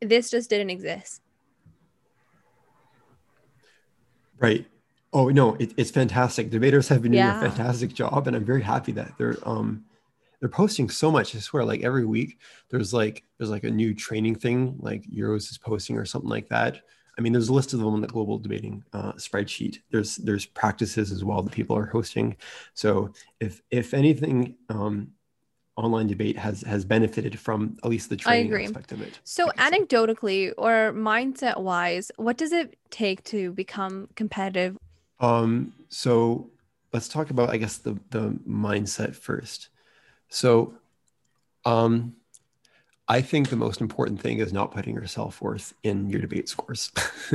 this 0.00 0.30
just 0.30 0.50
didn't 0.50 0.70
exist. 0.70 1.22
Right. 4.38 4.66
Oh 5.12 5.28
no, 5.28 5.54
it, 5.54 5.72
it's 5.76 5.90
fantastic. 5.90 6.50
Debaters 6.50 6.88
have 6.88 7.02
been 7.02 7.12
yeah. 7.12 7.38
doing 7.38 7.44
a 7.44 7.50
fantastic 7.50 7.94
job, 7.94 8.26
and 8.26 8.34
I'm 8.34 8.44
very 8.44 8.62
happy 8.62 8.92
that 8.92 9.12
they're 9.18 9.36
um 9.44 9.84
they're 10.42 10.48
posting 10.48 10.90
so 10.90 11.08
much. 11.08 11.36
I 11.36 11.38
swear, 11.38 11.64
like 11.64 11.84
every 11.84 12.04
week 12.04 12.40
there's 12.68 12.92
like 12.92 13.22
there's 13.38 13.48
like 13.48 13.62
a 13.62 13.70
new 13.70 13.94
training 13.94 14.34
thing, 14.34 14.74
like 14.80 15.04
Euros 15.08 15.48
is 15.52 15.56
posting 15.56 15.96
or 15.96 16.04
something 16.04 16.28
like 16.28 16.48
that. 16.48 16.80
I 17.16 17.20
mean, 17.20 17.32
there's 17.32 17.48
a 17.48 17.52
list 17.52 17.74
of 17.74 17.78
them 17.78 17.94
on 17.94 18.00
the 18.00 18.08
global 18.08 18.38
debating 18.40 18.82
uh, 18.92 19.12
spreadsheet. 19.12 19.78
There's 19.92 20.16
there's 20.16 20.44
practices 20.44 21.12
as 21.12 21.22
well 21.22 21.42
that 21.42 21.52
people 21.52 21.76
are 21.76 21.86
hosting. 21.86 22.36
So 22.74 23.12
if 23.38 23.62
if 23.70 23.94
anything, 23.94 24.56
um, 24.68 25.12
online 25.76 26.08
debate 26.08 26.36
has 26.36 26.62
has 26.62 26.84
benefited 26.84 27.38
from 27.38 27.76
at 27.84 27.88
least 27.88 28.10
the 28.10 28.16
training 28.16 28.52
aspect 28.64 28.90
of 28.90 29.00
it. 29.00 29.20
So 29.22 29.48
anecdotally 29.58 30.52
or 30.58 30.92
mindset 30.92 31.60
wise, 31.60 32.10
what 32.16 32.36
does 32.36 32.50
it 32.50 32.76
take 32.90 33.22
to 33.26 33.52
become 33.52 34.08
competitive? 34.16 34.76
Um, 35.20 35.72
so 35.88 36.50
let's 36.92 37.06
talk 37.06 37.30
about 37.30 37.50
I 37.50 37.58
guess 37.58 37.76
the 37.76 37.96
the 38.10 38.36
mindset 38.44 39.14
first. 39.14 39.68
So 40.32 40.74
um 41.64 42.14
I 43.08 43.20
think 43.20 43.50
the 43.50 43.56
most 43.56 43.80
important 43.80 44.20
thing 44.20 44.38
is 44.38 44.52
not 44.52 44.72
putting 44.72 44.94
your 44.94 45.06
self 45.06 45.42
worth 45.42 45.74
in 45.82 46.08
your 46.10 46.20
debate 46.20 46.48
scores. 46.48 46.90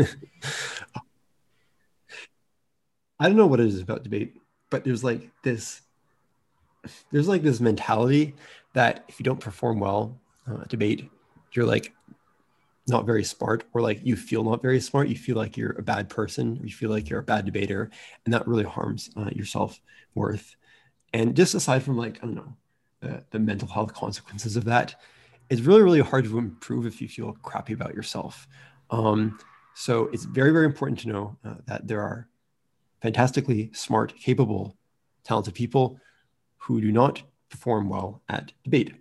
I 3.20 3.28
don't 3.28 3.36
know 3.38 3.48
what 3.48 3.60
it 3.60 3.68
is 3.68 3.82
about 3.82 4.04
debate, 4.04 4.36
but 4.70 4.84
there's 4.84 5.04
like 5.04 5.30
this, 5.44 5.82
there's 7.12 7.28
like 7.28 7.42
this 7.42 7.60
mentality 7.60 8.36
that 8.74 9.04
if 9.08 9.20
you 9.20 9.24
don't 9.24 9.40
perform 9.40 9.80
well 9.80 10.20
uh, 10.50 10.64
debate, 10.70 11.10
you're 11.54 11.66
like 11.66 11.94
not 12.88 13.06
very 13.06 13.24
smart, 13.24 13.66
or 13.74 13.82
like 13.82 14.00
you 14.04 14.16
feel 14.16 14.44
not 14.44 14.62
very 14.62 14.80
smart. 14.80 15.10
You 15.10 15.18
feel 15.18 15.36
like 15.36 15.58
you're 15.58 15.78
a 15.78 15.84
bad 15.84 16.10
person. 16.10 16.60
You 16.64 16.74
feel 16.74 16.90
like 16.90 17.10
you're 17.10 17.20
a 17.20 17.24
bad 17.24 17.46
debater, 17.46 17.90
and 18.26 18.34
that 18.34 18.48
really 18.48 18.64
harms 18.64 19.10
uh, 19.18 19.30
your 19.34 19.46
self 19.46 19.80
worth. 20.16 20.56
And 21.14 21.36
just 21.36 21.56
aside 21.56 21.84
from 21.84 21.98
like 21.98 22.18
I 22.24 22.28
don't 22.28 22.36
know 22.36 22.56
the, 23.02 23.40
mental 23.40 23.68
health 23.68 23.94
consequences 23.94 24.56
of 24.58 24.66
that, 24.66 24.96
it's 25.50 25.62
really 25.62 25.82
really 25.82 26.02
hard 26.02 26.26
to 26.26 26.38
improve 26.38 26.86
if 26.86 27.02
you 27.02 27.08
feel 27.08 27.38
crappy 27.42 27.74
about 27.74 27.94
yourself 27.94 28.48
um, 28.90 29.40
so 29.74 30.06
it's 30.08 30.26
very 30.26 30.52
very 30.52 30.66
important 30.66 31.00
to 31.00 31.08
know 31.08 31.38
uh, 31.46 31.56
that 31.66 31.88
there 31.88 32.02
are 32.02 32.28
fantastically 33.02 33.70
smart 33.74 34.14
capable 34.18 34.78
talented 35.24 35.54
people 35.54 36.00
who 36.58 36.82
do 36.82 36.92
not 36.92 37.22
perform 37.50 37.88
well 37.88 38.22
at 38.28 38.52
debate 38.64 38.94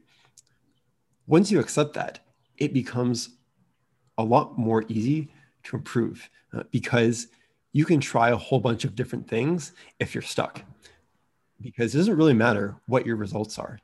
once 1.27 1.51
you 1.51 1.59
accept 1.59 1.95
that, 1.95 2.21
it 2.57 2.73
becomes 2.73 3.31
a 4.19 4.25
lot 4.25 4.57
more 4.57 4.85
easy 4.89 5.33
to 5.65 5.77
improve 5.77 6.31
uh, 6.53 6.63
because 6.71 7.27
you 7.73 7.85
can 7.85 8.01
try 8.01 8.31
a 8.31 8.37
whole 8.37 8.61
bunch 8.61 8.85
of 8.85 8.95
different 8.95 9.29
things 9.29 9.73
if 9.99 10.15
you're 10.15 10.23
stuck. 10.23 10.63
Because 11.61 11.95
it 11.95 11.99
doesn't 11.99 12.17
really 12.17 12.35
matter 12.35 12.77
what 12.87 13.07
your 13.07 13.17
results 13.17 13.59
are. 13.59 13.79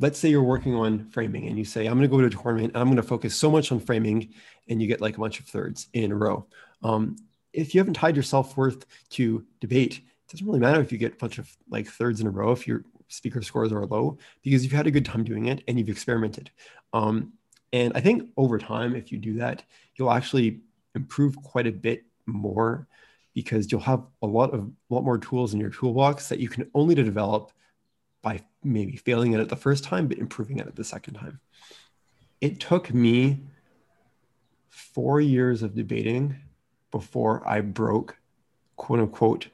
Let's 0.00 0.18
say 0.18 0.30
you're 0.30 0.42
working 0.42 0.74
on 0.74 1.08
framing 1.10 1.46
and 1.46 1.58
you 1.58 1.64
say, 1.64 1.86
I'm 1.86 1.98
going 1.98 2.02
to 2.02 2.08
go 2.08 2.20
to 2.20 2.26
a 2.26 2.30
tournament 2.30 2.72
and 2.72 2.80
I'm 2.80 2.88
going 2.88 2.96
to 2.96 3.02
focus 3.02 3.34
so 3.34 3.50
much 3.50 3.70
on 3.70 3.78
framing, 3.78 4.32
and 4.68 4.80
you 4.80 4.88
get 4.88 5.00
like 5.00 5.16
a 5.16 5.20
bunch 5.20 5.38
of 5.38 5.46
thirds 5.46 5.88
in 5.92 6.10
a 6.10 6.16
row. 6.16 6.46
Um, 6.82 7.16
if 7.52 7.74
you 7.74 7.80
haven't 7.80 7.94
tied 7.94 8.16
your 8.16 8.22
self 8.22 8.56
worth 8.56 8.86
to 9.10 9.44
debate, 9.60 9.98
it 9.98 10.32
doesn't 10.32 10.46
really 10.46 10.60
matter 10.60 10.80
if 10.80 10.90
you 10.90 10.98
get 10.98 11.14
a 11.14 11.16
bunch 11.16 11.38
of 11.38 11.54
like 11.68 11.86
thirds 11.86 12.20
in 12.20 12.26
a 12.26 12.30
row 12.30 12.52
if 12.52 12.66
your 12.66 12.84
speaker 13.08 13.42
scores 13.42 13.72
are 13.72 13.86
low 13.86 14.16
because 14.42 14.62
you've 14.62 14.72
had 14.72 14.86
a 14.86 14.90
good 14.90 15.04
time 15.04 15.24
doing 15.24 15.46
it 15.46 15.62
and 15.68 15.78
you've 15.78 15.88
experimented. 15.88 16.50
Um, 16.92 17.32
and 17.72 17.92
I 17.94 18.00
think 18.00 18.30
over 18.36 18.58
time, 18.58 18.96
if 18.96 19.12
you 19.12 19.18
do 19.18 19.34
that, 19.38 19.64
you'll 19.96 20.10
actually 20.10 20.60
improve 20.94 21.36
quite 21.42 21.66
a 21.66 21.72
bit 21.72 22.04
more 22.26 22.88
because 23.34 23.70
you'll 23.70 23.80
have 23.80 24.04
a 24.22 24.26
lot 24.26 24.52
of 24.52 24.60
a 24.60 24.94
lot 24.94 25.04
more 25.04 25.18
tools 25.18 25.54
in 25.54 25.60
your 25.60 25.70
toolbox 25.70 26.28
that 26.28 26.40
you 26.40 26.48
can 26.48 26.68
only 26.74 26.94
to 26.94 27.02
develop 27.02 27.52
by 28.22 28.42
maybe 28.62 28.96
failing 28.96 29.34
at 29.34 29.40
it 29.40 29.48
the 29.48 29.56
first 29.56 29.84
time 29.84 30.06
but 30.06 30.18
improving 30.18 30.60
at 30.60 30.66
it 30.66 30.76
the 30.76 30.84
second 30.84 31.14
time. 31.14 31.40
It 32.40 32.60
took 32.60 32.92
me 32.92 33.40
four 34.68 35.20
years 35.20 35.62
of 35.62 35.74
debating 35.74 36.36
before 36.90 37.46
I 37.46 37.60
broke, 37.60 38.16
quote 38.76 39.00
unquote, 39.00 39.48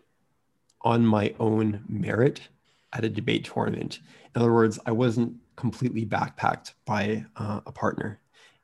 on 0.82 1.04
my 1.04 1.34
own 1.38 1.84
merit 1.88 2.48
at 2.92 3.04
a 3.04 3.08
debate 3.08 3.44
tournament. 3.44 4.00
In 4.34 4.40
other 4.40 4.52
words, 4.52 4.78
I 4.86 4.92
wasn't 4.92 5.34
completely 5.56 6.06
backpacked 6.06 6.74
by 6.84 7.24
uh, 7.36 7.60
a 7.66 7.72
partner. 7.72 8.20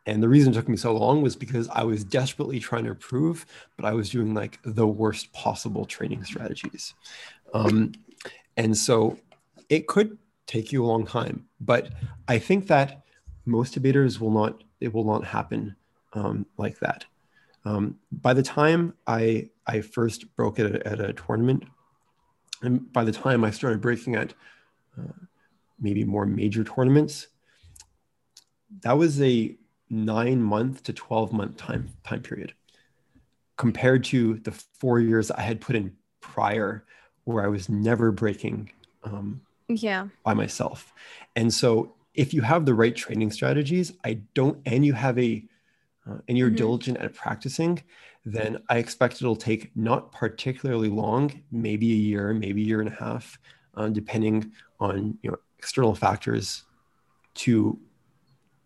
And 0.06 0.22
the 0.22 0.28
reason 0.28 0.52
it 0.52 0.56
took 0.56 0.68
me 0.68 0.76
so 0.76 0.96
long 0.96 1.22
was 1.22 1.36
because 1.36 1.68
I 1.68 1.84
was 1.84 2.04
desperately 2.04 2.58
trying 2.58 2.84
to 2.84 2.90
improve, 2.90 3.46
but 3.76 3.84
I 3.84 3.92
was 3.92 4.10
doing 4.10 4.34
like 4.34 4.58
the 4.64 4.86
worst 4.86 5.32
possible 5.32 5.84
training 5.84 6.24
strategies. 6.24 6.94
Um, 7.54 7.92
and 8.56 8.76
so 8.76 9.18
it 9.72 9.86
could 9.86 10.18
take 10.46 10.70
you 10.70 10.84
a 10.84 10.86
long 10.86 11.06
time, 11.06 11.46
but 11.58 11.94
I 12.28 12.38
think 12.38 12.66
that 12.66 13.04
most 13.46 13.72
debaters 13.72 14.20
will 14.20 14.30
not, 14.30 14.62
it 14.80 14.92
will 14.92 15.04
not 15.04 15.24
happen 15.24 15.74
um, 16.12 16.44
like 16.58 16.78
that. 16.80 17.06
Um, 17.64 17.96
by 18.10 18.34
the 18.34 18.42
time 18.42 18.92
I, 19.06 19.48
I 19.66 19.80
first 19.80 20.36
broke 20.36 20.58
it 20.58 20.74
at, 20.74 20.86
at, 20.86 21.00
a 21.00 21.14
tournament, 21.14 21.64
and 22.60 22.92
by 22.92 23.02
the 23.02 23.12
time 23.12 23.44
I 23.44 23.50
started 23.50 23.80
breaking 23.80 24.14
at 24.14 24.34
uh, 24.98 25.24
maybe 25.80 26.04
more 26.04 26.26
major 26.26 26.64
tournaments, 26.64 27.28
that 28.82 28.98
was 28.98 29.22
a 29.22 29.56
nine 29.88 30.42
month 30.42 30.82
to 30.82 30.92
12 30.92 31.32
month 31.32 31.56
time 31.56 31.90
time 32.04 32.20
period 32.20 32.52
compared 33.56 34.04
to 34.04 34.34
the 34.40 34.50
four 34.50 35.00
years 35.00 35.30
I 35.30 35.40
had 35.40 35.60
put 35.60 35.76
in 35.76 35.94
prior 36.20 36.84
where 37.24 37.44
I 37.44 37.48
was 37.48 37.68
never 37.68 38.10
breaking 38.10 38.70
um, 39.04 39.42
yeah 39.68 40.08
by 40.24 40.34
myself. 40.34 40.92
And 41.36 41.52
so 41.52 41.94
if 42.14 42.34
you 42.34 42.42
have 42.42 42.66
the 42.66 42.74
right 42.74 42.94
training 42.94 43.30
strategies, 43.30 43.92
I 44.04 44.20
don't, 44.34 44.58
and 44.66 44.84
you 44.84 44.92
have 44.92 45.18
a, 45.18 45.44
uh, 46.06 46.18
and 46.28 46.36
you're 46.36 46.48
mm-hmm. 46.48 46.56
diligent 46.56 46.98
at 46.98 47.14
practicing, 47.14 47.82
then 48.24 48.58
I 48.68 48.78
expect 48.78 49.16
it'll 49.16 49.36
take 49.36 49.74
not 49.76 50.12
particularly 50.12 50.88
long, 50.88 51.42
maybe 51.50 51.92
a 51.92 51.96
year, 51.96 52.32
maybe 52.34 52.62
a 52.62 52.66
year 52.66 52.80
and 52.80 52.88
a 52.88 52.94
half, 52.94 53.38
uh, 53.74 53.88
depending 53.88 54.52
on 54.78 55.18
you 55.22 55.30
know 55.30 55.36
external 55.58 55.94
factors, 55.94 56.64
to 57.34 57.78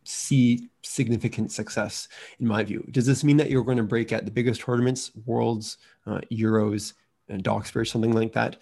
see 0.05 0.69
significant 0.83 1.51
success 1.51 2.07
in 2.39 2.47
my 2.47 2.63
view 2.63 2.87
does 2.93 3.07
this 3.07 3.25
mean 3.25 3.37
that 3.37 3.51
you're 3.51 3.65
going 3.65 3.77
to 3.77 3.83
break 3.83 4.13
at 4.13 4.25
the 4.25 4.31
biggest 4.31 4.61
tournaments 4.61 5.11
worlds 5.25 5.79
uh, 6.07 6.21
euros 6.31 6.93
and 7.29 7.43
Doxbridge, 7.43 7.89
something 7.89 8.13
like 8.13 8.33
that 8.33 8.57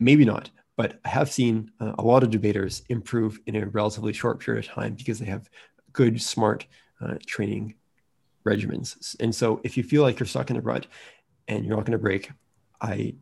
maybe 0.00 0.24
not 0.24 0.50
but 0.78 0.98
i 1.04 1.08
have 1.08 1.30
seen 1.30 1.70
uh, 1.80 1.92
a 1.98 2.02
lot 2.02 2.22
of 2.22 2.30
debaters 2.30 2.82
improve 2.88 3.38
in 3.46 3.56
a 3.56 3.66
relatively 3.66 4.14
short 4.14 4.40
period 4.40 4.64
of 4.64 4.70
time 4.70 4.94
because 4.94 5.18
they 5.18 5.26
have 5.26 5.50
good 5.92 6.22
smart 6.22 6.66
uh, 7.02 7.16
training 7.26 7.74
regimens 8.46 9.14
and 9.20 9.34
so 9.34 9.60
if 9.64 9.76
you 9.76 9.82
feel 9.82 10.02
like 10.02 10.18
you're 10.18 10.26
stuck 10.26 10.48
in 10.50 10.56
a 10.56 10.60
rut 10.62 10.86
and 11.48 11.66
you're 11.66 11.76
not 11.76 11.84
going 11.84 11.92
to 11.92 11.98
break 11.98 12.30
i 12.80 13.14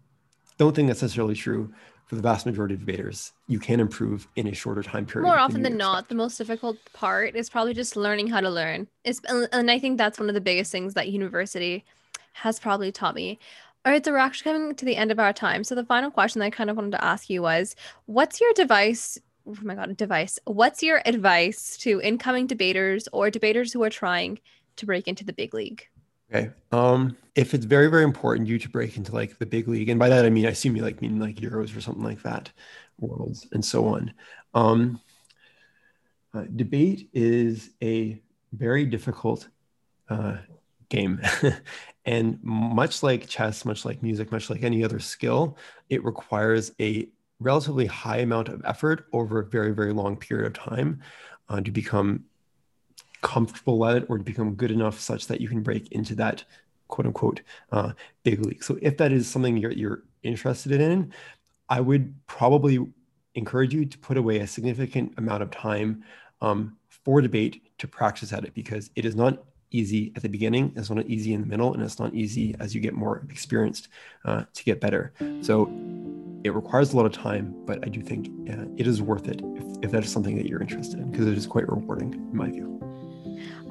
don't 0.58 0.76
think 0.76 0.86
that's 0.86 1.02
necessarily 1.02 1.34
true 1.34 1.72
for 2.06 2.14
the 2.14 2.22
vast 2.22 2.46
majority 2.46 2.74
of 2.74 2.80
debaters, 2.80 3.32
you 3.48 3.58
can 3.58 3.80
improve 3.80 4.28
in 4.36 4.46
a 4.46 4.54
shorter 4.54 4.82
time 4.82 5.04
period. 5.04 5.26
More 5.26 5.38
often 5.38 5.62
than, 5.62 5.72
than 5.72 5.78
not, 5.78 6.08
the 6.08 6.14
most 6.14 6.38
difficult 6.38 6.76
part 6.92 7.34
is 7.34 7.50
probably 7.50 7.74
just 7.74 7.96
learning 7.96 8.28
how 8.28 8.40
to 8.40 8.48
learn. 8.48 8.86
It's, 9.02 9.20
and 9.28 9.70
I 9.70 9.80
think 9.80 9.98
that's 9.98 10.18
one 10.18 10.28
of 10.28 10.34
the 10.36 10.40
biggest 10.40 10.70
things 10.70 10.94
that 10.94 11.08
university 11.08 11.84
has 12.32 12.60
probably 12.60 12.92
taught 12.92 13.16
me. 13.16 13.40
All 13.86 13.92
right, 13.92 14.04
so 14.04 14.10
we're 14.10 14.18
actually 14.18 14.52
coming 14.52 14.74
to 14.74 14.84
the 14.84 14.96
end 14.96 15.12
of 15.12 15.20
our 15.20 15.32
time. 15.32 15.62
So 15.62 15.76
the 15.76 15.84
final 15.84 16.10
question 16.10 16.42
I 16.42 16.50
kind 16.50 16.70
of 16.70 16.76
wanted 16.76 16.90
to 16.90 17.04
ask 17.04 17.30
you 17.30 17.42
was, 17.42 17.76
what's 18.06 18.40
your 18.40 18.52
device? 18.54 19.16
Oh 19.46 19.56
my 19.62 19.76
god, 19.76 19.96
device. 19.96 20.40
What's 20.44 20.82
your 20.82 21.02
advice 21.06 21.76
to 21.82 22.00
incoming 22.00 22.48
debaters 22.48 23.06
or 23.12 23.30
debaters 23.30 23.72
who 23.72 23.84
are 23.84 23.88
trying 23.88 24.40
to 24.74 24.86
break 24.86 25.06
into 25.06 25.24
the 25.24 25.32
big 25.32 25.54
league? 25.54 25.86
Okay. 26.34 26.50
Um, 26.72 27.16
if 27.36 27.54
it's 27.54 27.64
very, 27.64 27.86
very 27.86 28.02
important 28.02 28.48
you 28.48 28.58
to 28.58 28.68
break 28.68 28.96
into 28.96 29.14
like 29.14 29.38
the 29.38 29.46
big 29.46 29.68
league, 29.68 29.88
and 29.88 30.00
by 30.00 30.08
that 30.08 30.24
I 30.24 30.30
mean 30.30 30.46
I 30.46 30.50
assume 30.50 30.74
you 30.74 30.82
like 30.82 31.00
mean 31.00 31.20
like 31.20 31.36
Euros 31.36 31.76
or 31.76 31.80
something 31.80 32.02
like 32.02 32.22
that, 32.22 32.50
worlds 32.98 33.46
and 33.52 33.64
so 33.64 33.86
on. 33.86 34.12
Um, 34.52 35.00
uh, 36.34 36.42
debate 36.56 37.08
is 37.12 37.70
a 37.80 38.20
very 38.52 38.84
difficult 38.84 39.48
uh, 40.08 40.38
game. 40.88 41.20
and 42.04 42.38
much 42.42 43.02
like 43.02 43.28
chess, 43.28 43.64
much 43.64 43.84
like 43.84 44.02
music, 44.02 44.30
much 44.30 44.48
like 44.50 44.62
any 44.62 44.84
other 44.84 44.98
skill, 44.98 45.56
it 45.90 46.04
requires 46.04 46.72
a 46.80 47.08
relatively 47.40 47.86
high 47.86 48.18
amount 48.18 48.48
of 48.48 48.62
effort 48.64 49.06
over 49.12 49.40
a 49.40 49.46
very, 49.46 49.72
very 49.72 49.92
long 49.92 50.16
period 50.16 50.46
of 50.46 50.52
time 50.54 51.00
uh, 51.48 51.60
to 51.60 51.70
become 51.70 52.24
comfortable 53.22 53.84
at 53.86 53.96
it 53.96 54.06
or 54.08 54.18
to 54.18 54.24
become 54.24 54.54
good 54.54 54.70
enough 54.70 55.00
such 55.00 55.26
that 55.26 55.40
you 55.40 55.48
can 55.48 55.62
break 55.62 55.90
into 55.92 56.14
that 56.14 56.44
quote 56.88 57.06
unquote 57.06 57.40
uh, 57.72 57.92
big 58.22 58.44
league. 58.44 58.62
So 58.62 58.78
if 58.80 58.96
that 58.98 59.12
is 59.12 59.28
something 59.28 59.56
you're, 59.56 59.72
you're 59.72 60.04
interested 60.22 60.80
in, 60.80 61.12
I 61.68 61.80
would 61.80 62.14
probably 62.26 62.78
encourage 63.34 63.74
you 63.74 63.84
to 63.84 63.98
put 63.98 64.16
away 64.16 64.38
a 64.38 64.46
significant 64.46 65.14
amount 65.18 65.42
of 65.42 65.50
time 65.50 66.04
um, 66.40 66.76
for 66.88 67.20
debate 67.20 67.62
to 67.78 67.88
practice 67.88 68.32
at 68.32 68.44
it 68.44 68.54
because 68.54 68.90
it 68.94 69.04
is 69.04 69.16
not 69.16 69.42
easy 69.70 70.12
at 70.16 70.22
the 70.22 70.28
beginning, 70.28 70.72
it's 70.76 70.90
not 70.90 71.06
easy 71.06 71.34
in 71.34 71.40
the 71.40 71.46
middle, 71.46 71.74
and 71.74 71.82
it's 71.82 71.98
not 71.98 72.14
easy 72.14 72.54
as 72.60 72.74
you 72.74 72.80
get 72.80 72.94
more 72.94 73.26
experienced 73.30 73.88
uh, 74.24 74.44
to 74.54 74.64
get 74.64 74.80
better. 74.80 75.12
So 75.40 75.70
it 76.44 76.54
requires 76.54 76.92
a 76.92 76.96
lot 76.96 77.06
of 77.06 77.12
time, 77.12 77.54
but 77.66 77.84
I 77.84 77.88
do 77.88 78.00
think 78.00 78.28
uh, 78.50 78.66
it 78.76 78.86
is 78.86 79.02
worth 79.02 79.28
it 79.28 79.40
if, 79.42 79.84
if 79.84 79.90
that 79.90 80.04
is 80.04 80.12
something 80.12 80.36
that 80.36 80.46
you're 80.46 80.60
interested 80.60 81.00
in 81.00 81.10
because 81.10 81.26
it 81.26 81.36
is 81.36 81.46
quite 81.46 81.68
rewarding 81.68 82.14
in 82.14 82.36
my 82.36 82.50
view. 82.50 82.72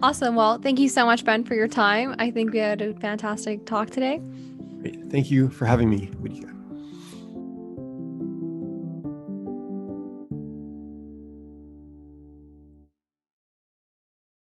Awesome. 0.03 0.35
Well, 0.35 0.59
thank 0.59 0.79
you 0.79 0.89
so 0.89 1.05
much, 1.05 1.23
Ben, 1.23 1.43
for 1.43 1.55
your 1.55 1.67
time. 1.67 2.15
I 2.19 2.29
think 2.31 2.51
we 2.51 2.59
had 2.59 2.81
a 2.81 2.93
fantastic 2.95 3.65
talk 3.65 3.89
today. 3.89 4.21
Great. 4.81 5.09
Thank 5.09 5.31
you 5.31 5.49
for 5.49 5.65
having 5.65 5.89
me, 5.89 6.07
Widika. 6.21 6.54